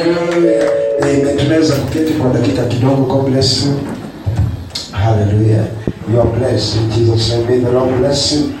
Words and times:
Hallelujah. 0.00 0.68
Amen. 1.02 1.36
Tunaweza 1.36 1.74
kuketi 1.74 2.12
kwa 2.12 2.30
dakika 2.30 2.64
kidogo. 2.64 3.02
God 3.14 3.30
bless 3.30 3.64
you. 3.66 3.72
Hallelujah. 4.92 5.64
You 6.12 6.20
are 6.20 6.30
blessed 6.30 6.76
in 6.82 6.90
Jesus 6.90 7.32
name. 7.32 7.64
The 7.64 7.72
Lord 7.72 7.98
bless 7.98 8.32
you. 8.32 8.52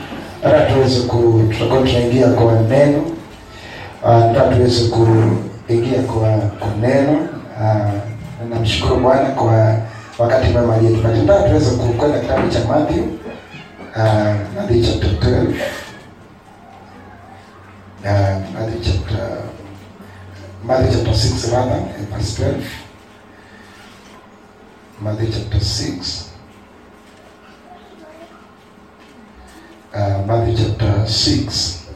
Hata 0.42 0.60
tuweze 0.66 1.00
ku 1.00 1.42
tutakuwa 1.52 1.78
tunaingia 1.82 2.26
kwa 2.28 2.52
neno. 2.62 3.02
Hata 4.02 4.40
tuweze 4.56 4.84
kuingia 4.88 6.02
kwa 6.02 6.28
kwa 6.38 6.68
neno. 6.80 7.12
Uh, 7.60 7.90
namshukuru 8.50 9.00
Bwana 9.00 9.28
kwa 9.30 9.76
wakati 10.18 10.48
mwema 10.48 10.74
aliyetupatia. 10.74 11.22
Nataka 11.22 11.48
tuweze 11.48 11.70
kukwenda 11.70 12.18
kitabu 12.18 12.48
cha 12.48 12.58
Matthew. 12.68 13.04
Uh, 13.96 14.34
Mathayo 14.56 14.82
chapter 14.82 15.10
12. 15.10 15.46
Uh, 18.04 18.40
Mathayo 18.54 18.80
chapter 18.84 19.28
Matthew 20.66 20.98
chapter 20.98 21.14
6 21.14 21.52
rather, 21.52 21.94
and 21.94 22.08
verse 22.08 22.34
12. 22.36 22.66
Matthew 25.00 25.30
chapter 25.32 25.60
6. 25.60 26.32
Uh, 29.94 30.24
Matthew 30.26 30.56
chapter 30.56 31.06
6 31.06 31.86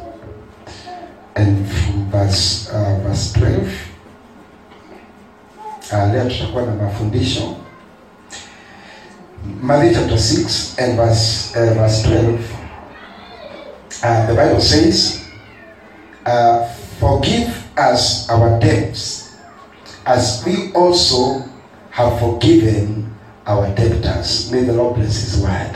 and 1.34 1.66
from 1.68 2.10
verse, 2.10 2.68
uh, 2.70 3.00
verse 3.02 3.32
12. 3.32 3.86
Uh, 5.92 6.12
leo 6.12 6.24
tutakuwa 6.30 6.62
na 6.66 6.74
mafundisho 6.74 7.56
Matthew 9.62 9.94
chapter 9.94 10.18
6 10.18 10.78
and 10.78 10.96
verse, 10.96 11.52
uh, 11.58 11.74
verse 11.74 12.02
12. 12.02 12.40
Uh, 14.02 14.26
the 14.26 14.34
Bible 14.34 14.60
says, 14.60 15.24
uh, 16.26 16.64
Forgive 17.00 17.69
us 17.80 18.28
our 18.28 18.60
debts, 18.60 19.36
as 20.06 20.42
we 20.46 20.72
also 20.72 21.44
have 21.90 22.18
forgiven 22.20 23.12
our 23.46 23.66
debtors. 23.74 24.50
May 24.52 24.64
the 24.64 24.72
Lord 24.72 24.96
bless 24.96 25.16
His 25.20 25.42
word. 25.42 25.72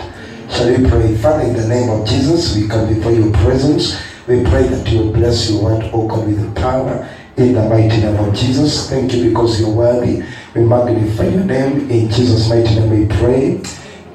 Shall 0.51 0.69
we 0.69 0.89
pray? 0.89 1.17
Father, 1.17 1.45
in 1.45 1.55
the 1.55 1.67
name 1.67 1.91
of 1.91 2.07
Jesus, 2.07 2.55
we 2.57 2.69
come 2.69 2.93
before 2.93 3.13
your 3.13 3.33
presence. 3.33 4.01
We 4.29 4.43
pray 4.45 4.69
that 4.69 4.89
you 4.89 5.11
bless 5.11 5.51
your 5.51 5.65
word, 5.65 5.91
O 5.93 6.07
God, 6.07 6.27
with 6.27 6.55
power. 6.55 7.09
In 7.37 7.55
the 7.55 7.69
mighty 7.69 8.01
name 8.01 8.17
of 8.17 8.33
Jesus. 8.33 8.89
Thank 8.89 9.13
you 9.13 9.29
because 9.29 9.61
you're 9.61 9.75
worthy. 9.75 10.23
We 10.55 10.63
magnify 10.63 11.25
your 11.29 11.45
name. 11.45 11.91
In 11.91 12.09
Jesus' 12.09 12.49
mighty 12.49 12.75
name 12.77 12.91
we 12.91 13.07
pray. 13.17 13.61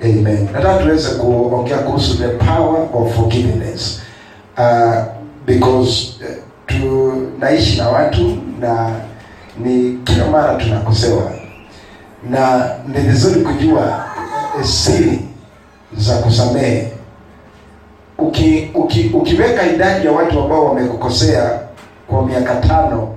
Amen. 0.02 0.45
Nataka 0.53 0.83
tuweze 0.83 1.09
kuongea 1.09 1.78
kuhusu 1.78 2.17
the 2.17 2.30
power 2.38 2.88
of 2.94 3.16
forgiveness. 3.16 4.02
Uh, 4.58 5.06
because 5.45 6.19
uh, 6.23 6.38
tunaishi 7.39 7.77
na 7.77 7.89
watu 7.89 8.37
na 8.59 8.91
ni 9.63 9.99
kila 10.03 10.27
mara 10.27 10.55
tunakosewa. 10.55 11.31
Na 12.29 12.69
ni 12.87 12.99
vizuri 13.01 13.41
kujua 13.41 14.05
eh, 14.59 14.65
siri 14.65 15.19
za 15.97 16.15
kusamehe. 16.17 16.91
Uki, 18.17 18.71
uki, 18.75 19.11
ukiweka 19.13 19.67
idadi 19.67 20.05
ya 20.05 20.11
watu 20.11 20.39
ambao 20.39 20.65
wamekukosea 20.65 21.59
kwa 22.07 22.25
miaka 22.25 22.55
tano 22.55 23.15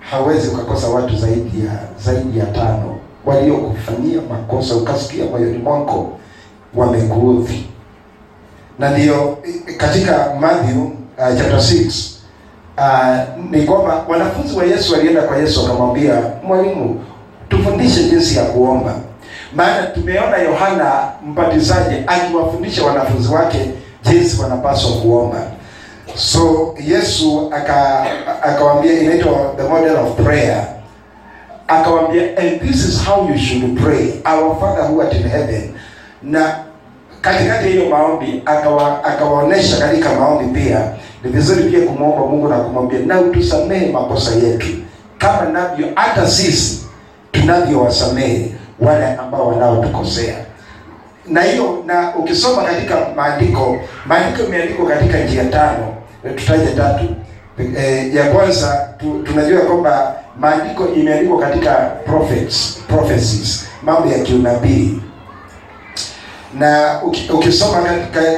hawezi 0.00 0.48
ukakosa 0.48 0.88
watu 0.88 1.16
zaidi 1.16 1.66
ya 1.66 1.72
zaidi 2.04 2.38
ya 2.38 2.46
tano. 2.46 2.96
Waliokufanyia 3.24 4.20
makosa 4.30 4.74
ukasikia 4.76 5.24
moyoni 5.24 5.58
mwako 5.58 6.18
wamekuudhi. 6.74 7.66
Na 8.78 8.90
ndio 8.90 9.38
eh, 9.44 9.76
katika 9.76 10.34
Matthew 10.40 10.82
uh, 10.84 11.36
chapter 11.38 11.58
6 11.58 12.15
uh, 12.78 13.16
ni 13.50 13.62
kwamba 13.62 14.04
wanafunzi 14.08 14.56
wa 14.58 14.64
Yesu 14.64 14.92
walienda 14.92 15.22
kwa 15.22 15.36
Yesu 15.36 15.62
wakamwambia, 15.62 16.14
mwalimu, 16.42 17.04
tufundishe 17.48 18.02
jinsi 18.04 18.36
ya 18.38 18.44
kuomba, 18.44 18.94
maana 19.54 19.82
tumeona 19.86 20.36
Yohana 20.36 21.08
Mbatizaji 21.26 21.96
akiwafundisha 22.06 22.84
wanafunzi 22.86 23.34
wake 23.34 23.70
jinsi 24.02 24.42
wanapaswa 24.42 24.90
kuomba. 24.92 25.38
So 26.14 26.74
Yesu 26.86 27.50
aka 27.56 28.06
akawaambia, 28.42 29.00
inaitwa 29.00 29.54
the 29.56 29.62
model 29.62 29.96
of 29.96 30.16
prayer, 30.24 30.66
akawaambia, 31.68 32.22
and 32.38 32.60
this 32.60 32.84
is 32.88 33.04
how 33.06 33.28
you 33.28 33.38
should 33.38 33.78
pray 33.82 34.20
our 34.24 34.56
father 34.60 34.82
who 34.84 35.00
art 35.02 35.12
in 35.14 35.22
heaven. 35.28 35.74
Na 36.22 36.56
katikati 37.20 37.68
hiyo 37.68 37.88
maombi 37.88 38.42
akawa 38.46 39.04
akawaonesha 39.04 39.76
katika 39.78 40.14
maombi 40.14 40.60
pia 40.60 40.80
ni 41.24 41.30
vizuri 41.30 41.70
pia 41.70 41.80
kumwomba 41.86 42.26
Mungu 42.26 42.48
na 42.48 42.56
kumwambia 42.58 42.98
na 43.00 43.20
utusamehe 43.20 43.92
makosa 43.92 44.34
yetu 44.34 44.66
kama 45.18 45.44
navyo 45.50 45.86
hata 45.94 46.26
sisi 46.28 46.86
tunavyowasamehe 47.32 48.52
wale 48.80 49.06
ambao 49.14 49.48
wanaotukosea. 49.48 50.34
Na 51.28 51.42
hiyo 51.42 51.82
na 51.86 52.16
ukisoma 52.16 52.62
katika 52.62 52.96
maandiko, 53.16 53.76
maandiko 54.06 54.46
imeandikwa 54.48 54.86
katika 54.86 55.18
njia 55.18 55.44
tano, 55.44 55.94
tutaje 56.36 56.66
tatu. 56.66 57.04
E, 57.78 58.10
ya 58.14 58.24
kwanza 58.30 58.88
tu, 58.98 59.22
tunajua 59.24 59.60
kwamba 59.60 60.14
maandiko 60.40 60.88
imeandikwa 60.88 61.38
katika 61.40 61.74
prophets, 62.06 62.78
prophecies, 62.88 63.66
mambo 63.82 64.08
ya 64.08 64.18
kiunabii 64.18 65.00
na 66.58 67.00
ukisoma 67.34 67.78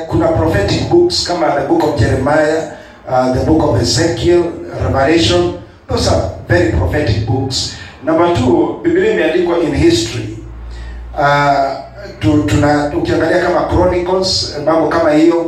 kuna 0.08 0.28
prophetic 0.28 0.88
books 0.90 1.24
kama 1.24 1.46
the 1.60 1.66
book 1.68 1.84
of 1.84 2.00
Jeremiah, 2.00 2.72
uh, 3.08 3.32
the 3.34 3.44
book 3.46 3.62
of 3.62 3.80
Ezekiel, 3.80 4.42
Revelation, 4.82 5.62
those 5.88 6.08
are 6.08 6.30
very 6.48 6.72
prophetic 6.72 7.26
books. 7.26 7.76
Number 8.02 8.34
two, 8.36 8.80
Biblia 8.82 9.12
imeandikwa 9.12 9.58
in 9.62 9.74
history. 9.74 10.38
Uh, 11.14 11.76
tu, 12.20 12.42
tuna 12.46 12.92
ukiangalia 12.96 13.38
kama 13.42 13.60
Chronicles, 13.68 14.56
mambo 14.64 14.88
kama 14.88 15.10
hiyo 15.12 15.40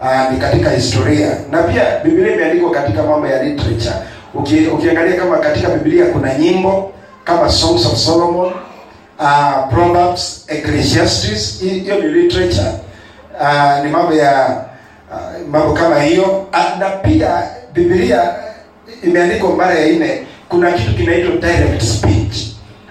uh, 0.00 0.32
ni 0.32 0.38
katika 0.38 0.70
historia, 0.70 1.36
na 1.50 1.62
pia 1.62 2.00
Biblia 2.04 2.34
imeandikwa 2.34 2.70
katika 2.70 3.02
mambo 3.02 3.26
ya 3.26 3.42
literature. 3.42 3.94
Uki, 4.34 4.66
ukiangalia 4.66 5.16
kama 5.16 5.38
katika 5.38 5.68
Biblia 5.68 6.06
kuna 6.06 6.34
nyimbo 6.38 6.92
kama 7.24 7.48
Songs 7.50 7.86
of 7.86 7.96
Solomon 7.96 8.52
uh, 9.18 9.68
Proverbs, 9.70 10.44
Ecclesiastes, 10.48 11.60
hiyo 11.60 11.98
ni 12.00 12.08
literature. 12.08 12.72
Uh, 13.40 13.84
ni 13.84 13.90
mambo 13.90 14.14
ya 14.14 14.64
uh, 15.12 15.48
mambo 15.48 15.72
kama 15.74 16.02
hiyo 16.02 16.46
na 16.78 16.90
pia 16.90 17.42
Biblia 17.72 18.34
imeandikwa 19.02 19.56
mara 19.56 19.74
ya 19.74 19.86
nne. 19.92 20.22
Kuna 20.48 20.72
kitu 20.72 20.94
kinaitwa 20.94 21.36
direct 21.36 21.82
speech. 21.82 22.36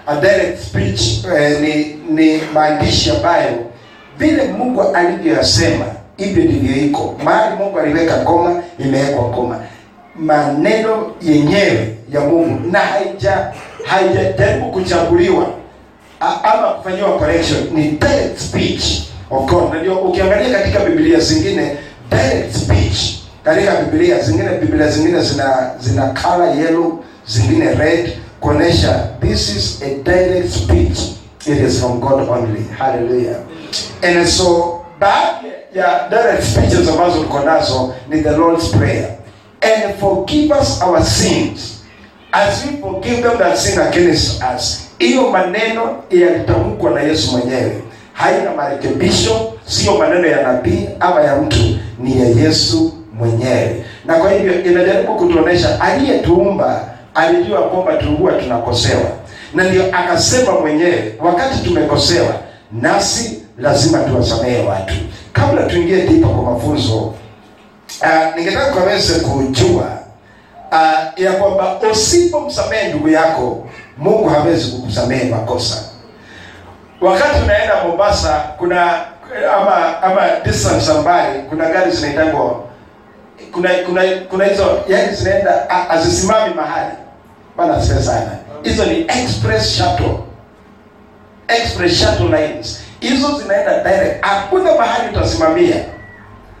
A 0.06 0.16
direct 0.20 0.58
speech 0.62 1.24
uh, 1.24 1.60
ni 1.60 1.84
ni 2.10 2.40
maandishi 2.54 3.10
ambayo 3.10 3.52
vile 4.18 4.44
Mungu 4.44 4.82
alivyoyasema 4.82 5.84
hivyo 6.16 6.44
ndivyo 6.44 6.76
iko. 6.86 7.14
Mahali 7.24 7.56
Mungu 7.56 7.78
aliweka 7.78 8.16
koma, 8.16 8.62
imewekwa 8.78 9.30
koma 9.30 9.60
maneno 10.18 11.12
yenyewe 11.22 11.96
ya 12.12 12.20
Mungu 12.20 12.70
na 12.70 12.78
haija 12.78 13.52
haijajaribu 13.84 14.70
kuchaguliwa 14.72 15.46
ama 16.44 16.68
kufanyiwa 16.68 17.18
correction 17.18 17.58
ni 17.74 17.82
direct 17.90 18.38
speech 18.38 19.02
of 19.30 19.50
God. 19.50 19.74
Na 19.74 20.00
ukiangalia 20.00 20.58
katika 20.58 20.80
Biblia 20.80 21.20
zingine 21.20 21.76
direct 22.10 22.56
speech 22.56 23.16
katika 23.44 23.76
Biblia 23.76 24.20
zingine 24.20 24.48
Biblia 24.60 24.88
zingine 24.88 25.22
zina 25.22 25.70
zina 25.80 26.06
color 26.22 26.56
yellow, 26.58 27.04
zingine 27.26 27.74
red 27.74 28.12
kuonesha 28.40 29.08
this 29.20 29.56
is 29.56 29.82
a 29.82 30.02
direct 30.02 30.48
speech. 30.50 30.98
It 31.46 31.58
is 31.62 31.80
from 31.80 32.00
God 32.00 32.28
only. 32.28 32.62
Hallelujah. 32.78 33.44
And 34.02 34.26
so 34.28 34.84
baadhi 35.00 35.46
ya 35.74 36.08
direct 36.10 36.42
speeches 36.42 36.88
ambazo 36.88 37.22
tuko 37.22 37.40
nazo 37.40 37.94
ni 38.08 38.22
the 38.22 38.30
Lord's 38.36 38.68
prayer. 38.68 39.18
And 39.60 39.94
forgive 40.00 40.52
us 40.60 40.82
our 40.82 41.04
sins 41.04 41.82
as 42.32 42.64
we 42.66 42.76
forgive 42.80 43.22
them 43.22 43.38
that 43.38 43.58
sin 43.58 43.78
against 43.80 44.42
us. 44.42 44.85
Hiyo 44.98 45.30
maneno 45.30 45.96
yalitamkwa 46.10 46.90
na 46.90 47.00
Yesu 47.00 47.32
mwenyewe, 47.32 47.82
haina 48.12 48.50
marekebisho, 48.56 49.52
sio 49.66 49.94
maneno 49.98 50.26
ya 50.28 50.42
nabii 50.42 50.88
ama 51.00 51.20
ya 51.20 51.36
mtu, 51.36 51.58
ni 51.98 52.20
ya 52.20 52.28
Yesu 52.28 52.92
mwenyewe. 53.18 53.84
Na 54.04 54.14
kwa 54.14 54.30
hivyo 54.32 54.64
inajaribu 54.64 55.14
kutuonesha 55.16 55.80
aliyetuumba 55.80 56.88
alijua 57.14 57.62
kwamba 57.62 57.92
tulikuwa 57.96 58.32
tunakosewa, 58.32 59.10
na 59.54 59.64
ndio 59.64 59.84
akasema 59.92 60.52
mwenyewe, 60.60 61.14
wakati 61.20 61.58
tumekosewa, 61.64 62.34
nasi 62.72 63.42
lazima 63.58 63.98
tuwasamehe 63.98 64.62
watu. 64.66 64.94
Kabla 65.32 65.62
tuingie 65.62 66.00
dipa 66.00 66.28
kwa 66.28 66.42
mafunzo, 66.52 66.96
uh, 66.96 68.36
ningetaka 68.36 68.72
kaweze 68.72 69.20
kujua 69.20 69.98
uh, 70.72 71.20
ya 71.20 71.32
kwamba 71.32 71.80
usipomsamehe 71.92 72.88
ndugu 72.88 73.08
yako 73.08 73.66
Mungu 73.98 74.28
hawezi 74.28 74.70
kukusamehe 74.70 75.24
makosa. 75.30 75.82
Wakati 77.00 77.42
unaenda 77.44 77.84
Mombasa, 77.84 78.44
kuna 78.58 79.00
ama 79.58 80.02
ama 80.02 80.20
distance 80.44 80.92
mbali, 80.92 81.42
kuna 81.48 81.68
gari 81.70 81.90
zinaitangwa 81.90 82.66
kuna 83.52 83.70
kuna 83.86 84.02
kuna 84.30 84.44
hizo 84.44 84.78
yani 84.88 85.14
zinaenda 85.14 85.70
azisimami 85.90 86.54
mahali. 86.54 86.94
Bana 87.56 87.82
sana. 87.82 88.30
Hizo 88.62 88.84
ni 88.84 89.00
express 89.00 89.76
shuttle. 89.76 90.18
Express 91.48 91.92
shuttle 91.98 92.26
lines. 92.26 92.80
Hizo 93.00 93.38
zinaenda 93.38 93.82
direct. 93.82 94.24
Hakuna 94.24 94.74
mahali 94.74 95.08
utasimamia. 95.16 95.76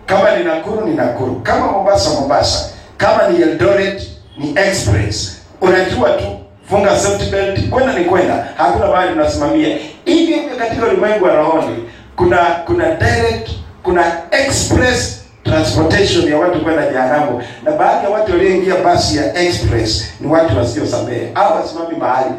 Kama 0.06 0.36
ni 0.36 0.44
nakuru 0.44 0.86
ni 0.86 0.94
nakuru. 0.96 1.40
Kama 1.42 1.66
mombasa 1.72 2.10
mombasa. 2.10 2.70
Kama 2.96 3.28
ni 3.28 3.42
eldoret 3.42 4.02
ni 4.38 4.50
express. 4.58 5.36
Unajua 5.60 6.10
tu 6.10 6.35
funga 6.70 6.98
safety 6.98 7.30
belt 7.30 7.68
kwenda 7.70 7.92
ni 7.98 8.04
kwenda. 8.04 8.48
Hakuna 8.56 8.86
mahali 8.86 9.12
unasimamia. 9.12 9.68
Hivi 10.04 10.32
hivyo 10.32 10.56
katika 10.58 10.86
ulimwengu 10.86 11.24
wa 11.24 11.34
rohoni 11.34 11.76
kuna 12.16 12.36
kuna 12.36 12.94
direct 12.94 13.50
kuna 13.82 14.04
express 14.30 15.24
transportation 15.44 16.28
ya 16.32 16.38
watu 16.38 16.60
kwenda 16.60 16.90
jehanamu. 16.90 17.42
Na 17.64 17.72
baadhi 17.72 18.04
ya 18.04 18.10
watu 18.10 18.32
walioingia 18.32 18.74
basi 18.76 19.16
ya 19.16 19.34
express 19.42 20.04
ni 20.20 20.26
watu 20.26 20.58
wasiosamehe. 20.58 21.30
Au 21.34 21.56
wasimami 21.56 21.96
mahali. 21.96 22.30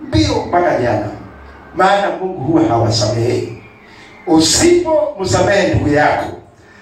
Mbio 0.00 0.44
mpaka 0.48 0.78
jehanamu. 0.80 1.16
Maana 1.76 2.10
mungu 2.20 2.40
huwa 2.44 2.62
hawasamehe 2.64 3.48
usipomsamehe 4.26 5.68
ndugu 5.74 5.88
yako 5.94 6.26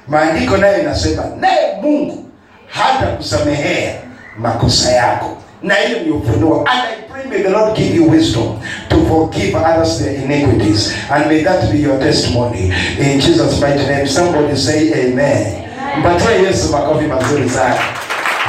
maandiko 0.08 0.56
nayo 0.56 0.81
inasema 0.81 1.23
naye 1.40 1.76
mungu 1.82 2.25
hata 2.69 3.06
kusamehea 3.06 3.94
makosa 4.38 4.93
yako 4.93 5.37
na 5.62 5.75
hiyo 5.75 5.99
ni 6.00 6.11
ufunuo. 6.11 6.59
And 6.70 6.81
i 6.82 7.03
pray 7.12 7.25
may 7.31 7.43
the 7.43 7.50
lord 7.50 7.76
give 7.76 7.94
you 7.97 8.11
wisdom 8.11 8.61
to 8.88 8.97
forgive 9.09 9.55
others 9.56 9.99
their 9.99 10.14
iniquities. 10.25 10.94
And 11.11 11.26
may 11.26 11.43
that 11.44 11.70
be 11.73 11.79
your 11.79 11.99
testimony. 11.99 12.73
In 12.99 13.20
jesus 13.20 13.61
mighty 13.61 13.87
name 13.87 14.06
somebody 14.06 14.56
say 14.56 14.93
amen. 14.93 15.62
Mpatie 15.99 16.43
yesu 16.47 16.73
makofi 16.73 17.06
mazuri 17.06 17.49
sana. 17.50 17.75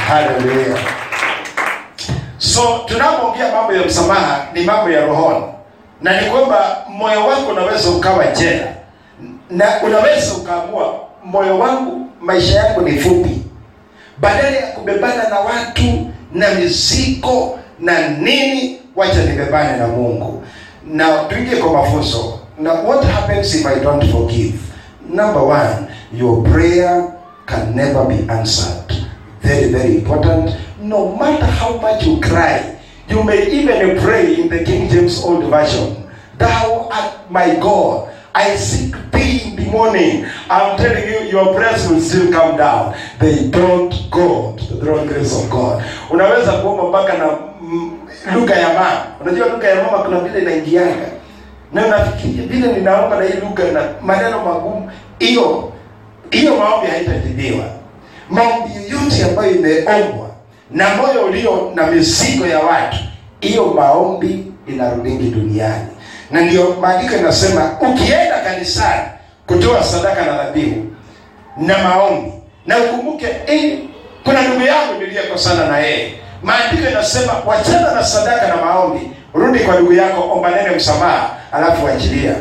Haleluya 0.07 0.77
so 2.37 2.81
tunapoongea 2.85 3.51
mambo 3.51 3.73
ya 3.73 3.85
msamaha 3.85 4.47
ni 4.53 4.63
mambo 4.63 4.89
ya 4.91 5.05
rohoni. 5.05 5.45
Na 6.01 6.21
ni 6.21 6.29
kwamba 6.29 6.77
moyo 6.89 7.27
wako 7.27 7.51
unaweza 7.51 7.89
ukawa 7.89 8.27
jela. 8.27 8.67
Na 9.49 9.65
unaweza 9.85 10.33
ukaamua 10.33 10.99
moyo 11.25 11.59
wangu 11.59 12.07
maisha 12.21 12.55
yangu 12.59 12.81
ni 12.81 12.91
fupi. 12.99 13.41
Badala 14.17 14.49
ya 14.57 14.67
kubebana 14.67 15.29
na 15.29 15.39
watu 15.39 16.11
na 16.33 16.53
mizigo 16.53 17.59
na 17.79 18.07
nini 18.07 18.79
wacha 18.95 19.23
nibebane 19.25 19.77
na 19.77 19.87
mungu. 19.87 20.43
Na 20.87 21.23
tuingie 21.23 21.55
kwa 21.55 21.73
mafunzo. 21.73 22.39
Na 22.59 22.73
what 22.73 23.05
happens 23.05 23.55
if 23.55 23.65
i 23.65 23.79
don't 23.79 24.11
forgive? 24.11 24.53
Number 25.09 25.41
one 25.43 25.87
your 26.13 26.43
prayer 26.43 27.13
can 27.45 27.75
never 27.75 28.05
be 28.05 28.25
answered. 28.33 28.93
Very 29.41 29.69
very 29.71 29.95
important. 29.95 30.55
No 30.81 31.15
matter 31.15 31.45
how 31.45 31.77
much 31.81 32.05
you 32.05 32.19
cry 32.19 32.61
you 33.09 33.23
may 33.23 33.51
even 33.51 33.99
pray 34.01 34.35
in 34.41 34.49
the 34.49 34.63
king 34.63 34.89
james 34.89 35.23
old 35.23 35.43
version 35.49 36.03
thou 36.37 36.89
art 36.91 37.29
my 37.31 37.55
god. 37.59 38.09
I 38.35 38.55
seek 38.55 38.95
in 39.33 39.55
the 39.55 39.65
morning. 39.71 40.25
I'm 40.49 40.77
telling 40.77 41.07
you, 41.07 41.19
your 41.31 41.53
prayers 41.55 41.87
will 41.89 41.99
still 42.01 42.31
come 42.31 42.57
down. 42.57 42.93
They 43.19 43.49
don't 43.49 43.93
go 44.11 44.55
to 44.57 44.63
the 44.73 44.77
throne 44.85 45.07
grace 45.07 45.33
of 45.43 45.49
God. 45.49 45.83
Unaweza 46.09 46.51
kuomba 46.51 46.83
mpaka 46.83 47.17
na 47.17 47.25
mm, 47.61 47.91
lugha 48.33 48.55
ya 48.55 48.67
mama. 48.67 49.05
Unajua 49.21 49.47
lugha 49.47 49.67
ya 49.67 49.75
mama 49.83 49.97
kuna 50.03 50.19
vile 50.19 50.41
inaingianga, 50.41 51.07
na 51.73 51.85
unafikiria 51.85 52.45
vile 52.47 52.67
ninaomba 52.73 53.19
na 53.19 53.25
hii 53.25 53.39
lugha 53.39 53.63
na 53.71 53.81
maneno 54.01 54.45
magumu, 54.45 54.91
hiyo 55.19 55.71
hiyo 56.31 56.55
maombi 56.55 56.87
haitajibiwa. 56.87 57.65
Maombi 58.29 58.69
yoyote 58.75 59.23
ambayo 59.29 59.55
imeombwa 59.55 60.29
na 60.71 60.95
moyo 60.95 61.25
ulio 61.25 61.71
na 61.75 61.87
mizigo 61.87 62.45
ya 62.47 62.59
watu, 62.59 62.97
hiyo 63.39 63.65
maombi 63.65 64.51
inarudingi 64.67 65.29
duniani 65.29 65.87
na 66.31 66.41
ndio 66.41 66.75
maandiko 66.81 67.15
inasema 67.15 67.71
ukienda 67.81 68.39
kanisani 68.43 69.01
kutoa 69.47 69.83
sadaka 69.83 70.25
na 70.25 70.43
dhabihu 70.43 70.85
na 71.57 71.77
maombi. 71.77 72.31
Na 72.65 72.77
ukumbuke 72.77 73.27
eh, 73.47 73.79
kuna 74.23 74.41
ndugu 74.41 74.61
yangu 74.65 74.93
niliyekosana 74.99 75.65
na 75.67 75.79
yeye. 75.79 76.13
Maandiko 76.43 76.89
inasema 76.89 77.33
wachana 77.45 77.91
na 77.91 78.03
sadaka 78.03 78.47
na 78.47 78.55
maombi. 78.55 79.11
Rudi 79.33 79.59
kwa 79.59 79.75
ndugu 79.75 79.93
yako 79.93 80.31
omba 80.33 80.49
nene 80.49 80.75
msamaha 80.75 81.29
alafu 81.51 81.87
achilia 81.87 82.33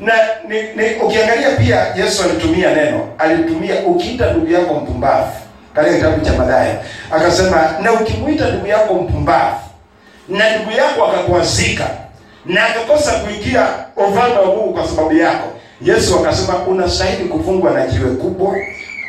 na 0.00 0.12
ni, 0.48 0.62
ni, 0.62 0.94
ukiangalia 1.02 1.50
pia 1.50 1.86
yesu 1.96 2.22
alitumia 2.24 2.74
neno. 2.74 3.08
Alitumia 3.18 3.74
ukiita 3.86 4.30
ndugu 4.30 4.52
yako 4.52 4.74
mpumbavu. 4.74 5.32
Katika 5.74 5.94
kitabu 5.96 6.24
cha 6.24 6.32
Mathayo 6.32 6.74
akasema 7.10 7.70
na 7.82 7.92
ukimwita 7.92 8.48
ndugu 8.48 8.66
yako 8.66 8.94
mpumbavu 8.94 9.56
na 10.28 10.56
ndugu 10.56 10.70
yako 10.70 11.04
akakuazika 11.06 11.84
na 12.46 12.66
akakosa 12.66 13.12
kuingia 13.12 13.66
ufalme 13.96 14.36
wa 14.38 14.46
Mungu 14.46 14.74
kwa 14.74 14.88
sababu 14.88 15.12
yako. 15.16 15.48
Yesu 15.82 16.18
akasema 16.18 16.58
unastahili 16.58 17.28
kufungwa 17.28 17.70
na 17.70 17.86
jiwe 17.86 18.10
kubwa, 18.10 18.54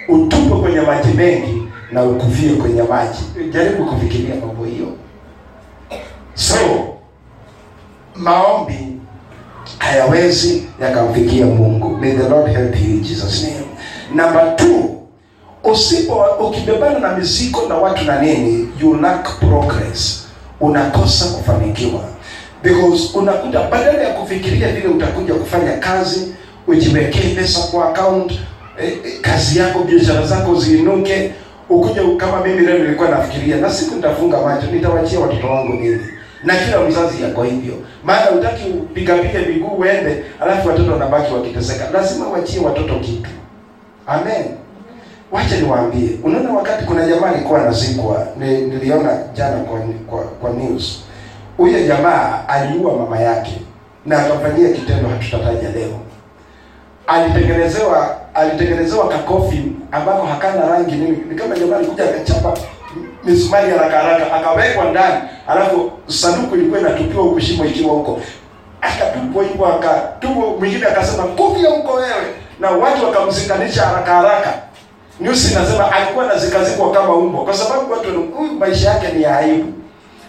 utupwe 0.08 0.60
kwenye 0.60 0.82
maji 0.82 1.12
mengi 1.18 1.64
na 1.92 2.04
ukufie 2.04 2.54
kwenye 2.54 2.84
maji. 2.84 3.20
Jaribu 3.54 3.86
kufikiria 3.86 4.36
mambo 4.36 4.66
hiyo. 4.66 4.88
So 6.34 6.56
maombi 8.16 8.98
hayawezi 9.78 10.64
yakamfikia 10.82 11.46
Mungu. 11.46 11.98
May 11.98 12.12
the 12.12 12.30
Lord 12.30 12.48
help 12.56 12.76
you 12.76 12.86
in 12.92 13.02
Jesus 13.04 13.44
name. 13.44 13.66
Number 14.16 14.56
two, 14.56 15.02
usipo 15.64 16.26
ukibebana 16.40 17.00
na 17.00 17.18
mizigo 17.18 17.62
na 17.70 17.76
watu 17.76 18.04
na 18.06 18.22
nini, 18.22 18.70
you 18.82 18.94
lack 19.02 19.40
progress, 19.40 20.28
unakosa 20.60 21.26
kufanikiwa 21.26 22.02
because 22.64 23.18
unakuta 23.18 23.64
badala 23.68 24.04
ya 24.04 24.14
kufikiria 24.14 24.72
vile 24.72 24.88
utakuja 24.88 25.34
kufanya 25.34 25.78
kazi 25.78 26.34
ujiwekee 26.68 27.36
pesa 27.36 27.60
kwa 27.60 27.90
account. 27.90 28.32
Eh, 28.82 28.94
eh, 29.06 29.22
kazi 29.22 29.60
yako 29.60 29.80
biashara 29.84 30.26
zako 30.26 30.56
ziinuke. 30.56 31.32
Ukuja 31.70 32.02
kama 32.18 32.42
mimi 32.48 32.60
leo 32.62 32.78
nilikuwa 32.78 33.10
nafikiria 33.10 33.58
na 33.58 33.70
siku 33.70 33.96
nitafunga 33.96 34.42
macho 34.42 34.68
nitawachia 34.72 35.20
watoto 35.20 35.48
wangu 35.48 35.74
nini? 35.74 36.00
Na 36.44 36.56
kila 36.56 36.80
mzazi 36.80 37.24
yako 37.24 37.44
hivyo. 37.44 37.74
Maana 38.04 38.32
utaki 38.32 38.70
upigapige 38.70 39.40
miguu 39.40 39.68
uende 39.78 40.24
alafu 40.40 40.68
watoto 40.68 40.92
wanabaki 40.92 41.34
wakiteseka. 41.34 41.90
Lazima 41.94 42.28
wachie 42.28 42.60
watoto 42.60 42.96
kitu. 43.00 43.30
Amen. 44.08 44.46
Wacha 45.32 45.58
niwaambie 45.58 46.10
unaona 46.24 46.50
wakati 46.54 46.86
kuna 46.86 47.06
jamaa 47.06 47.28
alikuwa 47.28 47.62
anazikwa 47.62 48.28
ni, 48.40 48.58
niliona 48.62 49.18
jana 49.34 49.58
kwa, 49.58 49.80
kwa, 50.08 50.20
kwa 50.24 50.50
news. 50.50 51.00
Huyo 51.58 51.88
jamaa 51.88 52.44
aliua 52.48 52.94
mama 52.98 53.20
yake 53.20 53.62
na 54.06 54.26
akamfanyia 54.26 54.70
kitendo 54.70 55.10
hatutataja 55.10 55.70
leo 55.70 56.00
alitengenezewa 57.08 58.16
alitengenezewa 58.34 59.10
kakofi 59.10 59.64
ambako 59.92 60.26
hakana 60.28 60.66
rangi. 60.68 60.96
Nini 60.96 61.18
ni 61.30 61.36
kama 61.36 61.56
jamaa 61.56 61.78
alikuja 61.78 62.04
akachapa 62.04 62.54
misumari 63.24 63.72
haraka 63.72 63.98
haraka 64.00 64.34
akawekwa 64.34 64.86
ndani 64.86 65.22
alafu 65.48 65.92
sanduku 66.08 66.56
ilikuwa 66.56 66.80
inatupiwa 66.80 67.24
huku 67.24 67.40
shimo 67.42 67.66
ikiwa 67.66 67.94
huko. 67.94 68.22
Akatupwa 68.82 69.44
hivyo 69.44 69.66
akatupwa 69.66 70.48
mwingine 70.60 70.86
akasema 70.86 71.24
kufia 71.24 71.70
huko 71.70 71.94
wewe. 71.94 72.26
Na 72.60 72.70
watu 72.72 73.06
wakamzikanisha 73.06 73.82
haraka 73.86 74.14
haraka. 74.14 74.54
News 75.20 75.52
inasema 75.52 75.92
alikuwa 75.92 76.26
anazikazikwa 76.32 76.92
kama 76.92 77.14
umbo 77.16 77.38
kwa 77.46 77.54
sababu 77.54 77.92
watu 77.92 78.22
huyu 78.38 78.52
maisha 78.52 78.90
yake 78.90 79.08
ni 79.18 79.24
ya 79.24 79.38
aibu. 79.38 79.74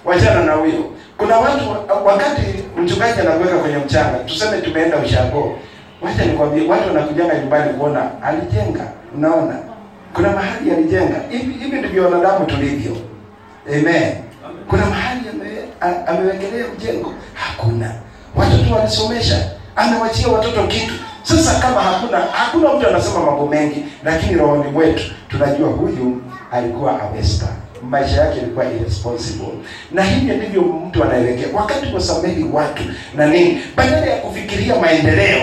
Wachana 0.04 0.42
na 0.44 0.52
huyo. 0.52 0.84
Kuna 1.18 1.36
watu 1.38 1.64
wakati 2.06 2.42
mchungaji 2.76 3.20
anakuweka 3.20 3.58
kwenye 3.58 3.76
mchanga 3.78 4.18
tuseme 4.18 4.58
tumeenda 4.58 4.96
ushago 4.98 5.58
wacha 6.02 6.24
nikwambie 6.24 6.68
watu 6.68 6.88
wanakujanga 6.88 7.34
nyumbani 7.38 7.72
kuona 7.74 8.22
alijenga 8.22 8.86
unaona? 9.16 9.54
Kuna 10.14 10.30
mahali 10.30 10.70
alijenga. 10.70 11.14
Hivi 11.30 11.52
hivi 11.52 11.76
ndivyo 11.76 12.04
wanadamu 12.04 12.46
tulivyo. 12.46 12.96
Amen. 13.68 14.12
Kuna 14.68 14.86
mahali 14.86 15.20
amewekelea 16.06 16.64
mjengo. 16.76 17.14
Hakuna. 17.34 17.92
Watoto 18.36 18.74
walisomesha 18.74 19.50
amewachia 19.76 20.28
watoto 20.28 20.62
kitu. 20.66 20.94
Sasa 21.22 21.60
kama 21.60 21.80
hakuna 21.82 22.18
hakuna 22.18 22.72
mtu 22.74 22.88
anasema 22.88 23.20
mambo 23.20 23.46
mengi 23.46 23.84
lakini 24.04 24.34
rohoni 24.34 24.70
mwetu 24.70 25.02
tunajua 25.28 25.68
huyu 25.68 26.22
alikuwa 26.52 27.02
awesta 27.02 27.46
maisha 27.90 28.20
yake 28.20 28.38
ilikuwa 28.40 28.64
irresponsible. 28.72 29.52
Na 29.92 30.02
hivyo 30.02 30.36
ndivyo 30.36 30.62
mtu 30.62 31.04
anaelekea. 31.04 31.46
Wakati 31.52 31.94
wasamehi 31.94 32.44
watu 32.52 32.82
na 33.16 33.26
nini? 33.26 33.62
Badala 33.76 34.06
ya 34.06 34.16
kufikiria 34.16 34.76
maendeleo 34.76 35.42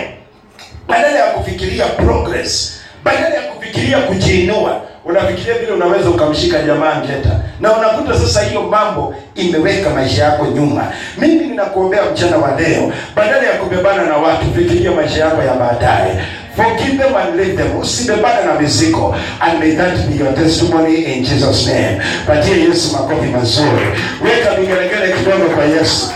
badala 0.94 1.20
ya 1.20 1.26
kufikiria 1.26 1.86
progress 1.86 2.80
badala 3.04 3.36
ya 3.36 3.42
kufikiria 3.42 3.98
kujiinua 3.98 4.82
unafikiria 5.06 5.54
vile 5.54 5.72
unaweza 5.72 6.10
ukamshika 6.10 6.62
jamaa 6.62 6.96
ngeta 6.96 7.40
na 7.60 7.74
unakuta 7.78 8.20
sasa 8.20 8.42
hiyo 8.42 8.62
mambo 8.62 9.16
imeweka 9.36 9.90
maisha 9.90 10.24
yako 10.24 10.46
nyuma. 10.46 10.88
Mimi 11.18 11.46
ninakuombea 11.46 12.02
mchana 12.14 12.38
wa 12.38 12.62
leo 12.62 12.92
badala 13.16 13.48
ya 13.48 13.54
kubebana 13.54 14.04
na 14.04 14.18
watu 14.18 14.46
fikiria 14.56 14.92
maisha 14.92 15.20
yako 15.26 15.42
ya 15.44 15.54
baadaye. 15.54 16.16
Forgive 16.56 17.04
them 17.04 17.16
and 17.16 17.36
leave 17.36 17.58
them. 17.64 17.80
Usibebane 17.80 18.46
na 18.46 18.60
mizigo. 18.60 19.16
And 19.42 19.60
may 19.60 19.76
that 19.76 20.08
be 20.08 20.16
your 20.24 20.34
testimony 20.36 20.96
in 20.96 21.24
jesus 21.26 21.68
name. 21.68 22.02
Patie 22.28 22.60
yesu 22.70 22.92
makofi 22.94 23.28
mazuri. 23.28 23.86
Weka 24.24 24.56
vigelegele 24.56 25.14
kidogo 25.18 25.46
kwa 25.56 25.64
yesu. 25.66 26.12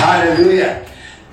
Haleluya 0.00 0.66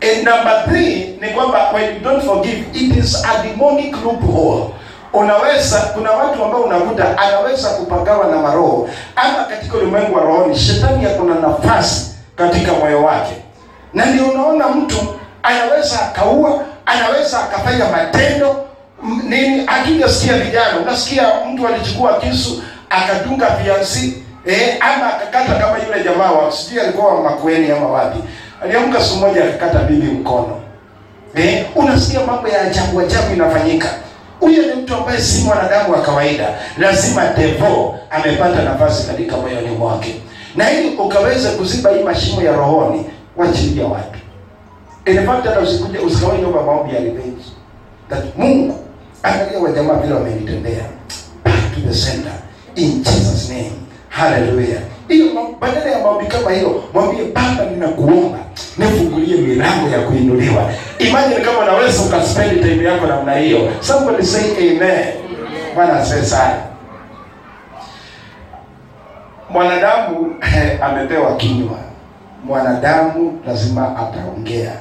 And 0.04 0.26
number 0.26 0.64
three 0.68 1.18
ni 1.22 1.28
kwamba 1.30 1.72
when 1.74 1.94
you 1.96 2.00
don't 2.02 2.24
forgive 2.24 2.66
it 2.74 2.98
is 2.98 3.24
a 3.26 3.44
demonic 3.44 3.96
loophole. 4.04 4.74
Unaweza 5.14 5.80
kuna 5.80 6.12
watu 6.12 6.44
ambao 6.44 6.62
unakuta 6.62 7.18
anaweza 7.18 7.70
kupagawa 7.70 8.28
na 8.28 8.38
maroho 8.38 8.90
ama 9.16 9.44
katika 9.44 9.78
ulimwengu 9.78 10.16
wa 10.16 10.22
rohoni 10.24 10.56
shetani 10.60 11.06
akuna 11.06 11.36
nafasi 11.36 12.12
katika 12.36 12.74
moyo 12.74 13.04
wake. 13.04 13.34
Na 13.94 14.06
ndio 14.06 14.26
unaona 14.26 14.68
mtu 14.68 14.96
anaweza 15.44 16.02
akaua 16.02 16.64
anaweza 16.86 17.40
akafanya 17.44 17.86
matendo. 17.86 18.56
Nini 19.24 19.64
akijasikia 19.68 20.34
vijana 20.38 20.78
unasikia 20.82 21.24
mtu 21.54 21.68
alichukua 21.68 22.14
kisu 22.20 22.64
akadunga 22.90 23.50
viazi 23.50 24.24
eh, 24.46 24.78
ama 24.80 25.08
akakata 25.14 25.54
kama 25.56 25.78
yule 25.88 26.04
jamaa 26.04 26.32
wa 26.32 26.52
sijui 26.52 26.80
alikuwa 26.80 27.14
wa 27.16 27.22
makueni 27.22 27.72
ama 27.72 27.88
wapi 27.88 28.20
aliamka 28.64 29.02
siku 29.04 29.18
moja 29.20 29.44
akakata 29.44 29.80
bibi 29.80 30.08
mkono. 30.08 30.60
Eh, 31.36 31.66
unasikia 31.76 32.26
mambo 32.26 32.48
ya 32.48 32.62
ajabu 32.62 33.00
ajabu 33.00 33.34
inafanyika. 33.34 33.90
Huyo 34.40 34.64
ni 34.76 34.82
mtu 34.82 34.96
ambaye 34.96 35.22
si 35.22 35.42
mwanadamu 35.42 35.92
wa 35.94 36.02
kawaida. 36.02 36.48
Lazima 36.78 37.28
devo 37.38 38.00
amepata 38.10 38.62
nafasi 38.64 39.08
katika 39.08 39.38
moyoni 39.38 39.68
mwake. 39.68 40.16
Na 40.56 40.72
ili 40.72 40.96
ukaweze 40.96 41.50
kuziba 41.50 41.90
hii 41.92 42.04
mashimo 42.04 42.42
ya 42.42 42.52
rohoni 42.52 43.06
wachilia 43.38 43.86
watu. 43.86 44.20
In 45.06 45.26
fact 45.26 45.46
hata 45.46 45.60
usikuje 45.60 45.98
usikawahi 46.00 46.46
omba 46.46 46.64
maombi 46.64 46.96
ya 46.96 47.00
revenge. 47.02 47.44
That 48.10 48.24
mungu 48.38 48.76
angalia 49.24 49.60
wajamaa 49.60 49.94
vile 49.94 50.14
wamenitendea. 50.14 50.86
Back 51.46 51.76
to 51.76 51.82
the 51.92 52.00
center 52.12 52.32
in 52.76 53.04
jesus 53.04 53.50
name 53.50 53.72
haleluya 54.18 54.80
hiyo 55.08 55.26
badala 55.60 55.90
ya 55.92 56.00
maombi 56.00 56.26
kama 56.26 56.52
hiyo 56.52 56.84
mwambie 56.94 57.24
baba 57.26 57.66
ninakuomba 57.72 58.38
nifungulie 58.78 59.38
milango 59.38 59.90
ya 59.90 60.00
kuinuliwa. 60.02 60.70
Imagine 61.00 61.36
kama 61.42 61.60
unaweza 61.60 62.02
ukaspendi 62.04 62.56
time 62.70 62.84
yako 62.84 63.06
namna 63.08 63.34
hiyo. 63.36 63.72
Somebody 63.80 64.24
say 64.26 64.52
amen. 64.72 65.06
Bwana 65.76 65.94
asifiwe 66.00 66.26
sana. 66.26 66.60
Mwanadamu 69.50 70.36
amepewa 70.82 71.36
kinywa. 71.38 71.78
Mwanadamu 72.46 73.40
lazima 73.48 73.98
ataongea. 73.98 74.72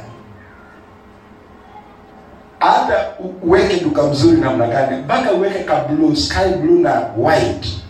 Hata 2.58 3.04
uweke 3.42 3.76
duka 3.84 4.02
mzuri 4.02 4.40
namna 4.40 4.66
gani 4.66 4.96
mpaka 4.96 5.32
uweke 5.32 5.58
ka 5.58 5.74
blue 5.76 6.16
sky 6.16 6.48
blue 6.60 6.80
na 6.80 7.02
white 7.16 7.81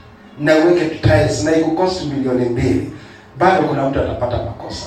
na 0.43 0.57
uweke 0.57 0.85
tiles 0.85 1.45
na 1.45 1.57
ikukosti 1.57 2.07
milioni 2.07 2.45
mbili 2.49 2.93
bado 3.39 3.63
kuna 3.69 3.89
mtu 3.91 4.01
atapata 4.01 4.37
makosa. 4.37 4.87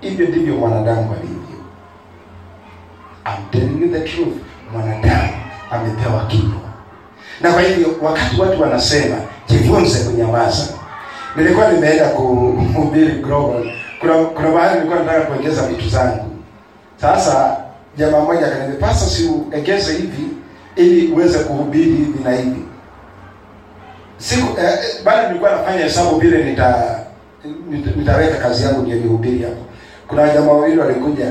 Hivyo 0.00 0.28
ndivyo 0.28 0.54
mwanadamu 0.54 1.12
alivyo. 1.18 1.38
I'm 3.26 3.50
telling 3.50 3.82
you 3.82 3.88
the 3.88 4.00
truth. 4.00 4.34
Mwanadamu 4.72 5.28
amepewa 5.70 6.26
kinywa 6.26 6.60
na 7.40 7.52
kwa 7.52 7.62
hivyo 7.62 7.88
wakati 8.02 8.40
watu 8.40 8.62
wanasema 8.62 9.16
jifunze 9.48 10.04
kunyamaza? 10.04 10.68
Nilikuwa 11.36 11.72
nimeenda 11.72 12.08
kuhubiri 12.08 13.12
global. 13.12 13.72
Kuna 14.00 14.14
kuna 14.24 14.48
mahali 14.50 14.74
nilikuwa 14.74 14.98
nataka 15.04 15.20
kuongeza 15.26 15.66
vitu 15.66 15.88
zangu. 15.88 16.30
Sasa 16.96 17.56
jamaa 17.96 18.20
mmoja 18.20 18.46
akaniambia 18.46 18.80
pasa 18.88 19.06
si 19.06 19.28
uegeze 19.28 19.92
hivi 19.92 20.28
ili 20.76 21.12
uweze 21.12 21.38
kuhubiri 21.38 21.84
hivi 21.90 22.24
na 22.24 22.32
hivi 22.36 22.62
siku 24.18 24.60
eh, 24.60 24.64
eh, 24.64 24.78
bado 25.04 25.26
nilikuwa 25.28 25.50
nafanya 25.50 25.78
hesabu 25.84 26.16
vile 26.20 26.44
nita, 26.44 26.98
nita 27.70 27.90
nitaweka 27.96 28.36
kazi 28.36 28.64
yangu 28.64 28.82
ndio 28.82 28.96
nihubiri 28.96 29.42
hapo. 29.44 29.56
Kuna 30.08 30.28
jamaa 30.28 30.52
wawili 30.52 30.78
walikuja. 30.78 31.26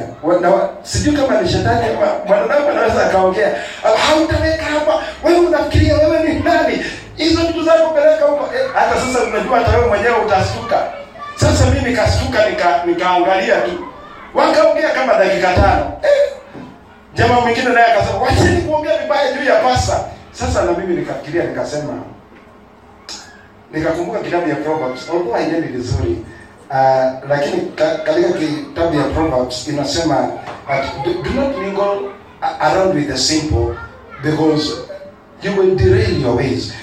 Sijui 0.84 1.16
kama 1.18 1.42
ni 1.42 1.50
shetani 1.50 1.86
ama 1.98 2.08
mwanadamu 2.28 2.70
anaweza 2.70 3.06
akaongea. 3.06 3.52
"Ah, 3.84 3.98
hautaweka 3.98 4.64
hapa. 4.64 5.04
Wewe 5.24 5.40
unafikiria 5.40 5.98
wewe 5.98 6.24
ni 6.24 6.40
nani? 6.40 6.86
Hizo 7.16 7.42
vitu 7.42 7.64
zako 7.64 7.90
peleka 7.94 8.26
huko 8.26 8.50
eh, 8.56 8.66
hata 8.74 8.96
sasa 9.02 9.24
unajua 9.24 9.58
hata 9.60 9.78
wewe 9.78 9.88
mwenyewe 9.90 10.16
utastuka. 10.26 10.84
Sasa 11.36 11.66
mimi 11.66 11.90
nikastuka 11.90 12.50
nika 12.50 12.84
nikaangalia 12.86 13.56
tu. 13.62 13.86
Wakaongea 14.34 14.90
kama 14.90 15.14
dakika 15.14 15.54
tano. 15.54 15.92
Eh, 16.04 16.32
jamaa 17.14 17.40
mwingine 17.42 17.70
naye 17.70 17.94
akasema 17.94 18.20
wacheni 18.20 18.62
kuongea 18.62 18.98
vibaya 18.98 19.34
juu 19.34 19.44
ya 19.50 19.56
pasa. 19.56 20.00
Sasa 20.32 20.62
na 20.66 20.72
mimi 20.72 20.96
nikafikiria 20.96 21.44
nikasema 21.44 21.94
nikakumbuka 23.74 24.20
kitabu 24.20 24.50
ya 24.50 24.56
Proverbs. 24.56 25.10
Although 25.10 25.34
haiendi 25.34 25.68
vizuri. 25.68 26.18
Uh, 26.70 27.30
lakini 27.30 27.62
ka, 27.76 27.96
katika 28.06 28.30
kitabu 28.34 28.98
ya 28.98 29.04
Proverbs 29.04 29.68
inasema 29.68 30.30
that 30.68 30.86
do, 31.06 31.14
do 31.24 31.30
not 31.42 31.58
mingle 31.58 32.10
around 32.60 32.96
with 32.96 33.08
the 33.08 33.18
simple 33.18 33.76
because 34.24 34.72
you 35.44 35.52
will 35.60 35.76
derail 35.76 36.22
your 36.22 36.36
ways. 36.36 36.74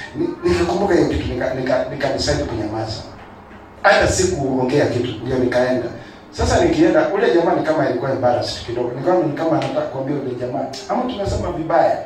Nikakumbuka 0.44 0.94
hiyo 0.94 1.08
kitu 1.08 1.26
nika, 1.28 1.54
nika, 1.54 2.44
kunyamaza. 2.46 3.02
Hata 3.82 4.08
sikuongea 4.08 4.86
kitu 4.86 5.08
ndio 5.24 5.38
nikaenda. 5.38 5.88
Sasa 6.30 6.64
nikienda 6.64 7.08
ule 7.08 7.34
jamaa 7.34 7.54
ni 7.54 7.62
kama 7.62 7.88
ilikuwa 7.90 8.10
embarrassed 8.10 8.66
kidogo. 8.66 8.90
Nikawa 8.96 9.24
ni 9.24 9.32
kama 9.32 9.50
anataka 9.50 9.80
kuambia 9.80 10.16
ule 10.16 10.34
jamaa 10.40 10.66
ama 10.88 11.02
tunasema 11.12 11.52
vibaya. 11.52 11.98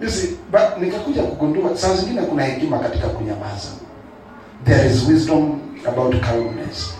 Basi, 0.00 0.36
nikakuja 0.80 1.22
kugundua 1.22 1.76
saa 1.76 1.94
zingine 1.94 2.22
kuna 2.22 2.44
hekima 2.44 2.78
katika 2.78 3.08
kunyamaza 3.08 3.68
there 4.64 4.86
is 4.86 5.04
wisdom 5.08 5.60
about 5.86 6.14
calmness. 6.20 6.94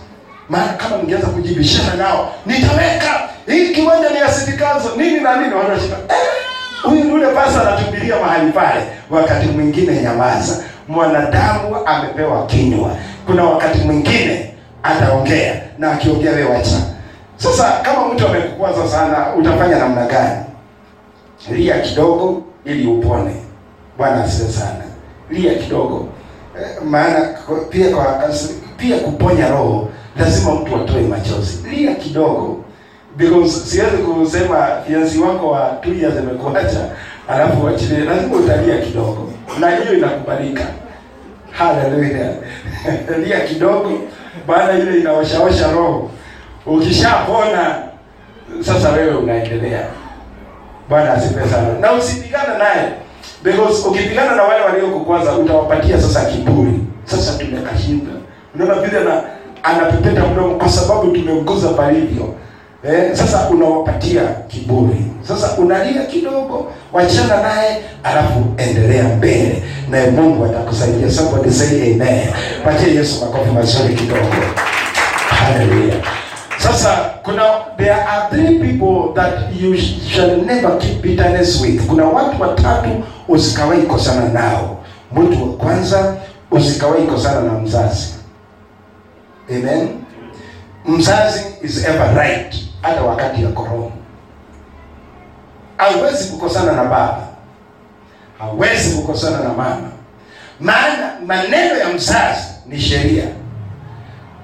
Maana 0.49 0.73
kama 0.73 0.97
ningeanza 0.97 1.27
kujibishana 1.27 1.93
nao 1.95 2.31
nitaweka. 2.45 3.29
Hii 3.47 3.73
kiwanja 3.73 4.09
ni 4.09 4.17
asitikazo 4.19 4.95
nini 4.97 5.19
na 5.19 5.35
nini 5.41 5.53
wanashika 5.53 5.95
eh, 6.09 6.15
huyu 6.83 7.07
yule 7.09 7.27
pasa 7.27 7.61
anatubiria 7.61 8.15
mahali 8.19 8.51
pale. 8.51 8.81
Wakati 9.09 9.47
mwingine 9.47 10.01
nyamaza. 10.01 10.63
Mwanadamu 10.87 11.75
amepewa 11.85 12.45
kinywa. 12.45 12.95
Kuna 13.25 13.43
wakati 13.43 13.79
mwingine 13.79 14.53
ataongea 14.83 15.61
na 15.79 15.91
akiongea 15.91 16.31
wewe 16.31 16.49
wacha. 16.55 16.77
Sasa 17.37 17.71
kama 17.81 18.05
mtu 18.13 18.27
amekukwaza 18.27 18.87
sana 18.87 19.35
utafanya 19.35 19.79
namna 19.79 20.05
gani? 20.05 20.39
Lia 21.51 21.79
kidogo 21.79 22.43
ili 22.65 22.87
upone. 22.87 23.35
Bwana 23.97 24.23
asiwe 24.23 24.49
sana. 24.49 24.83
Lia 25.29 25.53
kidogo 25.53 26.07
maana 26.85 27.29
pia 27.69 27.89
kwa 27.89 28.29
pia 28.77 28.97
kuponya 28.99 29.49
roho 29.49 29.89
lazima 30.19 30.55
mtu 30.55 30.75
atoe 30.75 31.01
machozi. 31.01 31.57
Lia 31.69 31.95
kidogo. 31.95 32.63
Because 33.17 33.69
siwezi 33.69 33.97
kusema 33.97 34.67
fiansi 34.87 35.19
wako 35.19 35.49
wa 35.49 35.77
two 35.81 35.93
years 35.93 36.17
amekuacha 36.17 36.89
alafu 37.27 37.65
wachilie 37.65 37.99
lazima 37.99 38.35
utalia 38.35 38.77
kidogo. 38.77 39.31
Na 39.59 39.75
hiyo 39.75 39.97
inakubalika. 39.97 40.63
Haleluya 41.51 42.29
lia 43.25 43.39
kidogo. 43.39 43.91
Maana 44.47 44.79
ile 44.79 44.99
inaoshaosha 44.99 45.71
roho. 45.71 46.11
Ukishapona 46.65 47.75
sasa 48.61 48.89
wewe 48.91 49.15
unaendelea. 49.15 49.85
Bwana 50.89 51.13
asifiwe 51.13 51.47
sana. 51.49 51.79
Na 51.79 51.91
usipigane 51.93 52.57
naye 52.57 52.91
because 53.43 53.87
ukipigana 53.87 54.35
na 54.35 54.43
wale 54.43 54.63
waliokukwaza 54.63 55.33
utawapatia 55.33 56.01
sasa 56.01 56.25
kiburi. 56.25 56.79
Sasa 57.05 57.33
tumekashinda 57.37 58.11
unaona 58.55 58.73
vile 58.81 59.03
na 59.03 59.23
anapepeta 59.63 60.27
mdomo 60.27 60.55
kwa 60.55 60.69
sababu 60.69 61.11
tumemguza 61.11 61.67
palivyo. 61.69 62.33
Eh, 62.89 63.11
sasa 63.15 63.49
unawapatia 63.49 64.21
kiburi. 64.47 65.05
Sasa 65.27 65.51
unalia 65.57 66.05
kidogo 66.05 66.71
wachana 66.93 67.41
naye 67.41 67.81
alafu 68.03 68.45
endelea 68.57 69.03
mbele. 69.03 69.63
Naye 69.89 70.09
mungu 70.11 70.45
atakusaidia. 70.45 71.11
Somebody 71.11 71.51
say 71.51 71.93
amen. 71.93 72.27
Patie 72.65 72.95
yesu 72.95 73.25
makofi 73.25 73.51
mazuri 73.51 73.93
kidogo. 73.93 74.27
Haleluya 75.29 75.95
sasa 76.57 77.12
kuna 77.23 77.43
there 77.77 77.93
are 78.07 78.29
three 78.29 78.59
people 78.59 79.13
that 79.15 79.53
you 79.61 79.77
shall 79.77 80.37
never 80.45 80.77
keep 80.79 81.01
bitterness 81.01 81.61
with. 81.61 81.87
Kuna 81.87 82.05
watu 82.05 82.41
watatu 82.41 83.03
usikawahi 83.27 83.81
kosana 83.81 84.29
nao. 84.29 84.77
Mtu 85.15 85.43
wa 85.43 85.57
kwanza 85.57 86.15
usikawahi 86.51 87.03
kosana 87.07 87.41
na 87.41 87.51
mzazi. 87.59 88.13
Amen? 89.49 89.89
Mzazi 90.85 91.43
is 91.61 91.85
ever 91.85 92.15
right 92.15 92.55
hata 92.81 93.01
wakati 93.01 93.43
ya 93.43 93.49
korona 93.49 93.91
hawezi 95.77 96.31
kukosana 96.31 96.71
na 96.71 96.83
baba. 96.83 97.27
Hawezi 98.39 98.95
kukosana 98.95 99.37
na 99.39 99.49
mama. 99.49 99.89
Maana 100.59 101.13
maneno 101.25 101.77
ya 101.77 101.89
mzazi 101.89 102.47
ni 102.65 102.79
sheria. 102.79 103.23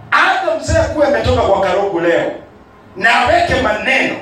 Hata 0.09 0.57
mzee 0.59 0.93
kuwa 0.93 1.07
ametoka 1.07 1.41
kwa 1.41 1.62
karugu 1.62 2.00
leo 2.00 2.31
na 3.00 3.20
aweke 3.20 3.62
maneno. 3.62 4.15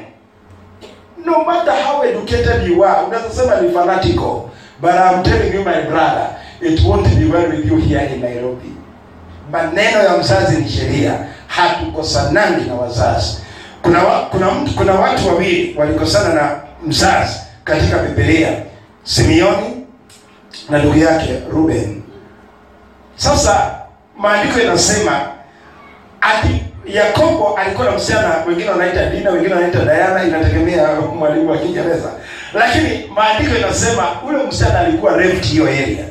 No 1.25 1.43
matter 1.45 1.73
how 1.83 2.03
educated 2.03 2.67
you 2.67 2.83
are 2.85 3.05
unaweza 3.05 3.29
sema 3.29 3.61
ni 3.61 3.71
fanatical 3.71 4.41
but 4.81 4.91
I'm 4.91 5.23
telling 5.23 5.53
you 5.55 5.63
my 5.63 5.81
brother 5.89 6.29
it 6.61 6.83
won't 6.85 7.07
be 7.15 7.25
well 7.25 7.49
with 7.49 7.65
you 7.65 7.77
here 7.77 8.05
in 8.15 8.21
Nairobi. 8.21 8.71
Maneno 9.51 10.03
ya 10.03 10.17
mzazi 10.17 10.57
ni 10.61 10.69
sheria. 10.69 11.25
Hatukosanangi 11.47 12.65
na 12.69 12.73
wazazi. 12.75 13.37
Kuna 13.81 14.03
wa, 14.03 14.19
kuna 14.19 14.51
mtu 14.51 14.73
kuna 14.75 14.93
watu 14.93 15.27
wawili 15.27 15.75
walikosana 15.77 16.33
na 16.33 16.59
mzazi 16.83 17.39
katika 17.63 17.97
Biblia 17.97 18.49
Simeoni 19.03 19.85
na 20.69 20.77
ndugu 20.77 20.97
yake 20.97 21.39
Ruben. 21.51 22.01
Sasa 23.15 23.75
maandiko 24.17 24.59
yanasema 24.59 25.21
ati 26.21 26.63
Yakobo 26.87 27.53
alikuwa 27.57 27.85
na 27.91 27.97
msichana, 27.97 28.35
wengine 28.47 28.69
wanaita 28.69 29.05
Dina, 29.09 29.31
wengine 29.31 29.53
wanaita 29.53 29.79
Diana, 29.79 30.23
inategemea 30.23 30.87
mwalimu 31.01 31.51
wa 31.51 31.57
Kiingereza, 31.57 32.09
lakini 32.53 33.09
maandiko 33.15 33.55
inasema 33.57 34.07
ule 34.29 34.43
msichana 34.43 34.79
alikuwa 34.79 35.17
raped 35.17 35.43
hiyo 35.43 35.63
area. 35.67 36.05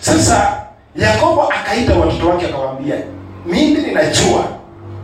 Sasa 0.00 0.56
Yakobo 0.96 1.42
akaita 1.42 1.94
watoto 1.94 2.28
wake 2.28 2.46
akawaambia, 2.46 2.94
mimi 3.46 3.80
ninajua 3.80 4.44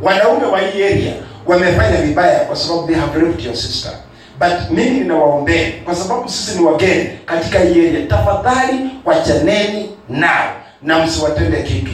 wanaume 0.02 0.46
wa 0.46 0.60
hii 0.60 0.82
area 0.84 1.12
wamefanya 1.46 1.96
vibaya 1.96 2.40
kwa 2.40 2.56
sababu 2.56 2.86
they 2.86 2.96
have 2.96 3.20
raped 3.20 3.44
your 3.44 3.56
sister 3.56 3.92
but 4.40 4.70
mimi 4.70 5.00
ninawaombea 5.00 5.72
kwa 5.84 5.94
sababu 5.94 6.28
sisi 6.28 6.58
ni 6.58 6.64
wageni 6.64 7.08
katika 7.26 7.58
hii 7.58 7.88
area, 7.88 8.06
tafadhali 8.06 8.90
wachaneni 9.04 9.90
nao 10.08 10.48
na 10.82 10.98
msiwatende 11.06 11.62
kitu. 11.62 11.92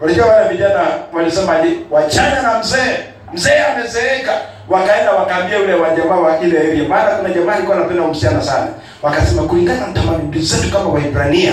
Unajua 0.00 0.26
wale 0.26 0.48
vijana 0.48 0.80
walisema 1.12 1.56
wachana 1.90 2.42
na 2.42 2.58
mzee, 2.58 2.96
mzee 3.34 3.58
amezeeka. 3.58 4.32
Wakaenda 4.68 5.12
wakaambia 5.12 5.58
yule 5.58 5.74
wa 5.74 5.90
jamaa 5.90 6.16
wa 6.16 6.40
ile 6.40 6.58
area, 6.58 6.88
maana 6.88 7.10
kuna 7.10 7.30
jamaa 7.34 7.52
alikuwa 7.52 7.76
anapenda 7.76 8.06
msichana 8.06 8.42
sana. 8.42 8.66
Wakasema 9.02 9.42
kulingana 9.42 9.86
na 9.86 9.92
tamaduni 9.92 10.42
zetu 10.42 10.72
kama 10.72 10.88
Waibrania, 10.88 11.52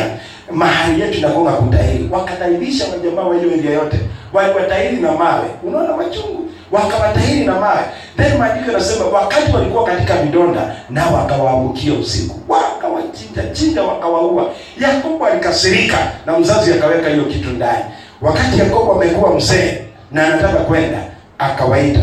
mahali 0.52 1.02
yetu 1.02 1.18
inakuwa 1.18 1.52
kutahiri. 1.54 2.10
Wakatahirisha 2.12 2.86
wajamaa 2.92 3.22
wa 3.22 3.36
ile 3.38 3.54
area 3.54 3.72
yote, 3.74 4.00
waliwatahiri 4.34 4.98
na 4.98 5.12
mawe. 5.12 5.46
Unaona 5.64 5.94
wachungu, 5.94 6.50
wakawatahiri 6.72 7.46
na 7.46 7.54
mawe. 7.60 7.84
Then 8.18 8.38
maandiko 8.38 8.72
yanasema 8.72 9.06
wakati 9.06 9.52
walikuwa 9.56 9.86
katika 9.86 10.16
vidonda, 10.16 10.76
nao 10.90 11.14
wakawaambukia 11.14 11.94
usiku, 11.94 12.40
wakawachinja 12.54 13.44
chinja, 13.54 13.84
wakawaua. 13.84 14.46
Yakobo 14.80 15.26
alikasirika 15.26 15.98
na 16.26 16.40
mzazi 16.40 16.74
akaweka 16.74 17.10
hiyo 17.10 17.24
kitu 17.26 17.50
ndani. 17.50 17.84
Wakati 18.22 18.60
Yakobo 18.60 18.92
amekuwa 18.92 19.34
mzee 19.34 19.78
na 20.12 20.28
anataka 20.28 20.58
kwenda, 20.64 20.98
akawaita. 21.40 22.00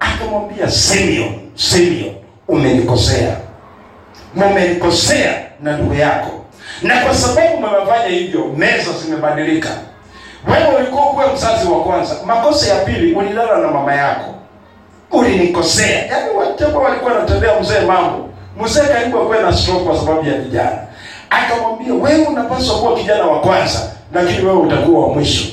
Akamwambia, 0.00 0.70
Simeon, 0.70 1.34
Simeon, 1.54 2.14
umenikosea, 2.48 3.36
mumenikosea 4.34 5.34
na 5.62 5.72
ndugu 5.76 5.94
yako, 5.94 6.30
na 6.82 7.00
kwa 7.00 7.14
sababu 7.14 7.56
mmefanya 7.56 8.06
hivyo, 8.06 8.44
meza 8.56 8.92
zimebadilika. 9.04 9.68
Wewe 10.48 10.76
ulikuwa 10.76 11.02
kuwa 11.02 11.32
mzazi 11.32 11.68
wa 11.68 11.80
kwanza, 11.84 12.14
makosa 12.26 12.74
ya 12.74 12.84
pili, 12.84 13.14
ulilala 13.14 13.58
na 13.58 13.68
mama 13.70 13.94
yako, 13.94 14.34
ulinikosea. 15.12 16.06
Yaani 16.06 16.30
wajama 16.38 16.78
walikuwa 16.78 17.12
wanatendea 17.12 17.60
mzee 17.60 17.80
mambo, 17.80 18.28
mzee 18.64 18.80
karibu 18.80 19.18
akuwe 19.18 19.42
na 19.42 19.56
stroke 19.56 19.84
kwa 19.84 19.98
sababu 19.98 20.28
ya 20.28 20.34
vijana. 20.38 20.78
Akamwambia, 21.30 21.94
wewe 21.94 22.26
unapaswa 22.26 22.78
kuwa 22.78 22.94
kijana 22.96 23.24
wa 23.24 23.40
kwanza 23.40 23.95
lakini 24.22 24.46
wewe 24.46 24.58
utakuwa 24.58 25.06
wa 25.06 25.14
mwisho. 25.14 25.46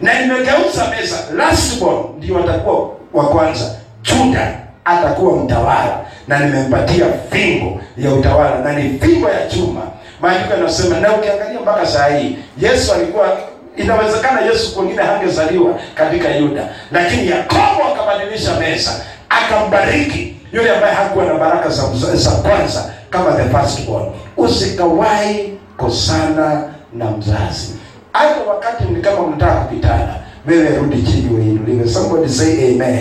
Na 0.00 0.20
nimegeuza 0.20 0.86
meza, 0.90 1.16
lastborn 1.36 1.98
ndio 2.18 2.38
atakuwa 2.38 2.90
wa 3.12 3.24
kwanza, 3.28 3.74
Juda 4.02 4.58
atakuwa 4.84 5.36
mtawala, 5.36 5.98
na 6.28 6.38
nimempatia 6.38 7.06
fimbo 7.30 7.80
ya 7.98 8.10
utawala, 8.14 8.58
na 8.58 8.72
ni 8.72 8.98
fimbo 8.98 9.28
ya 9.28 9.46
chuma. 9.46 9.80
Maandiko 10.20 10.54
yanasema, 10.54 11.00
na 11.00 11.12
ukiangalia 11.16 11.60
mpaka 11.60 11.86
saa 11.86 12.06
hii 12.08 12.36
Yesu 12.60 12.92
alikuwa 12.92 13.38
inawezekana 13.76 14.40
Yesu 14.40 14.74
kwengine 14.74 15.02
hangezaliwa 15.02 15.74
katika 15.94 16.28
Yuda, 16.36 16.68
lakini 16.92 17.28
Yakobo 17.30 17.84
akabadilisha 17.94 18.54
meza, 18.60 18.92
akambariki 19.28 20.36
yule 20.52 20.70
ambaye 20.70 20.94
hakuwa 20.94 21.24
na 21.24 21.34
baraka 21.34 21.68
za, 21.68 21.82
za 22.14 22.30
kwanza 22.30 22.90
kama 23.10 23.32
the 23.32 23.58
firstborn. 23.58 24.06
Usikawahi 24.36 25.58
kosana 25.76 26.62
na 26.92 27.10
mzazi 27.10 27.74
hata 28.12 28.40
wakati 28.48 28.84
ni 28.84 29.02
kama 29.02 29.26
mnataka 29.26 29.54
kupitana, 29.60 30.14
wewe 30.46 30.76
rudi 30.76 31.02
chini 31.02 31.34
uinuliwe. 31.34 31.88
Somebody 31.88 32.28
say 32.28 32.74
amen. 32.74 33.00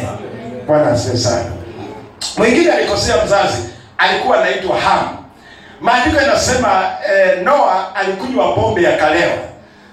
Bwana 0.67 0.91
asifiwe 0.91 1.17
sana. 1.17 1.45
Mwingine 2.37 2.71
alikosea 2.71 3.25
mzazi, 3.25 3.63
alikuwa 3.97 4.37
anaitwa 4.39 4.79
Ham. 4.79 5.07
Maandiko 5.81 6.21
yanasema 6.21 6.83
eh, 7.13 7.43
Noa 7.43 7.95
alikunywa 7.95 8.53
pombe 8.53 8.83
ya 8.83 8.97
kalewa. 8.97 9.33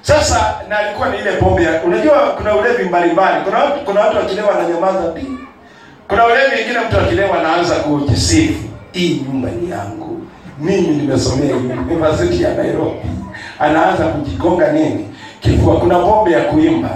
Sasa 0.02 0.54
na 0.68 0.78
alikuwa 0.78 1.08
ni 1.08 1.18
ile 1.18 1.32
pombe 1.32 1.62
ya, 1.62 1.82
unajua 1.82 2.14
kuna 2.36 2.56
ulevi 2.56 2.84
mbalimbali. 2.84 3.44
Kuna 3.44 3.58
watu 3.58 3.80
kuna 3.84 4.00
watu 4.00 4.16
wakilewa 4.16 4.54
na 4.54 4.68
nyamaza 4.68 5.10
bi. 5.10 5.26
Kuna 6.08 6.26
ulevi 6.26 6.54
mwingine 6.56 6.80
mtu 6.88 7.00
akilewa 7.00 7.38
anaanza 7.40 7.74
kujisifu, 7.74 8.68
hii 8.92 9.22
nyumba 9.28 9.48
ni 9.50 9.70
yangu, 9.70 10.20
mimi 10.60 10.88
nimesomea 10.96 11.56
University 11.56 12.42
ya 12.42 12.54
Nairobi 12.54 13.00
anaanza 13.60 14.04
kujigonga 14.04 14.72
nini 14.72 15.08
kifua. 15.40 15.76
Kuna 15.76 15.98
pombe 15.98 16.30
ya 16.32 16.40
kuimba 16.40 16.90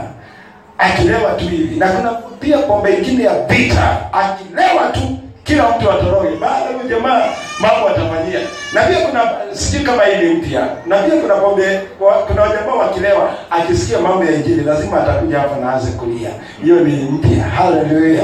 akilewa 0.79 1.31
tu 1.31 1.45
hivi, 1.49 1.77
na 1.77 1.87
kuna 1.89 2.11
pia 2.41 2.59
pombe 2.59 2.95
ingine 2.95 3.25
ya 3.25 3.33
vita, 3.49 3.99
akilewa 4.13 4.89
tu 4.93 5.01
kila 5.45 5.65
mtu 5.71 5.91
atoroge. 5.91 6.37
Baada 6.41 6.65
ya 6.65 6.85
jamaa 6.89 7.23
mambo 7.61 7.89
atafanyia. 7.89 8.41
Na 8.75 8.83
pia 8.83 9.01
kuna 9.01 9.21
sijui 9.53 9.85
kama 9.85 10.05
hii 10.05 10.35
mpya, 10.35 10.67
na 10.87 10.99
pia 10.99 11.21
kuna 11.21 11.35
pombe 11.35 11.81
kuna 12.29 12.43
jamaa 12.49 12.75
wakilewa, 12.79 13.31
akisikia 13.51 13.99
mambo 14.01 14.25
ya 14.25 14.33
injili 14.33 14.65
lazima 14.65 15.03
atakuja 15.03 15.39
hapa 15.39 15.57
na 15.61 15.71
aanze 15.73 15.91
kulia. 15.91 16.31
Hiyo 16.65 16.81
ni 16.81 16.93
mpya. 17.11 17.45
Haleluya! 17.45 18.23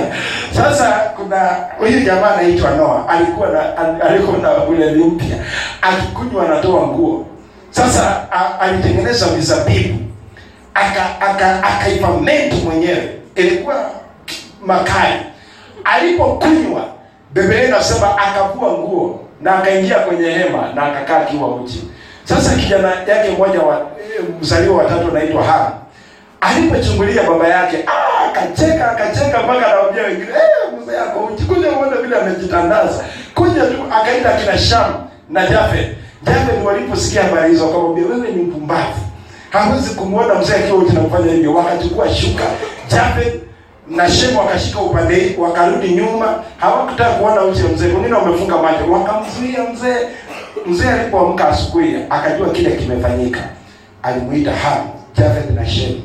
Sasa 0.57 0.91
kuna 1.17 1.51
huyu 1.79 2.01
jamaa 2.01 2.35
anaitwa 2.35 2.71
Noa, 2.71 3.09
alikuwa 3.09 3.49
na 3.49 3.77
alikuwa 4.09 4.39
na 4.39 4.65
ule 4.65 4.91
mpya, 4.93 5.37
akikunywa 5.83 6.45
anatoa 6.47 6.87
nguo 6.87 7.27
sasa 7.71 8.27
alitengeneza 8.61 9.27
mizabibu 9.27 9.99
aka 10.75 11.21
aka 11.21 12.09
mwenyewe, 12.65 13.09
ilikuwa 13.35 13.91
makali. 14.67 15.21
Alipokunywa, 15.85 16.85
Biblia 17.33 17.65
inasema 17.65 18.19
akavua 18.19 18.73
nguo 18.73 19.21
na 19.41 19.59
akaingia 19.59 19.99
kwenye 19.99 20.31
hema 20.31 20.73
na 20.75 20.83
akakaa 20.83 21.17
akiwa 21.17 21.55
uchi. 21.55 21.91
Sasa 22.25 22.57
kijana 22.57 22.89
yake 23.07 23.31
mmoja 23.31 23.61
wa 23.61 23.87
mzaliwa 24.41 24.77
watatu 24.77 25.09
anaitwa 25.09 25.45
Ham 25.45 25.73
alipochungulia 26.41 27.23
baba 27.23 27.49
yake 27.49 27.77
ah, 27.87 28.25
akacheka 28.29 28.91
akacheka 28.91 29.43
mpaka 29.43 29.67
anawaambia 29.67 30.03
wengine 30.03 30.27
eh, 30.29 30.81
mzee 30.83 30.97
yako 30.97 31.21
uchi, 31.21 31.45
kuja 31.45 31.73
uone 31.73 31.97
vile 32.03 32.17
amejitandaza, 32.17 33.05
kuja 33.35 33.63
tu. 33.67 33.85
Akaita 34.01 34.33
kina 34.33 34.59
Sham 34.59 34.95
na 35.31 35.47
Jafet 35.47 35.97
Jafet 36.23 36.65
waliposikia 36.65 37.23
habari 37.23 37.51
hizo 37.51 37.67
wakamwambia, 37.67 38.07
wewe 38.07 38.31
ni 38.31 38.43
mpumbavu, 38.43 39.01
hawezi 39.51 39.91
kumwona 39.95 40.35
mzee 40.35 40.55
akiwa 40.55 40.79
uchi 40.79 40.93
na 40.95 41.01
kufanya 41.01 41.33
hivyo. 41.33 41.55
Wakachukua 41.55 42.15
shuka, 42.15 42.45
Jafet 42.91 43.35
na 43.91 44.11
Shemu 44.11 44.39
wakashika 44.39 44.81
upande, 44.81 45.37
wakarudi 45.39 45.89
nyuma, 45.89 46.43
hawakutaka 46.57 47.11
kuona 47.11 47.43
uchi 47.45 47.63
wa 47.63 47.69
mzee. 47.71 47.87
Wengine 47.87 48.15
wamefunga 48.15 48.57
macho, 48.63 48.93
wakamzuia 48.93 49.65
mzee. 49.73 50.07
Mzee 50.67 50.89
alipoamka 50.89 51.49
asubuhi, 51.49 51.97
akajua 52.11 52.51
kile 52.51 52.71
kimefanyika, 52.71 53.41
alimuita 54.03 54.53
Ham, 54.53 54.89
Jafet 55.19 55.51
na 55.51 55.67
Shemu, 55.67 56.03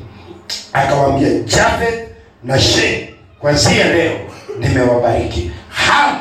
akawaambia, 0.74 1.30
Jafet 1.40 2.08
na 2.44 2.60
Shemu, 2.60 3.08
kwanzia 3.40 3.94
leo 3.94 4.12
nimewabariki. 4.60 5.52
Ham, 5.70 6.16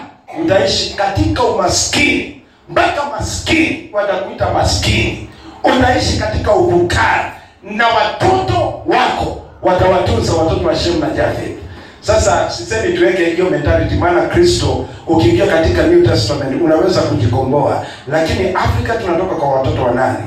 utaishi 0.45 0.95
katika 0.95 1.45
umaskini 1.45 2.42
mpaka 2.69 3.05
maskini 3.19 3.91
watakuita 3.93 4.51
maskini. 4.51 5.29
Unaishi 5.65 6.19
katika 6.19 6.53
ufukara 6.55 7.33
na 7.63 7.85
watoto 7.89 8.83
wako 8.87 9.41
watawatunza 9.63 10.33
watoto 10.35 10.67
wa 10.69 10.77
Shemu 10.77 10.99
na 11.01 11.11
Jafet. 11.11 11.57
Sasa 12.01 12.51
sisemi 12.51 12.99
tuweke 12.99 13.25
hiyo 13.25 13.51
mentality, 13.51 13.95
maana 13.95 14.23
Kristo 14.23 14.85
ukiingia 15.07 15.47
katika 15.47 15.83
New 15.83 16.03
Testament 16.07 16.63
unaweza 16.63 17.01
kujikomboa, 17.03 17.87
lakini 18.09 18.49
Afrika 18.55 18.95
tunatoka 18.95 19.35
kwa 19.35 19.49
watoto 19.53 19.83
wa 19.85 19.91
nani? 19.93 20.25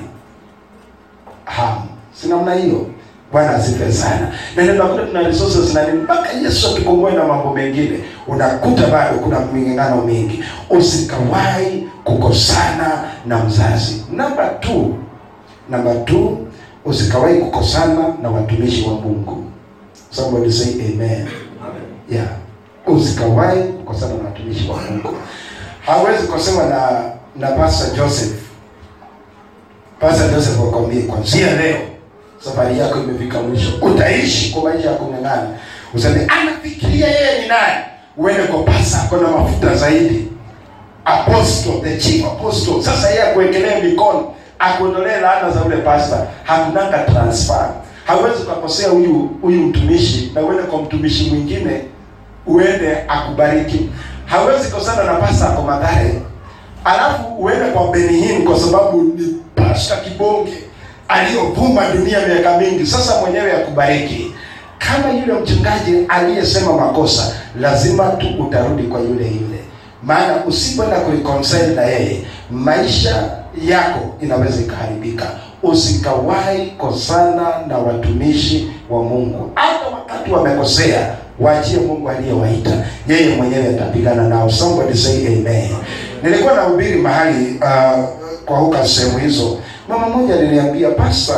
Ham, 1.45 1.88
si 2.13 2.28
namna 2.28 2.54
hiyo. 2.54 2.86
Bwana 3.32 3.50
asifiwe 3.56 3.91
sana. 3.91 4.32
Na 4.56 4.63
ndio 4.63 4.76
unakuta 4.76 5.06
tuna 5.06 5.21
resources 5.21 5.74
na 5.74 5.88
mpaka 5.88 6.30
Yesu 6.32 6.67
atukomboe 6.67 7.12
na 7.12 7.24
mambo 7.24 7.54
mengine, 7.54 8.00
unakuta 8.28 8.88
bado 8.88 9.17
kuna 9.17 9.39
ming'ang'ano 9.39 10.02
mingi. 10.02 10.43
Usikawahi 10.69 11.88
kukosana 12.06 13.04
na 13.26 13.44
mzazi. 13.44 14.06
Namba 14.12 14.50
2, 14.62 14.86
namba 15.70 15.91
2, 15.94 16.36
usikawahi 16.86 17.39
kukosana 17.39 18.13
na 18.22 18.30
watumishi 18.30 18.86
wa 18.88 18.94
Mungu. 18.94 19.44
Somebody 20.12 20.52
say 20.52 20.72
amen. 20.74 21.28
Yeah. 22.10 22.28
Usikawahi 22.88 23.63
kukosana 23.63 24.13
na 24.13 24.24
watumishi 24.24 24.70
wa 24.70 24.78
Mungu. 24.82 25.15
hawezi 25.86 26.28
kusewa 26.28 26.65
na 26.65 27.02
na 27.36 27.52
Pastor 27.52 27.96
Joseph. 27.96 28.41
Pastor 30.00 30.30
Joseph 30.32 30.60
wakwambie 30.60 31.02
kwanzia 31.02 31.56
leo 31.56 31.78
safari 32.39 32.80
yako 32.80 33.00
imefika 33.00 33.41
mwisho, 33.41 33.70
utaishi 33.82 34.52
kwa 34.54 34.63
maisha 34.63 34.89
ya 34.91 34.96
kung'ang'ana. 34.96 35.48
Useme 35.94 36.28
anafikiria 36.41 37.08
yeye 37.08 37.41
ni 37.41 37.48
nani, 37.48 37.84
uende 38.18 38.44
kwa 38.44 38.63
pasa, 38.63 39.06
kuna 39.10 39.28
mafuta 39.28 39.76
zaidi, 39.76 40.28
apostle, 41.06 41.82
the 41.82 41.98
chief 41.98 42.26
apostle. 42.26 42.82
Sasa 42.84 43.10
yeye 43.10 43.22
akuwekelee 43.24 43.82
mikono, 43.82 44.34
akuondolee 44.60 45.20
laana 45.22 45.50
za 45.52 45.62
ule 45.63 45.78
pastor, 45.78 46.20
hakunanga 46.44 46.98
transfer. 46.98 47.70
Hawezi 48.06 48.44
ukakosea 48.44 48.89
huyu 48.89 49.30
huyu 49.41 49.62
mtumishi 49.62 50.32
na 50.36 50.41
uende 50.41 50.63
kwa 50.63 50.82
mtumishi 50.82 51.30
mwingine 51.30 51.82
uende 52.48 52.98
akubariki. 53.08 53.89
Hawezi 54.26 54.70
kosana 54.72 55.04
na 55.04 55.13
pasta 55.13 55.50
ako 55.50 55.62
Mathare 55.62 56.22
alafu 56.86 57.24
uende 57.39 57.65
kwa 57.65 57.88
Benihin 57.91 58.44
kwa 58.46 58.60
sababu 58.60 59.02
ni 59.04 59.36
pasta 59.56 59.96
kibonge 59.98 60.54
aliyovuma 61.08 61.82
dunia 61.96 62.18
miaka 62.28 62.58
mingi, 62.58 62.86
sasa 62.88 63.22
mwenyewe 63.22 63.52
akubariki. 63.54 64.32
Kama 64.78 65.13
yule 65.13 65.34
mchungaji 65.34 66.06
aliyesema 66.10 66.74
makosa, 66.74 67.36
lazima 67.60 68.04
tu 68.10 68.28
utarudi 68.39 68.84
kwa 68.84 69.00
yule 69.00 69.26
yule, 69.26 69.55
maana 70.06 70.46
usipoenda 70.48 71.00
kureconcile 71.00 71.68
na 71.68 71.82
yeye, 71.84 72.22
maisha 72.52 73.30
yako 73.68 74.00
inaweza 74.22 74.62
ikaharibika. 74.62 75.26
Usikawahi 75.63 76.65
kosana 76.78 77.48
na 77.68 77.78
watumishi 77.78 78.72
wa 78.89 79.04
Mungu, 79.04 79.52
hata 79.56 79.88
wakati 79.88 80.32
wamekosea, 80.32 81.15
waachie 81.39 81.78
Mungu 81.80 82.10
aliyewaita, 82.10 82.72
yeye 83.08 83.36
mwenyewe 83.36 83.68
atapigana 83.70 84.28
nao. 84.28 84.50
Somebody 84.50 84.98
say 84.98 85.28
amen. 85.28 85.70
Nilikuwa 86.24 86.54
nahubiri 86.54 86.96
mahali 87.00 87.58
uh, 87.62 88.04
kwa 88.46 88.58
huka 88.58 88.88
sehemu 88.88 89.18
hizo, 89.20 89.58
mama 89.89 90.10
mmoja 90.10 90.34
aliniambia, 90.34 90.89
pasta, 90.89 91.34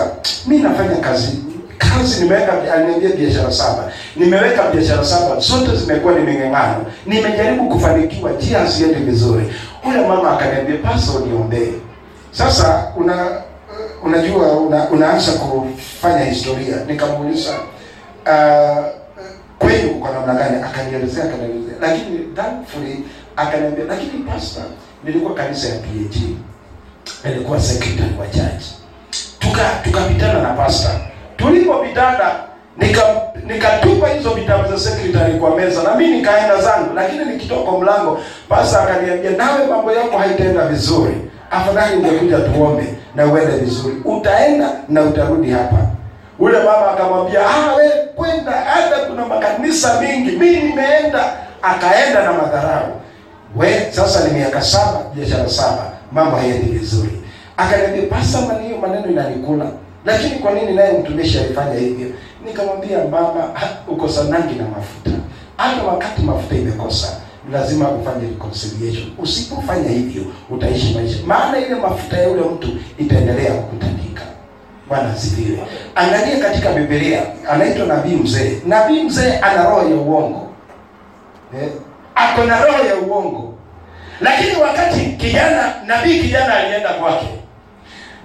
mi 0.47 0.58
nafanya 0.58 0.95
kazi 0.95 1.38
kazi 1.77 2.23
nimeweka, 2.23 2.73
aliniambia 2.73 3.09
biashara 3.09 3.51
saba, 3.51 3.91
nimeweka 4.15 4.71
biashara 4.71 5.05
saba, 5.05 5.39
zote 5.39 5.75
zimekuwa 5.75 6.13
ni 6.13 6.19
ming'ang'ano, 6.21 6.85
nimejaribu 7.05 7.69
kufanikiwa, 7.69 8.31
njia 8.31 8.59
haziendi 8.59 8.99
vizuri. 8.99 9.53
Ule 9.89 10.07
mama 10.07 10.31
akaniambia, 10.31 10.77
pastor, 10.77 11.21
niombee. 11.27 11.73
Sasa 12.31 12.91
una 12.97 13.27
unajua 14.03 14.51
una, 14.51 14.89
unaanza 14.89 15.31
kufanya 15.31 16.25
historia. 16.25 16.75
Nikamuuliza 16.87 17.49
uh, 18.25 18.85
kwenu 19.59 19.89
kwa 19.99 20.11
namna 20.11 20.33
gani? 20.33 20.63
Akanielezea, 20.63 21.23
akanielezea, 21.23 21.75
lakini 21.81 22.19
thankfully 22.35 23.03
akaniambia, 23.35 23.85
lakini 23.85 24.23
pastor, 24.23 24.63
nilikuwa 25.03 25.33
kanisa 25.35 25.67
ya 25.67 25.75
PAG, 25.75 26.15
nilikuwa 27.25 27.59
secretary 27.61 28.15
wa 28.19 28.27
church, 28.27 28.63
tuka 29.39 29.61
tukapitana 29.83 30.41
na 30.41 30.49
pastor. 30.49 30.91
Tulipopitana 31.38 32.32
nika 32.78 33.02
nikatupa 33.47 34.08
hizo 34.08 34.30
vitabu 34.30 34.69
za 34.71 34.80
secretary 34.80 35.34
kwa 35.39 35.56
meza 35.56 35.84
na 35.84 35.95
mimi 35.95 36.17
nikaenda 36.17 36.62
zangu, 36.62 36.93
lakini 36.95 37.26
nikitoka 37.26 37.71
mlango 37.71 38.19
pastor 38.50 38.82
akaniambia, 38.82 39.32
nawe 39.32 39.67
mambo 39.67 39.91
yako 39.91 40.17
haitaenda 40.17 40.67
vizuri, 40.67 41.13
afadhali 41.52 41.95
ungekuja 41.97 42.38
tuombe 42.39 42.84
na 43.15 43.26
uende 43.26 43.52
vizuri, 43.58 43.95
utaenda 44.06 44.69
na 44.89 45.02
utarudi 45.02 45.52
hapa. 45.52 45.78
Ule 46.39 46.58
mama 46.58 46.91
akamwambia, 46.91 47.39
ah, 47.50 47.76
we 47.76 47.89
kwenda, 48.15 48.52
hata 48.52 49.06
kuna 49.06 49.26
makanisa 49.26 50.02
mingi, 50.02 50.32
mimi 50.32 50.58
nimeenda. 50.63 51.26
Akaenda 51.62 52.23
na 52.23 52.34
madharau. 52.34 52.88
We 53.56 53.88
sasa 53.91 54.28
ni 54.28 54.34
miaka 54.39 54.62
saba, 54.62 55.00
biashara 55.15 55.50
saba, 55.50 55.84
mambo 56.12 56.38
haendi 56.38 56.71
vizuri. 56.71 57.12
Akaniambia, 57.58 58.04
pasa 58.10 58.38
hiyo 58.38 58.78
maneno 58.82 59.06
inanikula, 59.08 59.65
lakini 60.07 60.35
kwa 60.39 60.51
nini 60.51 60.73
naye 60.73 60.97
mtumishi 60.97 61.39
alifanya 61.39 61.73
hivyo? 61.79 62.07
Nikamwambia, 62.45 62.97
mama, 63.03 63.51
ukosanangi 63.87 64.55
na 64.55 64.63
mafuta, 64.63 65.11
hata 65.57 65.83
wakati 65.83 66.21
mafuta 66.21 66.55
imekosa 66.55 67.17
lazima 67.51 67.89
ufanye 67.91 68.27
reconciliation. 68.27 69.11
Usipofanya 69.17 69.89
hivyo 69.89 70.23
utaishi 70.49 70.93
maisha, 70.93 71.19
maana 71.25 71.57
ile 71.59 71.75
mafuta 71.75 72.17
ya 72.17 72.27
yule 72.27 72.41
mtu 72.41 72.67
itaendelea 72.97 73.51
kukutandika. 73.53 74.21
Bwana 74.87 75.13
asifiwe. 75.13 75.59
Angalia 75.95 76.39
katika 76.39 76.73
Biblia, 76.73 77.21
anaitwa 77.49 77.85
nabii 77.85 78.15
mzee. 78.15 78.57
Nabii 78.65 79.03
mzee 79.03 79.37
ana 79.41 79.63
roho 79.69 79.89
ya 79.89 79.95
uongo 79.95 80.47
eh, 81.61 81.69
ako 82.15 82.43
na 82.43 82.65
roho 82.65 82.85
ya 82.85 82.95
uongo. 82.95 83.53
Lakini 84.21 84.55
wakati 84.61 84.99
kijana 84.99 85.73
nabii 85.85 86.19
kijana 86.19 86.53
alienda 86.57 86.89
kwake, 86.89 87.27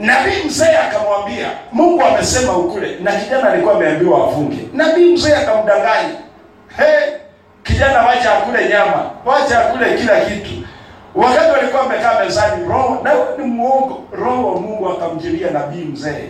nabii 0.02 0.44
mzee 0.46 0.76
akamwambia 0.76 1.46
Mungu 1.72 2.02
amesema 2.02 2.56
ukule, 2.56 2.96
na 3.02 3.12
kijana 3.12 3.50
alikuwa 3.52 3.74
ameambiwa 3.74 4.24
afunge. 4.28 4.68
Nabii 4.74 5.12
mzee 5.12 5.34
akamdanganya 5.36 6.14
he, 6.76 7.12
kijana 7.62 8.02
wacha 8.02 8.38
akule 8.38 8.68
nyama, 8.68 9.10
wacha 9.24 9.60
akule 9.68 9.94
kila 9.98 10.20
kitu. 10.20 10.50
Wakati 11.14 11.50
walikuwa 11.50 11.82
wamekaa 11.82 12.24
mezani, 12.24 12.64
roho 12.68 13.00
na 13.04 13.12
ni 13.38 13.44
muongo, 13.44 14.04
roho 14.12 14.48
wa 14.54 14.60
Mungu 14.60 14.88
akamjilia 14.88 15.50
nabii 15.50 15.84
mzee, 15.84 16.24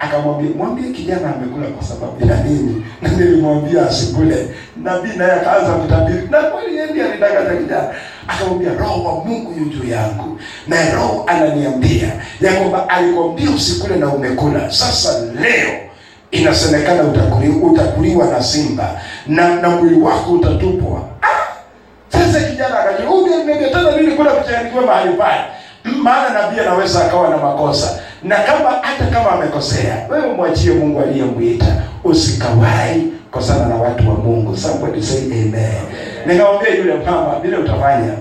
akamwambia 0.00 0.50
mwambie 0.56 0.92
kijana 0.92 1.34
amekula 1.36 1.66
kwa 1.66 1.86
sababu 1.86 2.26
ya 2.26 2.36
nini, 2.36 2.86
na 3.02 3.08
nilimwambia 3.08 3.82
asikule. 3.86 4.48
Nabii 4.76 5.16
naye 5.16 5.32
akaanza 5.32 5.72
kutabiri, 5.72 6.28
na 6.30 6.42
kweli 6.42 6.76
yeye 6.76 7.04
alidanganya 7.10 7.60
kijana. 7.60 7.88
Akamwambia 8.28 8.72
roho 8.72 9.04
wa 9.04 9.24
Mungu 9.24 9.52
yu 9.58 9.64
juu 9.64 9.90
yangu, 9.90 10.38
na 10.68 10.90
roho 10.94 11.24
ananiambia 11.26 12.12
ya 12.40 12.52
kwamba 12.54 12.88
alikwambia 12.88 13.50
usikule 13.50 13.96
na 13.96 14.08
umekula. 14.08 14.70
Sasa 14.72 15.18
leo 15.40 15.70
inasemekana 16.30 17.02
utakuliwa, 17.02 17.70
utakuliwa 17.70 18.26
na 18.26 18.42
simba 18.42 19.00
na 19.26 19.54
na 19.60 19.68
mwili 19.70 20.00
wako 20.00 20.32
utatupwa. 20.32 21.00
Ah! 21.22 21.28
Sasa 22.08 22.40
kijana 22.40 22.74
nimeambia 23.44 23.68
tena 23.68 23.96
mimi 23.96 24.12
kula 24.16 24.30
kuchangiwa 24.30 24.82
mahali 24.86 25.14
pale. 25.14 25.40
Maana 25.84 26.28
nabii 26.30 26.60
anaweza 26.60 27.04
akawa 27.04 27.28
na 27.28 27.36
makosa. 27.36 27.98
Na 28.22 28.36
kama 28.36 28.70
hata 28.70 29.06
kama 29.06 29.30
amekosea, 29.32 30.06
wewe 30.10 30.26
mwachie 30.26 30.72
Mungu 30.74 31.00
aliyemwita. 31.00 31.66
Usikawahi 32.04 33.02
kosana 33.30 33.66
na 33.66 33.74
watu 33.76 34.08
wa 34.08 34.14
Mungu. 34.14 34.56
Somebody 34.56 35.02
say 35.02 35.24
amen. 35.24 35.82
Nikamwambia 36.26 36.74
yule 36.74 36.94
mama 36.94 37.38
vile 37.42 37.56
utafanya. 37.56 38.14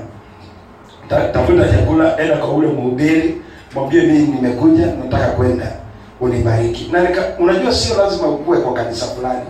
Ta, 1.09 1.21
tafuta 1.27 1.69
chakula, 1.69 2.17
enda 2.21 2.37
kwa 2.37 2.49
ule 2.53 2.67
mhubiri, 2.67 3.41
mwambie 3.75 4.01
mimi 4.01 4.27
nimekuja, 4.27 4.85
nataka 4.85 5.27
kwenda 5.27 5.65
unibariki. 6.21 6.89
Na 6.91 7.01
nika, 7.01 7.21
unajua 7.39 7.71
sio 7.73 7.97
lazima 7.97 8.27
ukue 8.27 8.57
kwa 8.57 8.73
kanisa 8.73 9.05
fulani. 9.05 9.45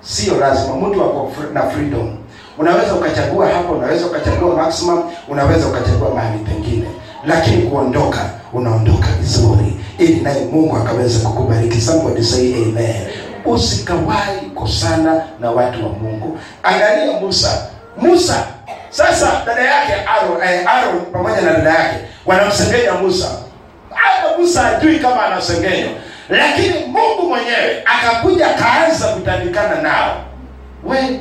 Sio 0.00 0.36
lazima 0.36 0.76
mtu 0.76 1.02
ako 1.04 1.32
na 1.52 1.62
freedom. 1.62 2.16
Unaweza 2.58 2.94
ukachagua 2.94 3.48
hapo, 3.48 3.72
unaweza 3.72 4.06
ukachagua 4.06 4.56
maximum, 4.56 5.02
unaweza 5.28 5.66
ukachagua 5.66 6.14
mahali 6.14 6.38
pengine, 6.38 6.86
lakini 7.26 7.62
kuondoka, 7.62 8.30
unaondoka 8.52 9.06
vizuri, 9.20 9.76
ili 9.98 10.20
naye 10.20 10.44
Mungu 10.52 10.76
akaweza 10.76 11.28
kukubariki. 11.28 11.80
Somebody 11.80 12.22
say 12.22 12.54
amen. 12.54 13.06
Usikawahi 13.44 14.46
kosana 14.54 15.22
na 15.40 15.50
watu 15.50 15.82
wa 15.86 15.92
Mungu. 15.92 16.38
Angalia 16.62 17.20
Musa. 17.20 17.66
Musa 17.96 18.46
sasa, 18.90 19.42
dada 19.46 19.60
yake 19.62 19.92
Aaron, 20.08 20.42
eh, 20.42 20.66
Aaron 20.66 21.00
pamoja 21.12 21.40
na 21.40 21.52
dada 21.52 21.70
yake 21.70 21.96
wanamsengenya 22.26 22.92
Musa. 22.92 23.28
Hata 23.90 24.38
Musa 24.38 24.62
hajui 24.62 24.98
kama 24.98 25.22
anasengenywa, 25.26 25.90
lakini 26.28 26.74
Mungu 26.86 27.28
mwenyewe 27.28 27.82
akakuja 27.84 28.48
kaanza 28.48 29.06
kutandikana 29.08 29.82
nao. 29.82 30.16
We, 30.84 31.20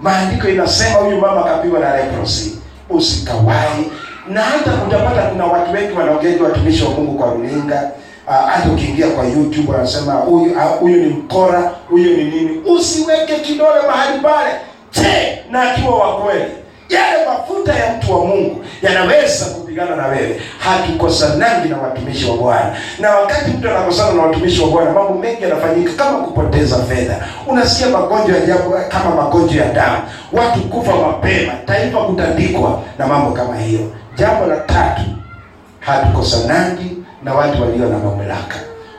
maandiko 0.00 0.48
inasema 0.48 0.94
huyu 0.98 1.20
mama 1.20 1.40
akapigwa 1.46 1.80
na 1.80 1.96
leprosy. 1.96 2.58
Usikawahi 2.90 3.90
na 4.28 4.42
hata 4.42 4.70
utapata 4.86 5.22
kuna 5.22 5.44
watu 5.44 5.72
wengi 5.72 5.92
wanaongea 5.92 6.42
watumishi 6.42 6.84
wa 6.84 6.90
Mungu 6.90 7.18
kwa 7.18 7.30
runinga. 7.30 7.90
Uh, 8.28 8.72
ukiingia 8.74 9.06
kwa 9.06 9.24
YouTube 9.24 9.72
wanasema 9.72 10.12
huyu 10.12 10.52
uh, 10.52 10.62
huyu 10.80 10.96
ni 10.96 11.06
mkora, 11.08 11.72
huyu 11.88 12.16
ni 12.16 12.24
nini. 12.24 12.58
Usiweke 12.66 13.34
kidole 13.38 13.80
mahali 13.86 14.20
pale. 14.20 14.50
Je, 14.92 15.38
na 15.50 15.72
akiwa 15.72 15.98
wa 15.98 16.20
kweli 16.22 16.44
yale 16.88 17.26
mafuta 17.26 17.74
ya 17.74 17.92
mtu 17.96 18.12
wa 18.12 18.26
Mungu 18.26 18.64
yanaweza 18.82 19.44
kupigana 19.46 19.96
na 19.96 20.06
wewe. 20.06 20.40
Hatukosanangi 20.58 21.68
na 21.68 21.76
watumishi 21.78 22.30
wa 22.30 22.36
Bwana, 22.36 22.76
na 23.00 23.10
wakati 23.10 23.50
mtu 23.50 23.70
anakosana 23.70 24.12
na 24.14 24.22
watumishi 24.22 24.62
wa 24.62 24.68
Bwana, 24.68 24.92
mambo 24.92 25.14
mengi 25.14 25.42
yanafanyika, 25.42 26.04
kama 26.04 26.18
kupoteza 26.18 26.76
fedha. 26.76 27.16
Unasikia 27.46 27.88
magonjwa 27.88 28.36
ya 28.36 28.42
ajabu 28.42 28.74
kama 28.88 29.14
magonjwa 29.22 29.64
ya 29.64 29.72
damu, 29.72 29.98
watu 30.32 30.60
kufa 30.60 30.92
mapema, 30.96 31.52
taifa 31.66 31.98
kutandikwa 31.98 32.82
na 32.98 33.06
mambo 33.06 33.30
kama 33.30 33.56
hiyo. 33.56 33.80
Jambo 34.16 34.46
la 34.46 34.56
tatu, 34.56 35.02
hatukosanangi 35.80 36.96
na 37.22 37.34
watu 37.34 37.62
walio 37.62 37.88
na 37.88 37.98
mamlaka. 37.98 38.56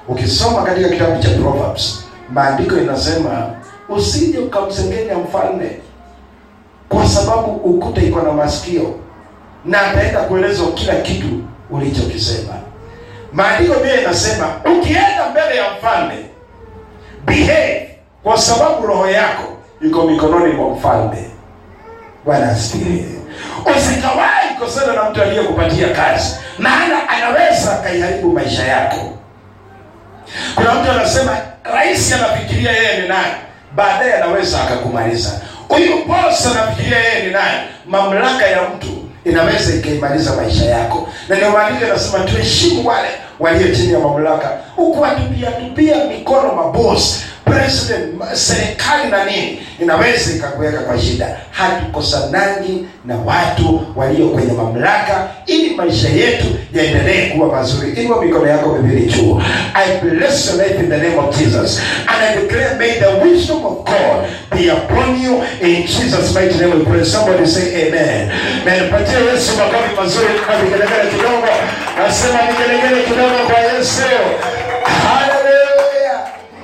Ukisoma 0.08 0.63
katika 0.63 0.89
kitabu 0.89 1.19
cha 1.23 1.30
Proverbs, 1.30 2.04
maandiko 2.34 2.78
inasema 2.78 3.50
usije 3.89 4.38
ukamsengenya 4.39 5.15
mfalme 5.17 5.71
kwa 6.89 7.08
sababu 7.08 7.52
ukuta 7.52 8.02
iko 8.02 8.21
na 8.21 8.32
masikio 8.32 8.95
na 9.65 9.82
ataenda 9.82 10.19
kuelezwa 10.21 10.71
kila 10.71 10.95
kitu 10.95 11.28
ulichokisema. 11.69 12.54
Maandiko 13.34 13.73
pia 13.73 14.02
inasema 14.02 14.47
ukienda 14.80 15.30
mbele 15.32 15.56
ya 15.56 15.63
mfalme 15.78 16.15
behave 17.26 17.95
kwa 18.23 18.38
sababu 18.38 18.88
roho 18.88 19.10
yako 19.10 19.43
iko 19.82 20.04
mikononi 20.04 20.54
mwa 20.54 20.69
mfalme. 20.69 21.30
Bwana 22.26 22.52
asifiwe. 22.52 23.06
Usikawahi 23.78 24.56
kosana 24.60 24.93
na 24.93 25.10
mtu 25.10 25.21
aliyekupatia 25.21 25.89
kazi 25.89 26.36
maana 26.60 27.10
anaweza 27.10 27.80
akaiharibu 27.80 28.32
maisha 28.32 28.63
yako. 28.67 29.13
Kuna 30.56 30.73
mtu 30.73 30.91
anasema 30.91 31.38
rais 31.63 32.13
anafikiria 32.13 32.71
yeye 32.71 33.02
ni 33.02 33.08
nani 33.08 33.34
baadaye 33.78 34.13
anaweza 34.13 34.63
akakumaliza. 34.63 35.42
Huyu 35.68 36.06
boss 36.08 36.46
anafikiria 36.46 36.98
yeye 37.00 37.26
ni 37.26 37.32
nani 37.34 37.60
mamlaka 37.86 38.46
ya 38.48 38.62
mtu 38.62 38.88
inaweza 39.26 39.76
ikaimaliza 39.76 40.36
maisha 40.36 40.66
yako. 40.66 41.10
Na 41.30 41.36
ndio 41.36 41.50
maandiko 41.52 41.86
yanasema 41.86 42.24
tuheshimu 42.24 42.88
wale 42.90 43.08
walio 43.40 43.76
chini 43.76 43.94
ya 43.94 44.00
mamlaka. 44.00 44.50
Ukuwatupia 44.78 45.52
tupia 45.52 45.96
mikono 46.06 46.54
mabosi 46.54 47.24
president 47.50 48.22
serikali 48.34 49.12
na 49.12 49.26
nini 49.26 49.60
inaweza 49.82 50.32
ikakuweka 50.36 50.78
kwa 50.80 51.00
shida. 51.02 51.38
Hatukosanangi 51.52 52.86
na 53.06 53.16
watu 53.18 53.82
walio 53.96 54.28
kwenye 54.28 54.54
mamlaka 54.54 55.28
ili 55.46 55.76
maisha 55.76 56.10
yetu 56.10 56.46
yaendelee 56.74 57.30
kuwa 57.30 57.48
mazuri. 57.48 57.92
Inua 57.92 58.26
mikono 58.26 58.48
yako 58.48 58.70
miwili 58.70 59.06
juu 59.12 59.42
i 59.74 59.98
bless 60.02 60.48
your 60.48 60.64
life 60.68 60.80
in 60.84 60.90
the 60.90 60.98
name 60.98 61.18
of 61.18 61.38
jesus. 61.38 61.80
And 62.08 62.24
i 62.24 62.42
declare 62.42 62.76
may 62.80 62.92
the 63.00 63.30
wisdom 63.30 63.66
of 63.66 63.74
god 63.86 64.26
be 64.52 64.72
upon 64.72 65.22
you 65.24 65.44
in 65.62 65.84
jesus 65.88 66.36
mighty 66.36 66.58
name 66.58 66.86
pray. 66.86 67.04
Somebody 67.06 67.46
say 67.48 67.88
amen. 67.88 68.32
Na 68.66 68.76
nipatie 68.78 69.16
yesu 69.34 69.52
makofi 69.58 69.96
mazuri. 70.02 70.34
Na 70.50 70.56
vigelegele 70.58 71.10
kidogo. 71.12 71.48
Nasema 71.98 72.40
vigelegele 72.52 73.04
kidogo 73.04 73.38
kwa 73.50 73.60
yesu. 73.60 74.02
haleluya 74.84 75.27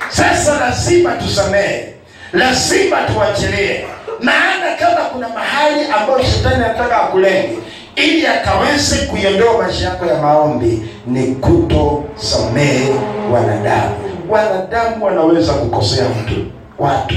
sasa 0.08 0.60
lazima 0.60 1.12
tusamehe. 1.12 1.94
Lazima 2.32 2.96
tuachilie. 3.02 3.84
Maana 4.20 4.76
kama 4.80 5.04
kuna 5.04 5.28
mahali 5.28 5.80
ambayo 6.00 6.24
shetani 6.24 6.54
anataka 6.64 7.02
akulenge 7.02 7.58
ili 7.96 8.26
akaweze 8.26 8.96
kuiondoa 9.06 9.62
maisha 9.62 9.84
yako 9.84 10.06
ya 10.06 10.22
maombi 10.22 10.82
ni 11.06 11.26
kutosamehe 11.26 12.90
wanadamu. 13.32 13.94
Wanadamu 14.28 15.04
wanaweza 15.04 15.52
kukosea 15.52 16.04
mtu 16.08 16.46
watu. 16.78 17.14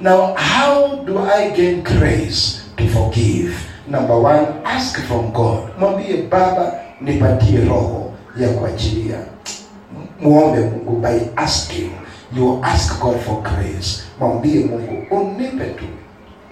Now 0.00 0.20
how 0.36 0.96
do 1.04 1.28
i 1.38 1.50
gain 1.50 1.82
grace 1.82 2.60
to 2.76 2.84
forgive? 2.88 3.54
Number 3.88 4.16
one 4.16 4.46
ask 4.64 4.98
from 5.08 5.32
god. 5.32 5.58
Mwambie 5.78 6.16
baba 6.30 6.72
nipatie 7.00 7.60
roho 7.68 8.12
ya 8.40 8.48
kuachilia. 8.48 9.16
Muombe 10.20 10.60
mungu 10.60 10.96
by 11.00 11.18
asking 11.36 11.90
you 12.36 12.60
ask 12.62 13.00
god 13.00 13.20
for 13.20 13.42
grace. 13.42 14.02
Mwambie 14.20 14.64
mungu 14.64 15.06
unipe 15.10 15.64
tu. 15.64 15.84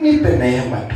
Nipe 0.01 0.29
neema 0.37 0.77
tu. 0.77 0.95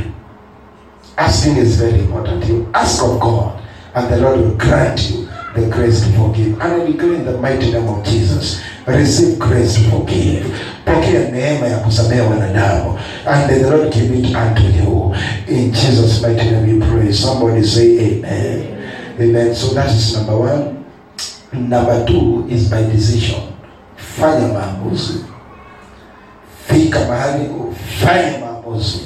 Asking 1.17 1.57
is 1.57 1.75
very 1.77 1.99
important. 1.99 2.45
You 2.49 2.67
ask 2.73 3.03
of 3.03 3.19
god 3.19 3.51
and 3.95 4.09
the 4.09 4.17
lord 4.17 4.39
will 4.39 4.55
grant 4.57 5.09
you 5.09 5.27
the 5.55 5.61
grace 5.69 6.01
to 6.01 6.11
forgive. 6.13 6.61
And 6.61 6.81
i 6.81 6.85
declare 6.91 7.13
in 7.15 7.25
the 7.25 7.37
mighty 7.37 7.71
name 7.71 7.87
of 7.89 8.03
jesus 8.05 8.61
receive 8.87 9.37
grace 9.39 9.75
to 9.75 9.81
forgive. 9.89 10.45
Pokea 10.85 11.31
neema 11.31 11.67
ya 11.67 11.77
kusamehe 11.77 12.21
wanadamu. 12.21 12.99
And 13.25 13.49
the 13.49 13.69
lord 13.69 13.93
give 13.93 14.13
it 14.19 14.35
unto 14.35 14.63
you. 14.63 15.15
In 15.47 15.71
jesus 15.71 16.21
mighty 16.21 16.45
name 16.51 16.79
we 16.79 16.87
pray. 16.87 17.13
Somebody 17.13 17.63
say 17.63 17.99
amen. 17.99 18.65
Amen. 19.19 19.55
So 19.55 19.73
that 19.73 19.91
is 19.91 20.15
number 20.17 20.35
one. 20.37 20.75
Number 21.53 22.05
two 22.05 22.45
is 22.49 22.69
by 22.69 22.83
decision 22.83 23.41
fanya 24.19 24.47
maamuzi. 24.47 25.25
Fika 26.67 26.99
mahali 26.99 27.47
ufanye 27.49 28.37
maamuzi. 28.37 28.99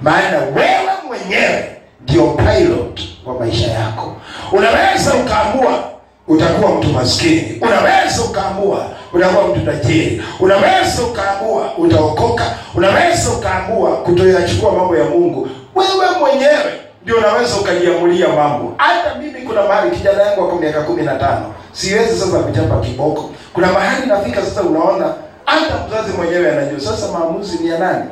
Maana 0.00 0.38
wewe 0.38 0.92
mwenyewe 1.06 1.76
ndio 2.02 2.26
pilot 2.26 3.02
wa 3.26 3.34
maisha 3.34 3.70
yako. 3.70 4.16
Unaweza 4.52 5.14
ukaamua 5.14 5.84
utakuwa 6.28 6.70
mtu 6.74 6.88
maskini. 6.88 7.58
Unaweza 7.60 8.22
ukaamua 8.24 8.86
utakuwa 9.12 9.48
mtu 9.48 9.60
tajiri. 9.66 10.22
Unaweza 10.40 11.02
ukaamua 11.02 11.74
utaokoka. 11.78 12.44
Unaweza 12.74 13.30
ukaamua 13.30 13.90
kutoyachukua 13.96 14.72
mambo 14.72 14.96
ya 14.96 15.04
mungu. 15.04 15.48
Wewe 15.74 16.18
mwenyewe 16.20 16.80
ndio 17.02 17.16
unaweza 17.16 17.56
ukajiamulia 17.56 18.28
mambo. 18.28 18.74
Hata 18.76 19.14
mimi 19.14 19.40
kuna 19.42 19.62
mahali 19.62 19.90
kijana 19.90 20.22
yangu 20.22 20.44
ako 20.44 20.56
miaka 20.56 20.82
kumi 20.82 21.02
na 21.02 21.14
tano 21.14 21.54
siwezi 21.72 22.20
sasa 22.20 22.38
kuchapa 22.38 22.80
kiboko. 22.80 23.30
Kuna 23.52 23.72
mahali 23.72 24.06
nafika 24.06 24.42
sasa 24.42 24.62
unaona 24.62 25.14
hata 25.44 25.86
mzazi 25.88 26.12
mwenyewe 26.16 26.50
anajua. 26.52 26.80
Sasa 26.80 27.12
maamuzi 27.12 27.58
ni 27.58 27.68
ya 27.68 27.78
nani? 27.78 28.04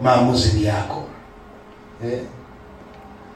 Maamuzi 0.00 0.58
ni 0.58 0.64
yako. 0.64 1.02
Eh? 2.04 2.18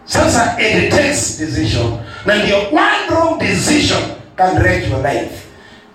sasa 0.04 0.56
it 0.58 0.90
takes 0.90 1.38
decision. 1.38 1.98
Na 2.26 2.34
ndio 2.34 2.56
one 2.58 3.06
wrong 3.10 3.38
decision 3.38 4.00
can 4.36 4.58
wreck 4.62 4.90
your 4.90 5.02
life. 5.02 5.46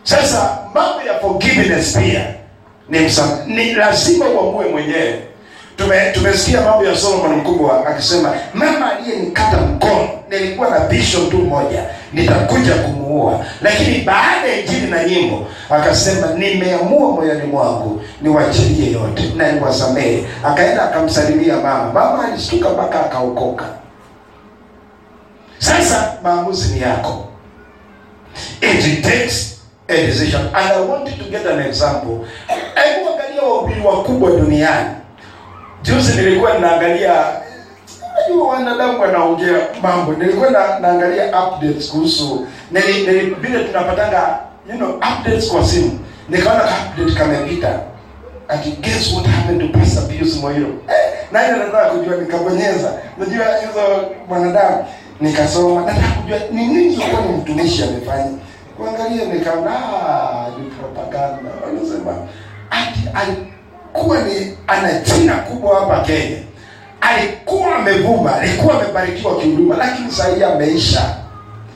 Sasa 0.03 0.57
mambo 0.73 1.01
ya 1.01 1.19
forgiveness 1.19 1.97
pia 1.97 2.33
ni, 2.89 2.99
msam, 2.99 3.29
ni 3.47 3.73
lazima 3.73 4.25
uamue 4.25 4.65
mwenyewe 4.65 5.24
tume 5.77 6.11
tumesikia 6.13 6.61
mambo 6.61 6.85
ya 6.85 6.97
solomon 6.97 7.35
mkubwa 7.35 7.87
akisema 7.87 8.33
mama 8.53 8.91
aliyenikata 8.97 9.57
mkono 9.57 10.09
nilikuwa 10.29 10.69
na 10.69 10.79
bisho 10.79 11.19
tu 11.25 11.37
moja 11.37 11.83
nitakuja 12.13 12.73
kumuua. 12.73 13.45
Lakini 13.61 14.01
baada 14.01 14.47
ya 14.47 14.59
injili 14.61 14.87
na 14.87 15.03
nyimbo 15.03 15.47
akasema 15.69 16.27
nimeamua 16.33 17.11
moyoni 17.11 17.43
mwangu 17.43 18.01
niwachilie 18.21 18.91
yote 18.91 19.23
na 19.35 19.51
niwasamehe. 19.51 20.25
Akaenda 20.43 20.83
akamsalimia 20.83 21.55
mama. 21.57 21.91
Mama 21.93 22.25
alishtuka 22.27 22.69
mpaka 22.69 23.05
akaokoka. 23.05 23.65
Sasa 25.57 26.13
maamuzi 26.23 26.73
ni 26.73 26.81
yako. 26.81 27.25
It 28.61 29.03
takes 29.03 29.61
a 29.87 29.93
decision. 30.07 30.41
And 30.41 30.55
i 30.73 30.79
want 30.81 31.05
to 31.17 31.23
get 31.29 31.45
an 31.47 31.59
example. 31.65 32.25
Hebu 32.75 33.09
angalia 33.09 33.41
wahubiri 33.41 33.81
wakubwa 33.81 34.31
duniani 34.31 34.89
juzi 35.85 36.17
nilikuwa 36.21 36.53
ninaangalia 36.53 37.13
najua 38.15 38.47
wanadamu 38.47 39.01
wanaongea 39.01 39.57
mambo. 39.81 40.13
Nilikuwa 40.13 40.49
na, 40.49 40.79
naangalia 40.79 41.25
updates 41.43 41.89
kuhusu 41.91 42.47
nili- 42.71 43.07
nili- 43.41 43.65
tunapatanga 43.67 44.39
you 44.71 44.77
know 44.77 44.89
updates 44.95 45.49
kwa 45.51 45.65
simu. 45.65 45.99
Nikaona 46.29 46.63
update 46.63 47.19
kamepita 47.19 47.79
ati 48.47 48.69
guess 48.71 49.13
what 49.13 49.27
happened 49.27 49.61
to 49.71 49.79
pastor 49.79 50.03
Pius 50.07 50.35
Moiro? 50.37 50.67
Eh, 50.67 51.13
nani 51.31 51.47
anataka 51.53 51.89
kujua 51.89 52.17
nikabonyeza. 52.17 52.93
Unajua 53.17 53.45
hizo 53.45 54.11
mwanadamu? 54.29 54.85
Nikasoma 55.21 55.81
nataka 55.81 56.07
kujua 56.07 56.39
ni 56.51 56.67
nini 56.67 56.93
ilikuwa 56.93 57.21
ni 57.21 57.27
mtumishi 57.37 57.83
amefanya. 57.83 58.31
Kuangalia 58.77 59.25
nikaona 59.25 59.71
ah 59.75 60.47
ni 60.59 60.69
propaganda. 60.69 61.51
Wanasema 61.65 62.15
ati 62.69 62.99
alikuwa 63.95 64.21
ni 64.21 64.57
ana 64.67 64.99
jina 64.99 65.33
kubwa 65.35 65.79
hapa 65.79 65.99
Kenya. 65.99 66.37
Alikuwa 67.01 67.75
amevuma 67.75 68.35
alikuwa 68.35 68.81
amebarikiwa 68.81 69.37
kihuduma 69.41 69.77
lakini 69.77 70.11
sasa 70.11 70.35
hii 70.35 70.43
ameisha. 70.43 71.15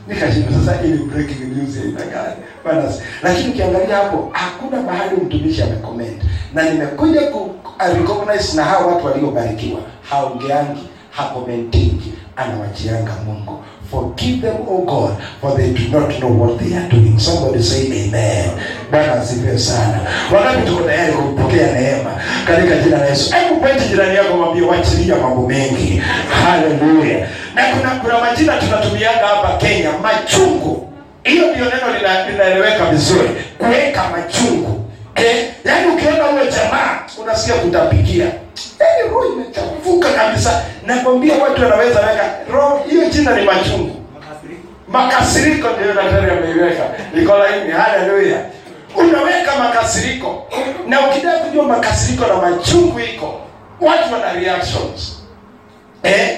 Nikashinda 0.08 0.52
sasa 0.52 0.82
ili 0.82 0.98
breaking 0.98 1.58
news 1.58 1.78
aina 1.78 2.00
gani? 2.12 2.36
Bana 2.66 2.84
lakini 3.24 3.50
ukiangalia 3.50 3.96
hapo 3.96 4.30
hakuna 4.32 4.82
mahali 4.82 5.16
mtumishi 5.16 5.62
amecomment 5.64 6.22
na 6.54 6.64
nimekuja 6.70 7.22
ku 7.22 7.52
recognize 7.96 8.58
na 8.58 8.64
hao 8.64 8.88
watu 8.88 9.06
waliobarikiwa. 9.06 9.80
Haongeangi 10.10 10.90
hakomentingi 11.12 12.14
anawachianga 12.36 13.12
mungu 13.26 13.60
forgive 13.92 14.42
them 14.42 14.56
oh 14.68 14.82
god 14.86 15.12
for 15.42 15.58
they 15.58 15.72
do 15.74 16.00
not 16.00 16.20
know 16.20 16.30
what 16.42 16.60
they 16.60 16.78
are 16.78 16.88
doing. 16.90 17.20
Somebody 17.20 17.64
say 17.64 17.86
amen. 17.88 18.50
Bwana 18.92 19.14
asifiwe 19.22 19.58
sana. 19.60 20.00
Wakati 20.34 20.62
tuko 20.70 20.84
tayari 20.84 21.14
kupokea 21.14 21.72
neema 21.80 22.12
katika 22.48 22.76
jina 22.76 22.98
la 22.98 23.06
yesu 23.06 23.34
hebu 23.36 23.62
pete 23.62 23.88
jirani 23.90 24.16
yako 24.16 24.38
mwambie 24.38 24.62
wachilia 24.62 25.16
mambo 25.16 25.48
mengi. 25.48 26.02
Haleluya. 26.46 27.28
Na 27.56 27.64
kuna 27.64 27.90
kuna 27.90 28.20
majina 28.20 28.58
tunatumiaga 28.58 29.28
hapa 29.28 29.58
kenya 29.58 29.90
machungu. 30.02 30.90
Hiyo 31.24 31.44
ndio 31.52 31.66
neno 31.66 32.00
linaeleweka 32.32 32.86
vizuri. 32.86 33.30
Kuweka 33.58 34.04
machungu. 34.10 34.86
Eh? 35.16 35.46
yaani 35.66 35.88
ukiona 35.92 36.24
huyo 36.24 36.44
jamaa 36.46 37.00
unasikia 37.24 37.56
kutapikia 37.56 38.26
yaani 38.80 39.10
roho 39.10 39.26
imechafuka 39.26 40.10
kabisa. 40.14 40.62
Nakwambia 40.86 41.36
watu 41.44 41.62
wanaweza 41.64 42.00
weka 42.00 42.30
roho. 42.54 42.84
Hiyo 42.90 43.06
jina 43.10 43.36
ni 43.36 43.42
machungu. 43.46 43.96
Makasiriko 44.88 45.68
ndio 45.70 45.94
daktari 45.94 46.32
ameiweka. 46.32 46.84
Iko 47.22 47.38
laini. 47.38 47.72
Haleluya. 47.72 48.38
Unaweka 48.96 49.56
makasiriko. 49.60 50.48
Na 50.88 51.08
ukitaka 51.10 51.38
kujua 51.38 51.64
makasiriko 51.64 52.28
na 52.28 52.36
machungu 52.36 53.00
iko 53.00 53.40
watu 53.82 54.14
wana 54.14 54.34
reactions. 54.34 55.20
Eh? 56.04 56.38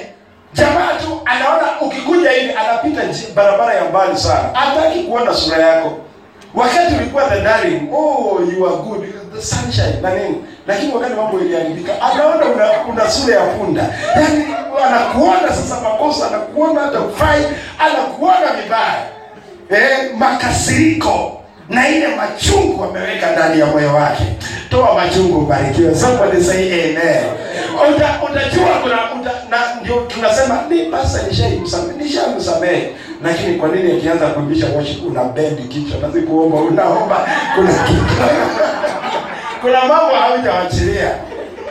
jamaa 0.54 0.94
tu 1.02 1.22
anaona 1.26 1.82
ukikuja 1.82 2.32
hivi 2.32 2.54
anapita 2.54 3.02
barabara 3.36 3.74
ya 3.74 3.86
mbali 3.86 4.18
sana. 4.18 4.50
Hataki 4.54 5.00
kuona 5.00 5.34
sura 5.34 5.58
yako. 5.58 5.98
Wakati 6.54 6.96
ulikuwa 6.96 7.24
the 7.30 7.42
darling 7.42 7.90
oh 7.94 8.40
you 8.58 8.68
are 8.68 8.76
good 8.76 9.06
the 9.36 9.42
sunshine 9.42 10.02
na 10.02 10.16
nini 10.16 10.44
lakini 10.68 10.94
wakati 10.94 11.14
mambo 11.16 11.40
iliharibika 11.40 11.94
anaona 12.02 12.46
una, 12.46 12.66
una 12.90 13.10
sura 13.12 13.36
ya 13.36 13.42
punda. 13.46 13.82
Yaani 14.16 14.46
anakuona 14.88 15.48
sasa 15.50 15.82
makosa 15.82 16.28
anakuona 16.28 16.82
hata 16.82 17.00
ufai 17.00 17.44
anakuona 17.80 18.62
vibaya. 18.64 19.02
Eh, 19.70 20.16
makasiriko 20.18 21.42
na 21.70 21.90
ile 21.90 22.08
machungu 22.08 22.84
ameweka 22.84 23.32
ndani 23.32 23.60
ya 23.60 23.66
moyo 23.66 23.94
wake. 23.94 24.24
Toa 24.70 24.94
machungu 24.96 25.38
ubarikiwe 25.40 25.96
somebody 25.96 26.44
say 26.44 26.74
amen. 26.74 27.24
Uta, 27.96 28.20
utajua 28.32 28.68
kuna 28.84 28.96
uta, 29.22 29.32
na 29.50 29.58
ndio 29.82 29.96
tunasema 29.96 30.62
ni 30.70 30.86
basa 30.86 31.24
nishaimsamehe 31.28 32.04
nishamsamehe 32.04 32.96
lakini 33.24 33.56
kwa 33.56 33.70
nini 33.70 33.98
akianza 33.98 34.28
kuimbisha 34.28 34.68
worship 34.70 35.06
una 35.06 35.24
bend 35.24 35.68
kichwa? 35.68 36.00
Nazi 36.02 36.20
unaomba 36.20 37.28
kuna 37.56 37.74
kitu 37.74 38.02
kuna 39.62 39.80
mambo 39.86 40.16
haujawachilia. 40.16 41.12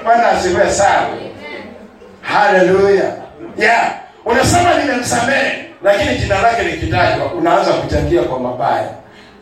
Bwana 0.05 0.29
asifiwe 0.29 0.71
sana. 0.71 1.07
Haleluya. 2.21 3.13
Yeah. 3.59 3.93
Unasema 4.25 4.75
nimemsamehe 4.75 5.65
lakini 5.83 6.19
jina 6.19 6.43
lake 6.43 6.63
likitajwa 6.63 7.33
unaanza 7.39 7.73
kuchangia 7.73 8.23
kwa 8.23 8.39
mabaya. 8.41 8.89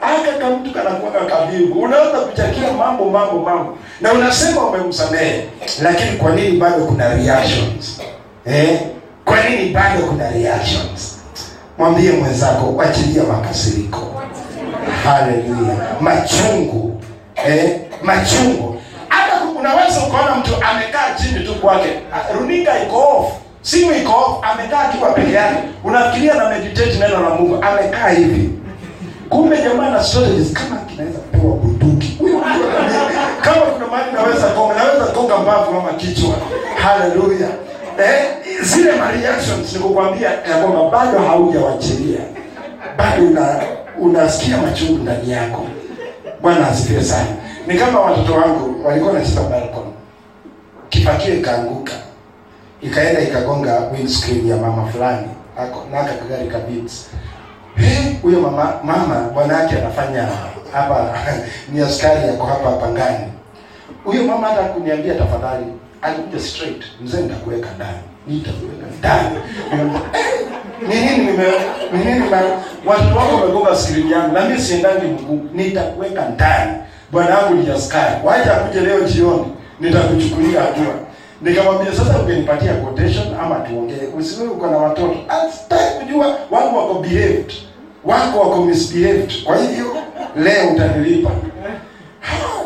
Aka 0.01 0.39
kamtu 0.39 0.71
kanakuwa 0.71 1.13
kabibu 1.27 1.83
unaanza 1.83 2.19
kuchangia 2.21 2.73
mambo 2.73 3.05
mambo 3.11 3.39
mambo. 3.39 3.79
Na 4.01 4.13
unasema 4.13 4.65
umemsamehe 4.67 5.45
lakini 5.83 6.11
kwa 6.11 6.31
nini 6.31 6.59
bado 6.59 6.85
kuna 6.85 7.15
reactions? 7.15 8.01
Eh? 8.47 8.81
kwa 9.25 9.37
nini 9.45 9.71
bado 9.71 10.01
kuna 10.07 10.31
reactions? 10.31 11.19
Mwambie 11.79 12.11
mwenzako 12.13 12.73
wachilia 12.77 13.23
makasiriko. 13.23 14.23
Haleluya. 15.05 15.75
Machungu 16.01 16.98
eh? 17.47 17.81
machungu. 18.03 18.81
Hata 19.09 19.35
unaweza 19.59 20.01
ukaona 20.07 20.35
mtu 20.35 20.51
amekaa 20.71 21.15
chini 21.15 21.45
tu 21.47 21.55
kwake. 21.55 21.89
Runinga 22.41 22.83
iko 22.83 22.99
off. 22.99 23.33
Simu 23.63 23.93
iko 23.95 24.13
off. 24.13 24.45
Amekaa 24.53 24.81
akiwa 24.81 25.13
peke 25.13 25.33
yake. 25.33 25.57
Unafikiria 25.85 26.35
na 26.35 26.49
meditate 26.49 26.99
neno 26.99 27.21
la 27.23 27.31
mungu. 27.31 27.59
Amekaa 27.65 28.09
hivi. 28.09 28.51
Kumbe 29.29 29.57
jamaa 29.63 29.91
na 29.91 30.05
strategies 30.05 30.53
kama 30.53 30.77
kinaweza 30.77 31.19
pewa 31.19 31.55
bunduki. 31.55 32.17
Huyo 32.19 32.41
kama 33.45 33.61
kuna 33.61 33.87
mali 33.87 34.13
naweza 34.13 34.47
konga 34.47 34.75
naweza 34.75 35.05
konga 35.05 35.37
mbavu 35.39 35.79
ama 35.79 35.93
kichwa. 35.93 36.35
Haleluya 36.83 37.49
eh, 37.99 38.25
zile 38.63 38.91
reactions 38.93 39.73
nikukwambia 39.73 40.31
ya 40.31 40.57
kwamba 40.63 40.91
bado 40.99 41.19
haujawachilia. 41.19 42.21
Bado 42.99 43.23
una 43.27 43.61
unasikia 44.01 44.57
machungu 44.57 44.99
ndani 45.03 45.31
yako 45.31 45.67
bwana 46.43 46.69
asifiwe 46.69 47.05
sana. 47.05 47.37
Ni 47.67 47.75
kama 47.79 48.01
watoto 48.01 48.35
wangu 48.35 48.87
walikuwa 48.87 49.13
wanacheza 49.13 49.41
balcony. 49.43 49.93
Kifakio 50.89 51.35
ikaanguka 51.35 51.93
ikaenda 52.83 53.21
ikagonga 53.21 53.81
windscreen 53.93 54.49
ya 54.49 54.57
mama 54.57 54.87
fulani. 54.87 55.29
Ako 55.59 55.85
naka 55.93 56.13
kagari 56.15 56.49
kabits 56.49 57.07
Eh, 57.79 58.17
huyo 58.23 58.41
mama 58.41 58.73
mama 58.85 59.21
bwana 59.35 59.61
yake 59.63 59.79
anafanya 59.79 60.29
hapa 60.73 61.19
ni 61.73 61.81
askari 61.81 62.27
yako 62.29 62.47
hapa 62.47 62.71
pangani. 62.73 63.33
Huyo 64.05 64.23
mama 64.25 64.49
hata 64.49 64.63
kuniambia 64.63 65.15
tafadhali 65.15 65.67
alikuja 66.03 66.41
straight. 66.41 66.83
Mzee 67.01 67.21
nitakuweka 67.21 67.69
ndani. 67.77 67.99
Nitakuweka 68.27 68.87
ndani. 68.99 69.37
Ni 69.73 70.01
nini 70.89 71.17
nime 71.27 71.45
ni 71.93 72.05
nini 72.05 72.31
na 72.31 72.43
watu 72.87 73.17
wako 73.19 73.35
wamegonga 73.37 73.77
siri 73.77 74.13
yangu 74.13 74.35
na 74.35 74.45
mimi 74.45 74.61
siendangi 74.61 75.07
mguu 75.07 75.41
nitakuweka 75.55 76.29
ndani. 76.29 76.73
Bwana 77.13 77.39
wangu 77.39 77.55
ni 77.55 77.71
askari. 77.71 78.15
Waje 78.25 78.51
akuje 78.51 78.81
leo 78.81 79.01
jioni 79.01 79.45
nitakuchukulia 79.81 80.61
hatua. 80.61 80.95
Nikamwambia 81.43 81.93
sasa 81.95 82.19
ungenipatia 82.19 82.75
quotation 82.75 83.27
ama 83.43 83.55
tuongee? 83.55 84.09
Usiwe 84.19 84.49
uko 84.49 84.67
na 84.67 84.77
watoto. 84.77 85.17
Sitaki 85.63 85.95
kujua 86.05 86.27
wangu 86.51 86.77
wako 86.79 86.95
behaved. 86.95 87.53
Wako 88.05 88.39
wako 88.41 88.65
misbehaved. 88.65 89.45
Kwa 89.45 89.57
hivyo 89.57 89.87
leo 90.37 90.69
utanilipa. 90.75 91.31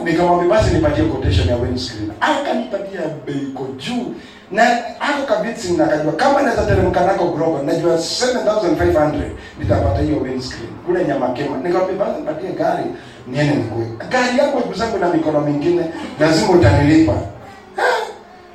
Nikamwambia 0.05 0.49
basi 0.57 0.75
nipatie 0.75 1.05
quotation 1.05 1.49
ya 1.49 1.57
windscreen. 1.57 2.11
Akanipatia 2.21 3.01
bei 3.27 3.35
iko 3.43 3.67
juu 3.79 4.15
na 4.53 4.63
ako 5.01 5.23
kabitsi 5.29 5.73
nakajua 5.73 6.13
kama 6.13 6.43
naweza 6.43 6.63
teremka 6.67 7.01
nako 7.01 7.25
grogo 7.25 7.63
najua 7.63 7.97
7500 7.97 9.11
nitapata 9.59 10.01
hiyo 10.03 10.17
windscreen. 10.17 10.71
Kule 10.87 11.05
Nyamakema. 11.05 11.57
Nikamwambia 11.57 11.97
basi 12.07 12.21
nipatie 12.21 12.51
gari. 12.51 12.85
Niende 13.27 13.55
nikue 13.55 13.87
gari 14.11 14.39
yako 14.39 14.59
ikuzangu 14.59 14.99
na 14.99 15.09
mikono 15.09 15.41
mingine 15.41 15.85
lazima 16.21 16.51
utanilipa. 16.51 17.13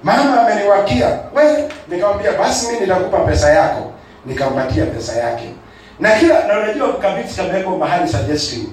Mama 0.03 0.41
ameniwakia. 0.41 1.07
We 1.35 1.69
nikamwambia 1.87 2.31
basi 2.33 2.67
mimi 2.67 2.79
nitakupa 2.79 3.17
pesa 3.19 3.49
yako. 3.51 3.91
Nikampatia 4.25 4.85
pesa 4.85 5.13
yake. 5.15 5.49
Na 5.99 6.11
kila 6.11 6.47
na 6.47 6.59
unajua 6.59 6.93
kabisa 6.93 7.43
kamewekwa 7.43 7.77
mahali 7.77 8.07
suggesting 8.11 8.67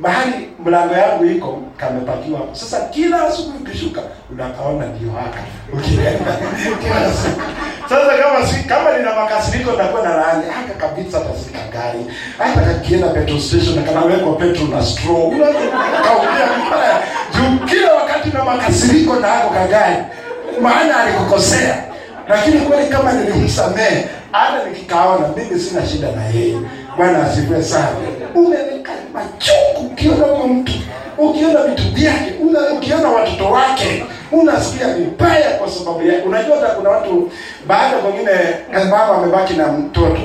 mahali 0.00 0.48
mlango 0.64 0.94
yangu 0.94 1.24
iko 1.24 1.62
kamepakiwa. 1.76 2.38
Hapo 2.38 2.54
sasa 2.54 2.80
kila 2.80 3.22
asubuhi 3.28 3.58
ukishuka 3.64 4.00
unakaona 4.32 4.86
ndio 4.86 5.12
haka 5.12 5.38
ukienda 5.72 6.36
sasa 7.88 8.12
kama 8.22 8.46
si 8.46 8.62
kama 8.64 8.96
nina 8.98 9.14
makasiriko 9.14 9.70
nitakuwa 9.70 10.02
na 10.02 10.16
laani 10.16 10.44
haka 10.50 10.86
kabisa 10.86 11.18
atasika 11.18 11.58
gari 11.72 12.04
hata 12.38 12.60
kakienda 12.60 13.08
petrol 13.08 13.40
station 13.40 13.76
na 13.76 13.82
kanawekwa 13.82 14.34
petrol 14.36 14.68
na 14.68 14.82
straw 14.84 15.28
unakaulia 15.28 16.46
vibaya. 16.64 17.02
Juu 17.34 17.66
kila 17.66 17.94
wakati 17.94 18.28
na 18.30 18.44
makasiriko 18.44 19.14
na 19.16 19.28
hako 19.28 19.54
kagari 19.54 19.96
maana 20.62 20.96
alikukosea. 21.00 21.84
Lakini 22.28 22.60
kweli 22.60 22.88
kama 22.88 23.12
nilimsamehe 23.12 24.08
hata 24.32 24.64
nikikaona 24.68 25.28
mimi 25.28 25.60
sina 25.60 25.86
shida 25.86 26.12
na 26.12 26.24
yeye 26.24 26.56
bwana 27.00 27.26
asifiwe 27.30 27.62
sana. 27.62 27.88
Umeweka 28.34 28.92
machungu 29.14 29.92
ukiona 29.92 30.24
huyo 30.26 30.46
mtu 30.46 30.72
ukiona 31.18 31.62
vitu 31.62 31.82
vyake 31.94 32.32
ukiona 32.78 33.08
watoto 33.08 33.44
wake 33.50 34.04
unasikia 34.32 34.88
vibaya 34.94 35.50
kwa 35.50 35.70
sababu 35.70 36.06
yake 36.06 36.22
unajua 36.22 36.56
hata 36.56 36.68
kuna 36.68 36.90
watu 36.90 37.30
baada 37.66 37.96
mwingine 38.00 38.30
mama 38.90 39.14
amebaki 39.16 39.54
na 39.54 39.66
mtoto. 39.72 40.18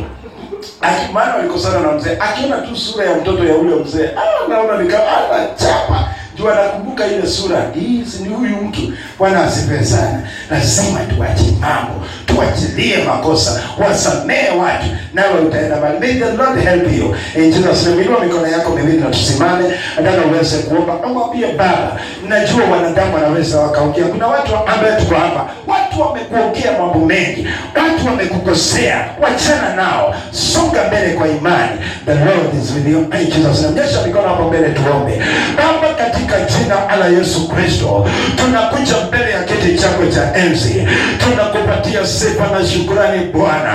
Aki- 0.82 1.14
maana 1.14 1.36
walikosana 1.36 1.80
na 1.80 1.92
mzee 1.92 2.18
akiona 2.20 2.58
tu 2.58 2.76
sura 2.76 3.06
ya 3.06 3.16
mtoto 3.18 3.46
ya 3.46 3.56
ule 3.56 3.76
mzee 3.76 4.10
ah, 4.18 4.48
naona 4.50 4.78
nika 4.84 5.00
anachapa 5.18 6.08
juu 6.38 6.50
anakumbuka 6.50 7.08
ile 7.08 7.28
sura. 7.28 7.58
Hizi, 7.74 8.24
ni 8.24 8.30
huyu 8.30 8.56
mtu. 8.58 8.82
Bwana 9.20 9.44
asifiwe 9.44 9.86
sana. 9.86 10.20
Lazima 10.52 11.00
tuache 11.00 11.44
mambo. 11.60 12.06
Tuachilie 12.26 12.98
makosa. 12.98 13.62
Wasamehe 13.80 14.50
watu. 14.50 14.86
Nawe 15.14 15.40
utaenda 15.40 15.76
mbali. 15.76 16.00
May 16.00 16.14
the 16.14 16.32
lord 16.38 16.60
help 16.64 16.98
you. 16.98 17.16
In 17.44 17.52
jesus 17.54 17.88
name 17.88 18.04
inua 18.04 18.20
mikono 18.20 18.48
yako 18.48 18.70
miwili 18.70 18.98
na 18.98 19.06
tusimame. 19.10 19.64
Nataka 20.04 20.26
uweze 20.26 20.58
kuomba. 20.58 20.94
Amwambie 21.04 21.48
baba 21.48 21.92
najua 22.28 22.64
wanadamu 22.72 23.16
wanaweza 23.16 23.60
wakaongea. 23.60 24.06
Kuna 24.06 24.28
watu 24.28 24.56
ambaye 24.56 24.96
tuko 25.02 25.16
hapa. 25.16 25.50
Watu 25.68 26.02
wamekuongea 26.02 26.72
mambo 26.80 27.00
mengi. 27.06 27.48
Watu 27.76 28.06
wamekukosea. 28.08 29.06
Wachana 29.22 29.76
nao. 29.76 30.16
Songa 30.32 30.84
mbele 30.88 31.14
kwa 31.14 31.28
imani. 31.28 31.72
The 32.06 32.14
lord 32.16 32.54
is 32.64 32.72
with 32.76 32.88
you. 32.88 33.00
In 33.00 33.26
jesus 33.28 33.62
name 33.62 33.76
nyosha 33.82 34.02
mikono 34.08 34.28
hapo 34.28 34.44
mbele 34.44 34.70
tuombe. 34.70 35.22
Baba 35.58 35.94
katika 35.94 36.25
jina 36.34 36.98
la 37.00 37.06
yesu 37.08 37.48
kristo 37.50 38.06
tunakuja 38.36 38.94
mbele 39.08 39.32
ya 39.32 39.44
kiti 39.44 39.76
chako 39.80 40.06
cha 40.06 40.36
enzi. 40.40 40.88
Tunakupatia 41.20 42.06
sifa 42.08 42.48
na 42.60 42.68
shukurani 42.68 43.26
bwana. 43.26 43.74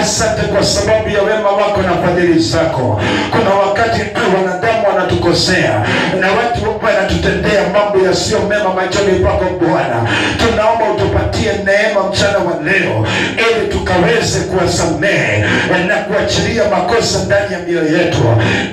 Asante 0.00 0.42
kwa 0.42 0.64
sababu 0.64 1.08
ya 1.08 1.22
wema 1.22 1.50
wako 1.50 1.82
na 1.82 2.06
fadhili 2.06 2.38
zako. 2.40 3.00
Kuna 3.30 3.50
wakati 3.54 4.00
wanadamu 4.36 4.88
wanatukosea 4.88 5.84
na 6.20 6.26
watu 6.32 6.84
wanatutendea 6.86 7.62
mambo 7.72 8.06
yasiyo 8.06 8.38
mema 8.48 8.74
machoni 8.74 9.18
pako 9.24 9.44
bwana. 9.60 10.08
Tunaomba 10.38 10.84
utupatie 10.94 11.52
neema 11.52 12.02
mchana 12.10 12.37
leo. 12.72 13.06
Ili 13.50 13.68
tukaweze 13.68 14.40
kuwasamehe 14.40 15.44
na 15.88 15.96
kuachilia 15.96 16.62
makosa 16.70 17.18
ndani 17.26 17.52
ya 17.52 17.58
mioyo 17.58 17.98
yetu. 17.98 18.18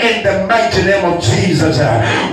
In 0.09 0.23
the 0.23 0.31
mighty 0.31 0.81
name 0.81 1.15
of 1.15 1.25
jesus. 1.29 1.77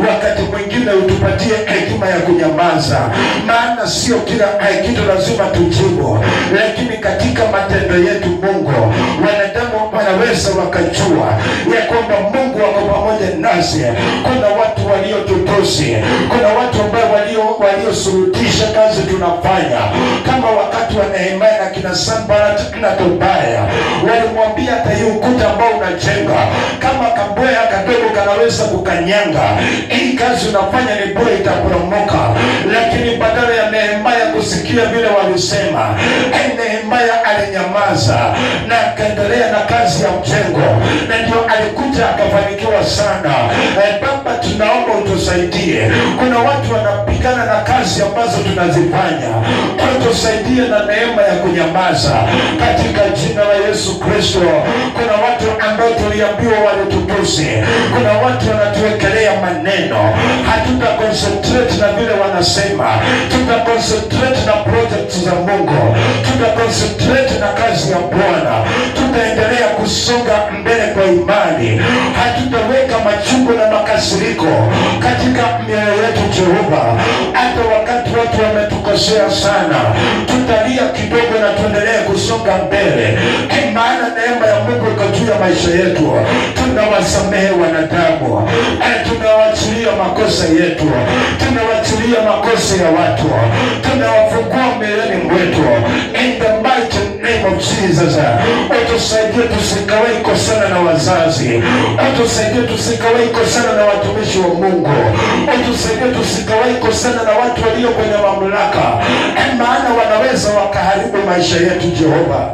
Wakati 0.09 0.43
mwingine 0.43 0.91
utupatie 0.93 1.55
hekima 1.67 2.07
ya 2.09 2.19
kunyamaza. 2.19 3.01
Maana 3.47 3.87
sio 3.87 4.17
kila 4.17 4.47
kitu 4.87 5.01
lazima 5.05 5.45
tujibu. 5.45 6.25
Lakini 6.55 6.97
katika 6.99 7.43
matendo 7.47 7.97
yetu 8.11 8.29
mungu 8.29 8.73
wanadamu 9.27 9.82
wanaweza 10.07 10.51
wakajua 10.61 11.27
ya 11.77 11.83
kwamba 11.87 12.15
mungu 12.21 12.59
wako 12.59 12.81
pamoja 12.93 13.27
nasi 13.41 13.83
kuna 14.23 14.47
watu 14.49 14.87
waliotutusi 14.93 15.97
kuna 16.29 16.49
watu 16.49 16.83
ambao 16.83 17.13
walio 17.13 17.57
waliosurutisha 17.65 18.67
kazi 18.67 19.03
tunafanya 19.03 19.81
kama 20.27 20.51
wakati 20.51 20.97
wa 20.99 21.05
nehemia 21.07 21.59
na 21.65 21.71
kina 21.71 21.95
Sanbalat 21.95 22.77
na 22.81 22.91
tubaya. 22.91 23.63
Walimwambia 24.11 24.73
hata 24.73 24.91
hii 24.91 25.03
ukuta 25.05 25.51
ambao 25.51 25.71
unajenga 25.71 26.41
kama 26.79 27.11
kabwea 27.11 27.63
kadogo 27.73 28.09
kanaweza 28.15 28.65
kukanyanga, 28.65 29.43
hii 29.89 30.13
kazi 30.13 30.49
unafanya 30.49 30.95
ni 31.07 31.15
bure, 31.15 31.35
itaporomoka. 31.35 32.19
Lakini 32.73 33.17
badala 33.17 33.55
ya 33.55 33.71
Nehemia 33.71 34.27
kusikia 34.37 34.85
vile 34.87 35.09
walisema, 35.09 35.95
eh, 36.35 36.51
Nehemia 36.59 37.25
alinyamaza 37.25 38.35
na 38.69 38.81
akaendelea 38.87 39.51
na 39.53 39.59
kazi 39.61 39.92
ya 40.05 40.11
mjengo, 40.21 40.67
na 41.09 41.15
ndio 41.23 41.41
alikuja 41.55 42.09
akafanikiwa 42.11 42.85
sana. 42.85 43.35
Eh, 43.85 43.95
Baba, 44.03 44.39
tunaomba 44.39 44.93
utusaidie. 45.01 45.91
Kuna 46.19 46.39
watu 46.39 46.75
wanapigana 46.75 47.45
na 47.45 47.57
kazi 47.61 48.03
ambazo 48.03 48.37
tunazifanya, 48.49 49.31
tusaidie 50.09 50.63
na 50.69 50.79
neema 50.87 51.23
ya 51.23 51.35
kunyamaza 51.43 52.15
katika 52.65 53.09
jina 53.09 53.45
la 53.45 53.69
Yesu 53.69 54.01
Kristo. 54.01 54.41
Kuna 54.97 55.13
watu 55.25 55.45
ambao 55.71 55.82
tuliambiwa 56.13 56.59
walitukuze. 56.67 57.65
kuna 57.95 58.13
watu 58.13 58.45
wanatuwekelea 58.51 59.33
maneno, 59.41 59.99
hatuta 60.51 60.87
concentrate 60.87 61.75
na 61.81 61.89
vile 61.93 62.13
wanasema, 62.23 62.89
tuta 63.33 63.55
concentrate 63.69 64.41
na 64.47 64.53
project 64.53 65.11
za 65.25 65.35
Mungu, 65.35 65.97
tuta 66.27 66.49
concentrate 66.61 67.35
na 67.41 67.49
kazi 67.61 67.93
ya 67.93 67.99
Bwana, 67.99 68.55
tutaendelea 68.97 69.69
kusonga 69.69 70.37
mbele 70.61 70.87
kwa 70.95 71.05
imani, 71.05 71.81
hatutaweka 72.19 72.97
machungu 73.07 73.53
na 73.53 73.67
makasiriko 73.73 74.53
katika 75.05 75.43
mioyo 75.67 75.95
yetu 76.05 76.23
Jehova. 76.35 76.83
Hata 77.33 77.61
wakati 77.93 78.17
watu 78.19 78.43
wametukosea 78.43 79.31
sana, 79.31 79.79
tutalia 80.27 80.89
kidogo 80.89 81.35
na 81.41 81.53
tuendelee 81.53 81.99
kusonga 82.07 82.53
mbele, 82.67 83.19
maana 83.75 84.09
neema 84.17 84.47
ya 84.47 84.61
Mungu 84.61 84.87
iko 84.93 85.05
juu 85.19 85.31
ya 85.33 85.39
maisha 85.39 85.71
yetu. 85.71 86.13
Tunawasamehe 86.55 87.51
wanadamu, 87.51 88.49
Eh, 88.87 89.07
tunawachilia 89.09 89.93
makosa 90.03 90.45
yetu, 90.45 90.91
tunawachilia 91.39 92.21
makosa 92.31 92.75
ya 92.85 92.91
watu, 92.91 93.31
tunawafungua 93.83 94.67
mioyoni 94.79 95.17
mwetu. 95.25 95.63
In 96.25 96.33
the 96.43 96.53
mighty 96.69 97.03
name 97.33 97.53
of 97.53 97.59
Jesus. 97.59 98.17
Utusaidie 98.83 99.43
tusikawahi 99.43 100.17
kosana 100.23 100.69
na 100.69 100.81
wazazi, 100.81 101.63
utusaidie 102.13 102.63
tusikawahi 102.63 103.29
kosana 103.29 103.73
na 103.73 103.85
watumishi 103.85 104.39
wa 104.39 104.49
Mungu, 104.49 104.89
utusaidie 105.61 106.09
tusikawahi 106.19 106.75
kosana 106.75 107.23
na 107.23 107.31
watu 107.31 107.63
walio 107.69 107.89
kwenye 107.89 108.17
mamlaka, 108.27 108.85
maana 109.59 109.89
wanaweza 109.99 110.49
wakaharibu 110.51 111.19
maisha 111.31 111.57
yetu 111.57 111.87
Jehova. 111.99 112.51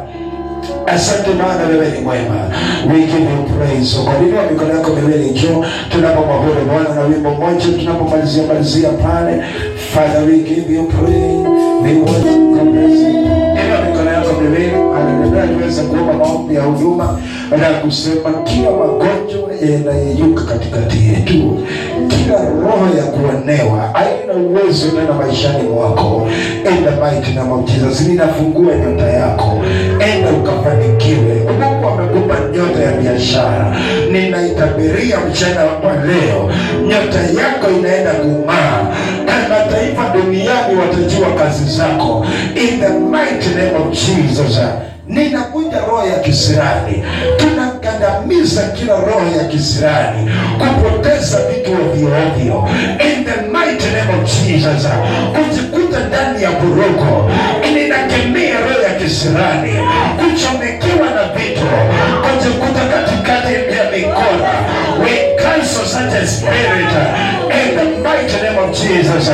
Asante 0.87 1.29
maana 1.29 1.67
wewe 1.69 1.87
ni 1.91 1.99
mwema. 1.99 2.35
We 2.93 2.99
give 2.99 3.23
you 3.33 3.43
praise. 3.57 3.97
Kwa 4.03 4.13
nini 4.13 4.33
mikono 4.51 4.73
yako 4.73 4.91
miwili 4.91 5.29
juu 5.29 5.65
tunapomwabudu 5.91 6.61
Bwana 6.65 6.95
na 6.95 7.01
wimbo 7.01 7.29
mmoja 7.29 7.65
tunapomalizia 7.79 8.43
malizia 8.43 8.89
pale. 8.89 9.43
Father, 9.93 10.23
we 10.23 10.37
give 10.37 10.73
you 10.73 10.83
praise. 10.83 11.49
We 11.83 11.93
want 12.01 12.23
to 12.23 12.65
bless 12.65 12.99
you. 13.13 13.18
Tuweze 15.47 15.81
kuomba 15.81 16.13
maombi 16.13 16.55
ya 16.55 16.61
huduma 16.63 17.19
na 17.59 17.69
kusema 17.69 18.29
kila 18.43 18.71
magonjwa 18.71 19.49
yanayeyuka 19.71 20.43
katikati 20.43 20.97
yetu, 21.07 21.57
kila 22.07 22.39
roho 22.49 22.97
ya 22.97 23.03
kuonewa 23.03 23.95
aina 23.95 24.33
uwezo 24.33 24.87
tena 24.89 25.13
maishani 25.13 25.63
mwako. 25.69 26.27
enda 26.65 26.91
mighty 26.91 27.31
name 27.33 27.51
of 27.53 28.01
ninafungua 28.07 28.75
nyota 28.75 29.07
yako, 29.09 29.59
enda 29.99 30.29
ukafanikiwe. 30.31 31.33
Mungu 31.59 31.87
amekupa 31.89 32.35
nyota 32.53 32.79
ya 32.83 32.91
biashara, 32.91 33.75
ninaitabiria 34.11 35.17
mchana 35.19 35.63
wa 35.63 35.95
leo, 36.05 36.51
nyota 36.87 37.41
yako 37.41 37.71
inaenda 37.79 38.11
kung'aa 38.11 38.83
na 39.25 39.49
mataifa 39.49 40.09
duniani 40.13 40.75
watajua 40.79 41.27
kazi 41.43 41.77
zako. 41.77 42.25
In 42.55 42.79
the 42.79 42.89
mighty 42.89 43.49
name 43.49 43.75
of 43.77 43.91
Jesus, 43.93 44.59
ninakuja 45.09 45.79
roho 45.79 46.07
ya 46.07 46.19
kisirani, 46.19 47.03
tunakandamiza 47.37 48.61
kila 48.63 48.95
roho 48.95 49.37
ya 49.37 49.43
kisirani 49.43 50.31
kupoteza 50.57 51.37
vitu 51.49 51.71
ovyo 51.71 52.07
ovyo. 52.07 52.69
In 53.09 53.25
the 53.25 53.41
mighty 53.51 53.87
name 53.95 54.11
of 54.21 54.23
Jesus, 54.29 54.87
kujikuta 55.35 55.99
ndani 55.99 56.43
ya 56.43 56.51
buruko, 56.51 57.31
ninakemea 57.73 58.59
roho 58.59 58.81
ya 58.83 58.89
kisirani, 58.99 59.71
kuchomekewa 60.19 61.09
na 61.15 61.23
vitu, 61.35 61.65
kujikuta 62.23 62.79
katikati 62.85 63.53
ya 63.53 63.91
mikono. 63.91 64.49
We 65.03 65.35
cancel 65.43 65.85
such 65.85 66.13
a 66.23 66.27
spirit 66.27 66.93
in 67.59 67.77
the 67.77 67.85
mighty 68.09 68.37
name 68.43 68.59
of 68.59 68.71
Jesus. 68.81 69.29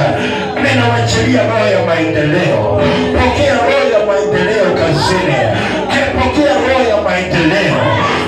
Ninawachilia 0.63 1.43
roho 1.47 1.65
ya 1.65 1.86
maendeleo, 1.86 2.82
pokea 3.13 3.53
roho 3.53 3.86
ya 3.93 4.05
maendeleo 4.05 4.64
kazini, 4.95 5.35
pokea 6.19 6.53
roho 6.67 6.83
ya 6.89 6.97
maendeleo, 7.01 7.75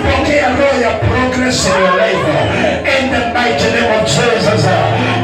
pokea 0.08 0.48
roho 0.60 0.76
ya 0.82 0.92
progress 1.08 1.66
in 1.66 1.72
your 1.82 1.96
life. 2.02 2.28
In 3.00 3.12
the 3.12 3.22
mighty 3.34 3.68
name 3.76 3.92
of 4.00 4.06
Jesus. 4.06 4.66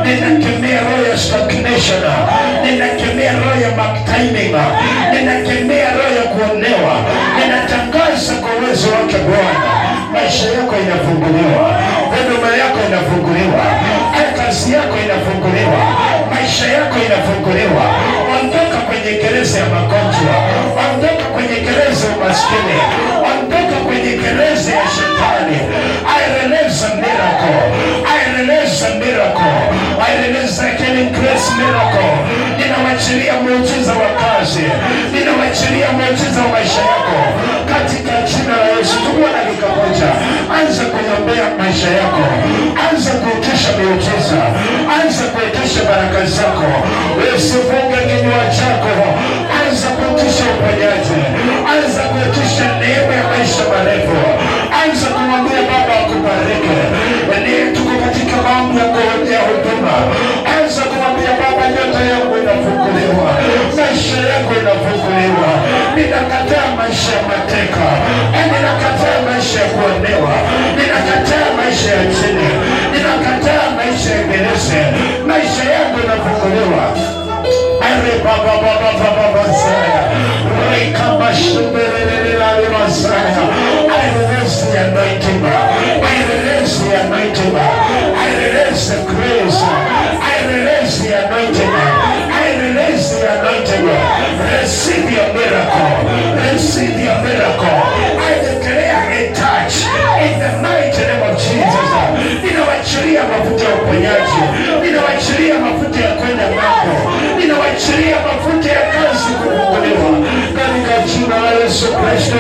Ninakemea 0.06 0.82
roho 0.82 1.04
ya 1.12 1.18
stagnation, 1.18 2.04
ninakemea 2.64 3.34
roho 3.34 3.62
ya 3.62 3.72
backtiming, 3.72 4.56
ninakemea 5.14 5.90
roho 5.98 6.12
ya 6.20 6.24
kuonewa, 6.34 6.96
ninatangaza 7.40 8.34
kwa 8.42 8.50
uwezo 8.60 8.88
wake 8.92 9.18
Bwana. 9.28 9.84
Maisha 10.14 10.46
yako 10.58 10.76
inafunguliwa, 10.86 11.66
huduma 12.12 12.50
yako 12.62 12.80
inafunguliwa, 12.88 13.64
kazi 14.38 14.74
yako 14.74 14.96
inafunguliwa, 15.06 15.80
maisha 16.34 16.68
yako 16.78 16.96
inafunguliwa. 17.08 17.84
Ondoka 18.40 18.78
kwenye 18.88 19.12
gereza 19.22 19.60
ya 19.60 19.66
magonjwa, 19.76 20.36
ondoka 20.86 21.13
kwenye 21.44 21.62
gereza 21.62 22.08
umaskini, 22.18 22.78
ondoka 23.32 23.76
kwenye 23.86 24.12
gereza 24.24 24.72
ya 24.80 24.86
shetani. 24.96 25.60
I 26.18 26.22
release 26.40 26.80
a 26.86 26.96
miracle, 26.96 27.60
I 28.16 28.20
release 28.38 28.82
a 28.88 28.92
miracle, 29.00 29.56
I 30.08 30.12
release 30.24 30.60
a 30.60 30.68
healing 30.78 31.12
grace 31.18 31.48
miracle. 31.60 32.12
Ninawachilia 32.58 33.34
muujiza 33.44 33.94
wa 33.94 34.10
kazi, 34.22 34.66
ninawachilia 35.14 35.90
muujiza 35.98 36.42
wa 36.42 36.48
maisha 36.48 36.82
yako 36.94 37.18
katika 37.74 38.14
jina 38.30 38.56
la 38.62 38.68
Yesu. 38.78 38.96
Chukua 39.04 39.30
dakika 39.38 39.68
moja, 39.78 40.10
anza 40.60 40.84
kuombea 40.92 41.46
maisha 41.60 41.90
yako, 42.02 42.24
anza 42.88 43.12
kuitisha 43.22 43.70
miujiza, 43.78 44.42
anza 45.00 45.24
kuitisha 45.34 45.82
baraka 45.90 46.26
zako. 46.26 46.70
Usifunge 47.36 48.00
kinywa 48.10 48.44
chako, 48.58 48.94
anza 50.14 50.22
kuitisha 50.22 50.44
uponyaji, 50.54 51.20
anza 51.74 52.02
kuitisha 52.12 52.66
neema 52.80 53.14
ya 53.20 53.24
maisha 53.32 53.64
marefu, 53.72 54.18
anza 54.82 55.08
kumwambia 55.16 55.62
Baba 55.70 55.94
akubariki. 56.02 56.78
Ni 57.44 57.56
tuko 57.76 57.94
katika 58.06 58.36
mambo 58.46 58.80
ya 58.80 58.86
kuombea 58.94 59.40
huduma, 59.48 59.96
anza 60.56 60.82
kumwambia 60.90 61.32
Baba, 61.42 61.64
nyota 61.74 62.02
yangu 62.12 62.34
inafunguliwa, 62.42 63.30
maisha 63.78 64.18
yako 64.32 64.52
inafunguliwa. 64.62 65.50
Ninakataa 65.96 66.68
maisha 66.80 67.12
ya 67.18 67.24
mateka, 67.32 67.88
ninakataa 68.52 69.18
maisha 69.28 69.58
ya 69.64 69.68
kuonewa, 69.76 70.36
ninakataa 70.78 71.48
maisha 71.60 71.90
ya 71.98 72.04
chini, 72.16 72.50
ninakataa 72.94 73.66
maisha 73.78 74.10
ya 74.16 74.22
ibilisi. 74.26 74.82
Maisha 75.30 75.64
yangu 75.76 75.98
inafunguliwa. 76.06 76.86
I 82.84 84.06
release 84.20 84.62
the 84.62 84.76
anointing. 84.84 85.40
I 85.44 86.18
release 86.28 86.76
the 86.80 86.90
anointing. 87.06 87.56
I 87.56 88.30
release 88.44 88.90
the 88.90 88.98
grace. 89.08 89.60
I 89.64 90.36
release 90.52 90.96
the 91.00 91.12
anointing. 91.26 91.72
I 91.72 92.48
release 92.60 93.08
the 93.16 93.24
anointing. 93.40 93.88
Receive 94.52 95.08
your 95.12 95.30
miracle. 95.34 95.92
Receive 96.52 97.00
your 97.00 97.18
miracle. 97.24 97.80
I 98.20 98.32
declare 98.44 99.00
a 99.16 99.34
touch 99.34 99.76
in 100.26 100.34
the 100.44 100.52
mighty 100.62 101.02
name 101.08 101.24
of 101.24 101.36
Jesus. 101.40 101.90
Ninawachilia 102.44 103.24
mafuta 103.24 103.64
ya 103.64 103.76
uponyaji. 103.76 104.42
Ninawachilia 104.82 105.56
mafuta 105.60 106.00
ya 106.00 106.12
kwenda 106.16 106.44
mambo 106.50 107.13
ninaachilia 107.74 108.16
mafuta 108.28 108.70
ya 108.70 108.82
kazi 108.82 109.30
kufunguliwa 109.34 110.30
katika 110.58 110.94
jina 111.08 111.38
la 111.46 111.52
Yesu 111.64 111.86
Kristo. 111.86 112.38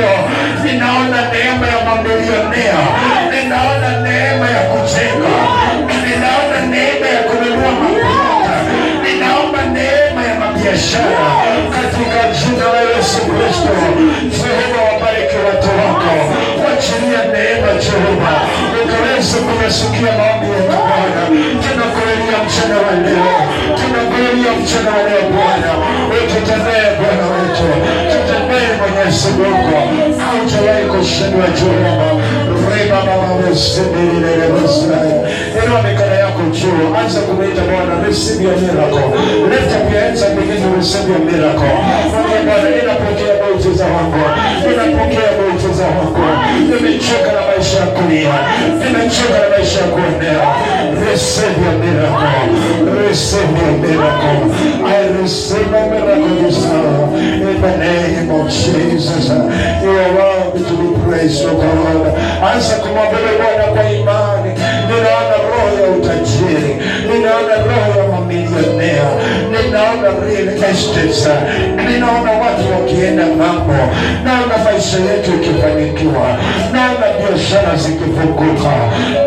Ninaona 0.64 1.20
neema 1.32 1.68
ya 1.68 1.80
mamilionea, 1.86 2.80
ninaona 3.32 3.90
neema 4.02 4.50
ya 4.50 4.62
kujenga, 4.70 5.36
ninaona 6.06 6.60
neema 6.72 7.08
ya 7.08 7.22
kununua 7.24 7.72
mafuta, 7.72 8.56
ninaomba 9.04 9.62
neema 9.62 10.22
ya 10.30 10.36
mabiashara. 10.40 11.28
Katika 11.76 12.20
jina 12.40 12.66
la 12.74 12.82
Yesu 12.96 13.20
Kristo. 13.32 13.74
Jehova, 14.32 14.82
wabariki 14.94 15.36
watu 15.48 15.68
wako, 15.80 16.14
wachilia 16.66 17.22
neema 17.34 17.72
Jehova, 17.84 18.34
ukaweza 18.84 19.38
kuyasikia 19.38 20.12
maombi 20.18 20.46
yetu 20.46 20.78
Bwana, 20.88 21.22
tunakulelia 21.64 22.38
mchana 22.46 22.76
wa 22.86 22.94
leo 23.06 23.34
tunakulilia 24.68 24.80
na 24.86 24.92
wewe 24.98 25.22
Bwana, 25.34 25.72
ututendee 26.18 26.88
Bwana 27.00 27.26
wetu, 27.34 27.66
tutendee 28.12 28.68
Mwenyezi 28.80 29.28
Mungu, 29.38 29.78
haujawahi 30.24 30.86
kushindwa 30.92 31.48
juu 31.58 31.74
Jehova. 31.84 32.10
Reba 32.76 32.96
baba 33.08 33.50
usibilile 33.52 34.48
Messiah, 34.54 35.64
inua 35.64 35.82
mikono 35.88 36.16
yako 36.16 36.42
juu, 36.58 36.96
anza 37.00 37.20
kumwita 37.22 37.62
Bwana, 37.70 37.94
receive 38.08 38.44
your 38.44 38.58
miracle, 38.58 39.08
lift 39.52 39.72
up 39.78 39.86
your 39.92 40.02
hands 40.04 40.22
and 40.24 40.34
begin 40.40 40.58
to 40.64 40.70
receive 40.78 41.08
your 41.14 41.20
miracle. 41.20 41.74
Bwana, 42.46 42.70
ninapokea 42.76 43.34
muujiza 43.44 43.86
wako, 43.86 44.22
ninapokea 44.70 45.30
muujiza 45.38 45.53
wako, 45.82 46.20
nimechoka 46.60 47.32
na 47.32 47.42
maisha 47.48 47.80
ya 47.80 47.86
kulia, 47.86 48.34
nimechoka 48.80 49.38
na 49.44 49.50
maisha 49.58 49.80
ya 49.82 49.88
kuonea. 49.88 50.44
Receive 51.12 51.58
your 51.66 51.78
miracle, 51.84 53.08
receive 53.10 53.54
your 53.62 53.78
miracle. 53.80 54.40
I 54.86 55.22
receive 55.22 55.74
a 55.74 55.86
miracle 55.90 56.36
this 56.44 56.66
hour 56.66 57.18
in 57.18 57.62
the 57.62 57.78
name 57.78 58.32
of 58.32 58.48
Jesus. 58.50 59.30
You 59.84 59.90
are 59.90 60.14
worthy 60.18 60.64
to 60.70 60.74
be 60.82 60.90
praised, 61.06 61.46
O 61.46 61.54
God. 61.56 62.14
Anza 62.54 62.76
kumwambia 62.76 63.20
Bwana 63.38 63.64
kwa 63.74 63.84
ninaona 70.04 70.26
real 70.28 70.48
estates, 70.72 71.28
ninaona 71.88 72.32
watu 72.32 72.66
wakienda 72.74 73.24
ng'ambo, 73.28 73.74
naona 74.26 74.58
maisha 74.64 74.98
yetu 74.98 75.32
ikifanikiwa, 75.34 76.28
naona 76.74 77.06
biashara 77.20 77.76
zikifunguka, 77.76 78.74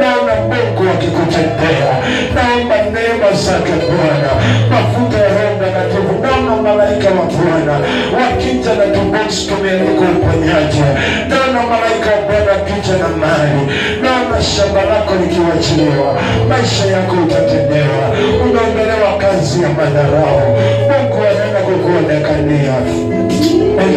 naona 0.01 0.37
Mungu 0.47 0.85
akikutendea, 0.95 1.93
naomba 2.35 2.77
neema 2.77 3.31
zake 3.45 3.73
Bwana, 3.89 4.31
mafuta 4.71 5.19
ya 5.19 5.29
Roho 5.29 5.57
Mtakatifu, 5.57 6.15
naona 6.23 6.63
malaika 6.63 7.09
wa 7.09 7.25
Bwana. 7.37 7.75
Wakija 8.17 8.75
na 8.75 8.87
tuboksi 8.95 9.47
tumeandika 9.49 10.05
uponyaji, 10.17 10.83
naona 11.31 11.61
malaika 11.73 12.09
wa 12.17 12.21
Bwana 12.29 12.53
akija 12.59 12.95
na 13.03 13.09
mali, 13.23 13.61
naona 14.03 14.43
shamba 14.43 14.83
lako 14.91 15.13
likiwachiliwa, 15.23 16.11
maisha 16.49 16.85
yako 16.97 17.15
itatendewa, 17.27 17.86
ya 19.67 19.73
madharau, 19.75 20.41
Mungu 20.89 21.17
anaenda 21.31 21.61
kukuonekania. 21.61 22.75
I 23.79 23.89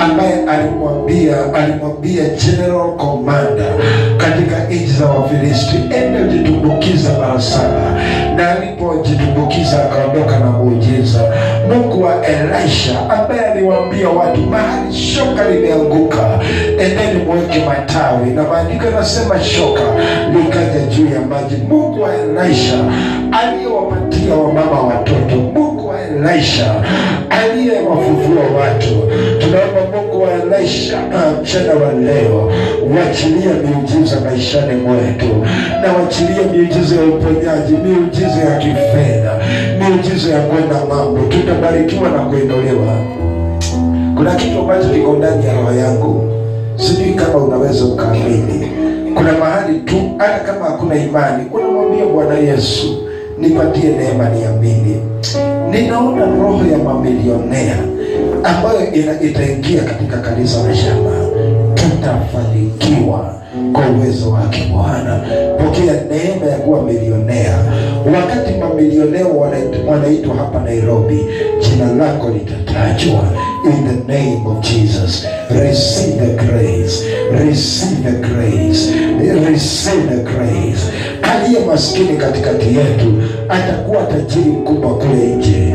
ambaye 0.00 0.32
alimwambia 0.48 1.36
alimwambia 1.54 2.24
General 2.24 2.96
Commander 2.96 3.72
katika 4.16 4.64
nchi 4.64 4.86
za 4.86 5.06
Wafilisti, 5.06 5.76
ende 5.76 6.20
ujitumbukiza 6.22 7.08
mara 7.18 7.40
saba, 7.40 8.00
na 8.36 8.50
alipojitumbukiza 8.50 9.84
akaondoka 9.84 10.38
na 10.38 10.50
muujiza. 10.50 11.20
Mungu 11.68 12.02
wa 12.02 12.14
Elisha 12.26 13.10
ambaye 13.10 13.40
aliwaambia 13.40 14.08
watu 14.08 14.40
mahali 14.40 14.94
shoka 14.96 15.50
limeanguka, 15.50 16.38
endeni 16.70 17.24
mweke 17.26 17.64
matawi, 17.68 18.30
na 18.30 18.42
maandiko 18.42 18.84
yanasema 18.84 19.40
shoka 19.40 19.80
likaja 20.36 20.80
juu 20.96 21.06
ya 21.14 21.20
maji. 21.20 21.56
Mungu 21.68 22.02
wa 22.02 22.10
Elisha 22.14 22.74
aliyewapatia 23.42 24.34
wamama 24.34 24.80
watoto, 24.80 25.36
Mungu 25.36 25.69
wa 25.90 26.00
Elisha 26.32 26.74
aliyewafufua 27.30 28.42
watu, 28.60 28.88
tunaomba 29.38 29.96
Mungu 29.98 30.22
wa 30.22 30.30
Elisha 30.32 30.98
ah, 30.98 31.42
mchana 31.42 31.72
wa 31.74 31.92
leo 31.92 32.52
wachilia 32.98 33.52
miujiza 33.54 34.20
maishani 34.20 34.74
mwetu, 34.82 35.26
na 35.82 35.92
wachilia 35.92 36.42
miujiza 36.52 36.96
ya 36.96 37.02
uponyaji, 37.04 37.72
miujiza 37.72 38.40
ya 38.50 38.58
kifedha, 38.58 39.32
miujiza 39.78 40.34
ya 40.34 40.40
kwenda 40.40 40.74
mambo, 40.94 41.18
tutabarikiwa 41.28 42.08
na 42.10 42.18
kuinuliwa. 42.18 42.94
Kuna 44.16 44.34
kitu 44.34 44.58
ambacho 44.58 44.88
kiko 44.88 45.12
ndani 45.12 45.46
ya 45.46 45.52
roho 45.54 45.72
yangu, 45.74 46.28
sijui 46.76 47.14
kama 47.14 47.36
unaweza 47.44 47.84
ukaamini. 47.84 48.68
Kuna 49.14 49.32
mahali 49.32 49.78
tu, 49.78 49.96
hata 50.18 50.38
kama 50.38 50.64
hakuna 50.64 50.94
imani, 50.96 51.44
unamwambia 51.52 52.04
Bwana 52.06 52.34
Yesu, 52.38 52.96
nipatie 53.40 53.88
neema 53.90 54.28
niamini. 54.28 54.96
Ninaona 55.70 56.24
roho 56.26 56.66
ya 56.72 56.78
mamilionea 56.78 57.76
ambayo 58.44 58.80
itaingia 59.22 59.82
katika 59.82 60.16
kanisa 60.16 60.62
la 60.68 60.74
Shama. 60.76 61.10
tutafanikiwa 61.74 63.34
kwa 63.72 63.82
uwezo 63.88 64.30
wake 64.30 64.68
Bwana. 64.72 65.20
Pokea 65.58 65.92
neema 66.10 66.46
ya 66.50 66.56
kuwa 66.58 66.82
milionea. 66.82 67.58
Wakati 68.14 68.52
mamilionea 68.60 69.24
wanait- 69.24 69.86
wanaitwa 69.88 70.34
hapa 70.34 70.60
Nairobi, 70.60 71.26
jina 71.60 71.92
lako 71.92 72.28
litatajwa 72.30 73.22
in 73.64 73.88
the 73.88 74.12
name 74.12 74.40
of 74.46 74.60
Jesus. 74.60 75.26
Receive 75.50 76.12
the 76.26 76.44
grace, 76.44 77.04
receive 77.48 78.02
the 78.04 78.12
grace, 78.28 78.90
receive 79.50 80.02
the 80.08 80.22
grace. 80.22 80.82
Aliye 81.44 81.60
maskini 81.66 82.16
katikati 82.16 82.66
yetu 82.66 83.22
atakuwa 83.48 84.02
tajiri 84.06 84.50
mkubwa 84.50 84.94
kule 84.98 85.26
nje. 85.36 85.74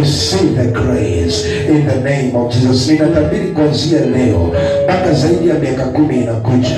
Receive 0.00 0.62
the 0.62 0.70
grace 0.70 1.48
in 1.68 1.86
the 1.86 1.96
name 1.96 2.32
of 2.34 2.52
Jesus. 2.54 2.88
Ninatabiri 2.90 3.46
kuanzia 3.46 4.00
leo 4.00 4.50
mpaka 4.84 5.12
zaidi 5.12 5.48
ya 5.48 5.54
miaka 5.54 5.84
kumi 5.84 6.16
inakuja, 6.16 6.76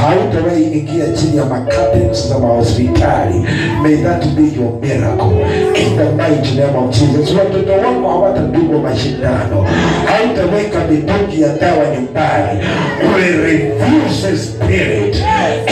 hautawahi 0.00 0.62
ingia 0.64 1.04
chini 1.16 1.36
ya 1.36 1.44
makapeti 1.44 2.28
za 2.28 2.38
mahospitali. 2.38 3.46
May 3.82 3.96
that 3.96 4.24
be 4.36 4.42
your 4.42 4.72
miracle 4.80 5.32
in 5.74 5.96
the 5.96 6.04
mighty 6.22 6.54
name 6.54 6.76
of 6.78 6.90
Jesus. 6.90 7.34
Watoto 7.38 7.72
wako 7.72 8.08
hawatadungwa 8.08 8.78
mashindano, 8.80 9.66
hautaweka 10.06 10.78
mitungi 10.90 11.42
ya 11.42 11.48
dawa 11.48 11.84
nyumbani. 11.94 12.60
We 13.16 13.30
refuse 13.30 14.38
spirit 14.38 15.16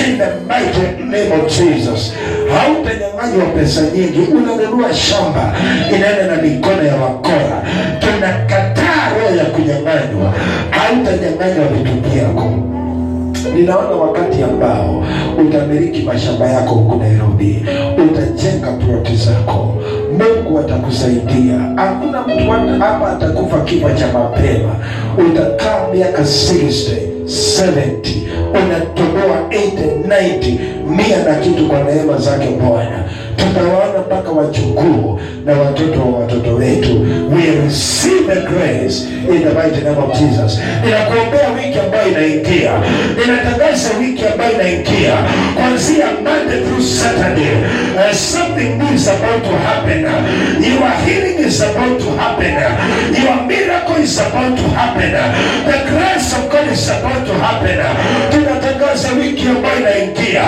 in 0.07 0.19
the 0.19 0.31
mighty 0.49 1.03
name 1.05 1.33
of 1.43 1.49
Jesus. 1.59 2.13
Hautanyang'anywa 2.53 3.47
pesa 3.55 3.81
nyingi, 3.81 4.19
unanunua 4.33 4.95
shamba 4.95 5.55
inaenda 5.97 6.37
na 6.37 6.43
mikono 6.43 6.83
ya 6.83 6.97
wakora. 6.97 7.63
Tunakataa 8.01 9.11
roho 9.19 9.37
ya 9.37 9.45
kunyang'anywa, 9.45 10.33
hautanyang'anywa 10.71 11.67
vitu 11.69 12.09
vyako 12.11 12.52
Ninaona 13.55 13.89
wakati 13.97 14.43
ambao 14.43 15.05
utamiliki 15.49 16.03
mashamba 16.03 16.47
yako 16.49 16.75
huku 16.75 16.97
Nairobi, 16.99 17.67
utajenga 18.11 18.73
ploti 18.73 19.17
zako, 19.17 19.75
Mungu 20.19 20.59
atakusaidia. 20.59 21.59
Hakuna 21.77 22.23
mtu 22.23 22.51
hapa 22.81 23.13
atakufa 23.13 23.61
kifo 23.61 23.91
cha 23.91 24.07
mapema. 24.13 24.75
Utakaa 25.19 25.89
miaka 25.95 26.23
60 26.23 26.97
70 27.27 27.93
unatoboa 28.51 29.39
80 29.49 30.09
90 30.09 30.59
mia 30.97 31.25
na 31.25 31.35
kitu 31.35 31.69
kwa 31.69 31.79
neema 31.83 32.19
zake 32.19 32.47
Bwana. 32.47 33.05
Tutawaona 33.37 33.99
mpaka 34.07 34.31
wachukuu 34.31 35.21
na 35.45 35.53
watoto 35.53 36.01
wa 36.01 36.19
watoto 36.21 36.55
wetu. 36.55 37.01
We 37.35 37.43
receive 37.65 38.35
the 38.35 38.41
grace 38.41 38.97
in 39.29 39.43
the 39.45 39.51
mighty 39.55 39.81
name 39.85 39.99
of 39.99 40.19
Jesus. 40.19 40.59
Ninakuombea 40.85 41.49
wiki 41.57 41.79
ambayo 41.79 42.09
inaingia, 42.09 42.73
ninatangaza 43.19 43.89
wiki 44.01 44.25
ambayo 44.27 44.53
inaingia 44.53 45.15
kuanzia 45.57 46.07
Monday 46.25 46.61
through 46.61 46.83
Saturday. 46.83 47.53
Uh, 47.97 48.13
something 48.15 48.69
new 48.79 48.95
is 48.95 49.09
about 49.09 49.43
to 49.45 49.57
happen. 49.69 50.01
Your 50.65 50.91
healing 51.07 51.47
is 51.49 51.61
about 51.63 51.99
to 52.05 52.11
happen. 52.23 52.53
Your 53.25 53.37
miracle 53.47 54.03
is 54.05 54.19
about 54.21 54.57
to 54.57 54.69
happen. 54.77 55.11
The 55.67 55.79
grace 55.91 56.33
of 56.39 56.51
God 56.53 56.73
is 56.73 56.89
about 56.91 57.27
to 57.27 57.35
happen. 57.35 57.77
Tunatangaza 58.73 59.09
wiki 59.13 59.47
ambayo 59.49 59.81
inaingia. 59.81 60.43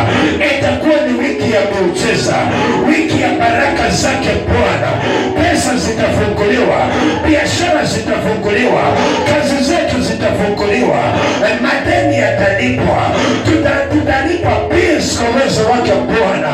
Itakuwa 0.58 0.96
ni 1.06 1.12
wiki 1.18 1.52
ya 1.52 1.60
muujiza, 1.70 2.34
wiki 2.88 3.22
ya 3.22 3.28
baraka 3.28 3.88
zake 3.90 4.28
Bwana. 4.48 4.90
Pesa 5.40 5.76
zitafunguliwa, 5.76 6.78
biashara 7.28 7.84
zitafunguliwa, 7.84 8.82
kazi 9.30 9.64
zetu 9.64 10.00
zitafunguliwa, 10.02 11.00
madeni 11.62 12.16
yatalipwa, 12.18 12.98
Tuta- 13.44 13.86
tutalipa 13.92 14.52
bills 14.70 15.18
kwa 15.18 15.28
uwezo 15.30 15.62
wake 15.70 15.92
Bwana, 15.92 16.52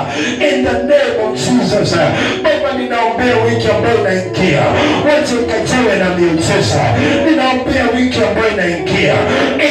in 0.50 0.64
the 0.64 0.72
name 0.72 1.14
of 1.80 2.42
Baba, 2.42 2.78
ninaombea 2.78 3.36
wiki 3.44 3.68
ambayo 3.76 3.98
inaingia, 4.00 4.60
wacha 5.06 5.34
ikajawe 5.42 5.96
na 6.02 6.08
miujiza. 6.16 6.82
Ninaombea 7.30 7.84
wiki 7.96 8.18
ambayo 8.28 8.48
inaingia 8.54 9.14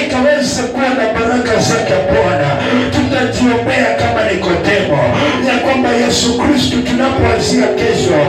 ikaweze 0.01 0.62
kuwa 0.64 0.89
na 0.89 1.05
baraka 1.14 1.55
zake 1.70 1.93
Bwana. 2.10 2.49
Tutajiombea 2.93 3.86
kama 3.99 4.20
Nikodemo 4.32 5.01
ya 5.49 5.57
kwamba 5.64 5.89
Yesu 5.89 6.38
Kristu, 6.41 6.78
tunapoanzia 6.88 7.68
kesho, 7.80 8.20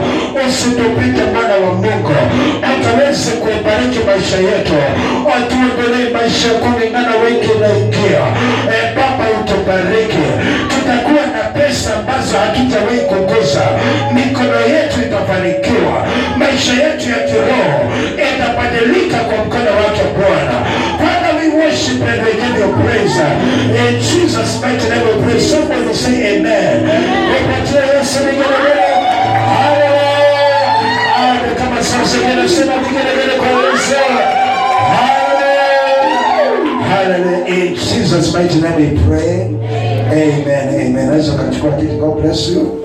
usitupite 0.47 1.23
mwana 1.33 1.55
wa 1.63 1.73
Mungu, 1.73 2.15
akaweze 2.71 3.31
kuibariki 3.31 3.99
maisha 4.07 4.37
yetu, 4.49 4.77
atuondolee 5.37 6.09
maisha 6.13 6.47
ya 6.47 6.53
kulingana 6.53 7.11
wiki 7.23 7.49
inaingia. 7.57 8.21
E, 8.75 8.77
Baba 8.95 9.25
utubariki, 9.39 10.25
ambazo 12.31 12.37
hatutawahi 12.37 12.99
kukosa, 12.99 13.61
mikono 14.13 14.59
yetu 14.73 14.97
itafanikiwa, 15.07 16.07
maisha 16.37 16.73
yetu 16.73 17.09
ya 17.09 17.19
kiroho 17.27 17.73
yatabadilika 18.23 19.17
kwa 19.17 19.37
mkono 19.45 19.71
wake 19.81 20.01
Bwana. 20.17 20.57
Father, 21.01 21.33
we 21.39 21.63
worship 21.63 22.01
and 22.01 22.21
we 22.25 22.31
give 22.33 22.59
you 22.59 22.69
praise. 22.83 23.19
In 23.79 23.99
Jesus' 23.99 24.61
mighty 24.61 24.87
name 24.89 25.03
we 25.07 25.13
pray. 25.23 25.39
Somebody 25.41 25.93
say 25.93 26.37
amen. 26.37 26.77
Wapatie 27.31 27.81
Yesu 27.97 28.19
vigelegele. 28.19 28.87
haleluya! 29.53 31.55
Kama 31.57 31.83
sasa 31.83 32.17
ninasema 32.17 32.73
vigelegele 32.83 33.33
kwa 33.39 33.47
Yesu. 33.47 33.95
Hallelujah. 34.91 35.20
Hallelujah. 36.91 37.45
In 37.47 37.75
Jesus' 37.75 38.33
mighty 38.33 38.59
name 38.59 38.75
we 38.75 39.03
pray. 39.07 39.47
Amen. 40.11 40.97
Amen. 40.97 41.99
God 41.99 42.21
bless 42.21 42.49
you. 42.49 42.81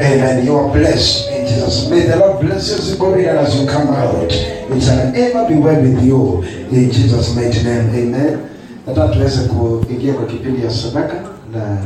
Amen. 0.00 0.46
You 0.46 0.54
are 0.56 0.72
blessed 0.72 1.28
in 1.30 1.46
Jesus. 1.48 1.88
May 1.90 2.06
the 2.06 2.16
Lord 2.16 2.40
bless 2.40 2.68
you 2.70 2.76
as 2.76 2.90
you 2.92 2.96
go 2.98 3.14
in 3.14 3.24
and 3.28 3.38
as 3.38 3.60
you 3.60 3.66
come 3.66 3.88
out. 3.88 4.30
It 4.30 4.80
shall 4.80 5.12
ever 5.14 5.48
be 5.48 5.56
well 5.58 5.80
with 5.82 6.02
you 6.04 6.42
in 6.70 6.90
Jesus' 6.92 7.34
mighty 7.34 7.62
name. 7.64 7.90
Amen. 7.94 8.48
Nataka 8.86 9.08
tuweze 9.14 9.40
kuingia 9.48 10.12
kwa 10.14 10.26
kipindi 10.26 10.64
ya 10.64 10.70
sadaka 10.70 11.14
na 11.52 11.76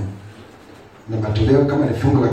na 1.08 1.16
matoleo 1.22 1.64
kama 1.64 1.86
ni 1.86 1.94
fungu 1.94 2.24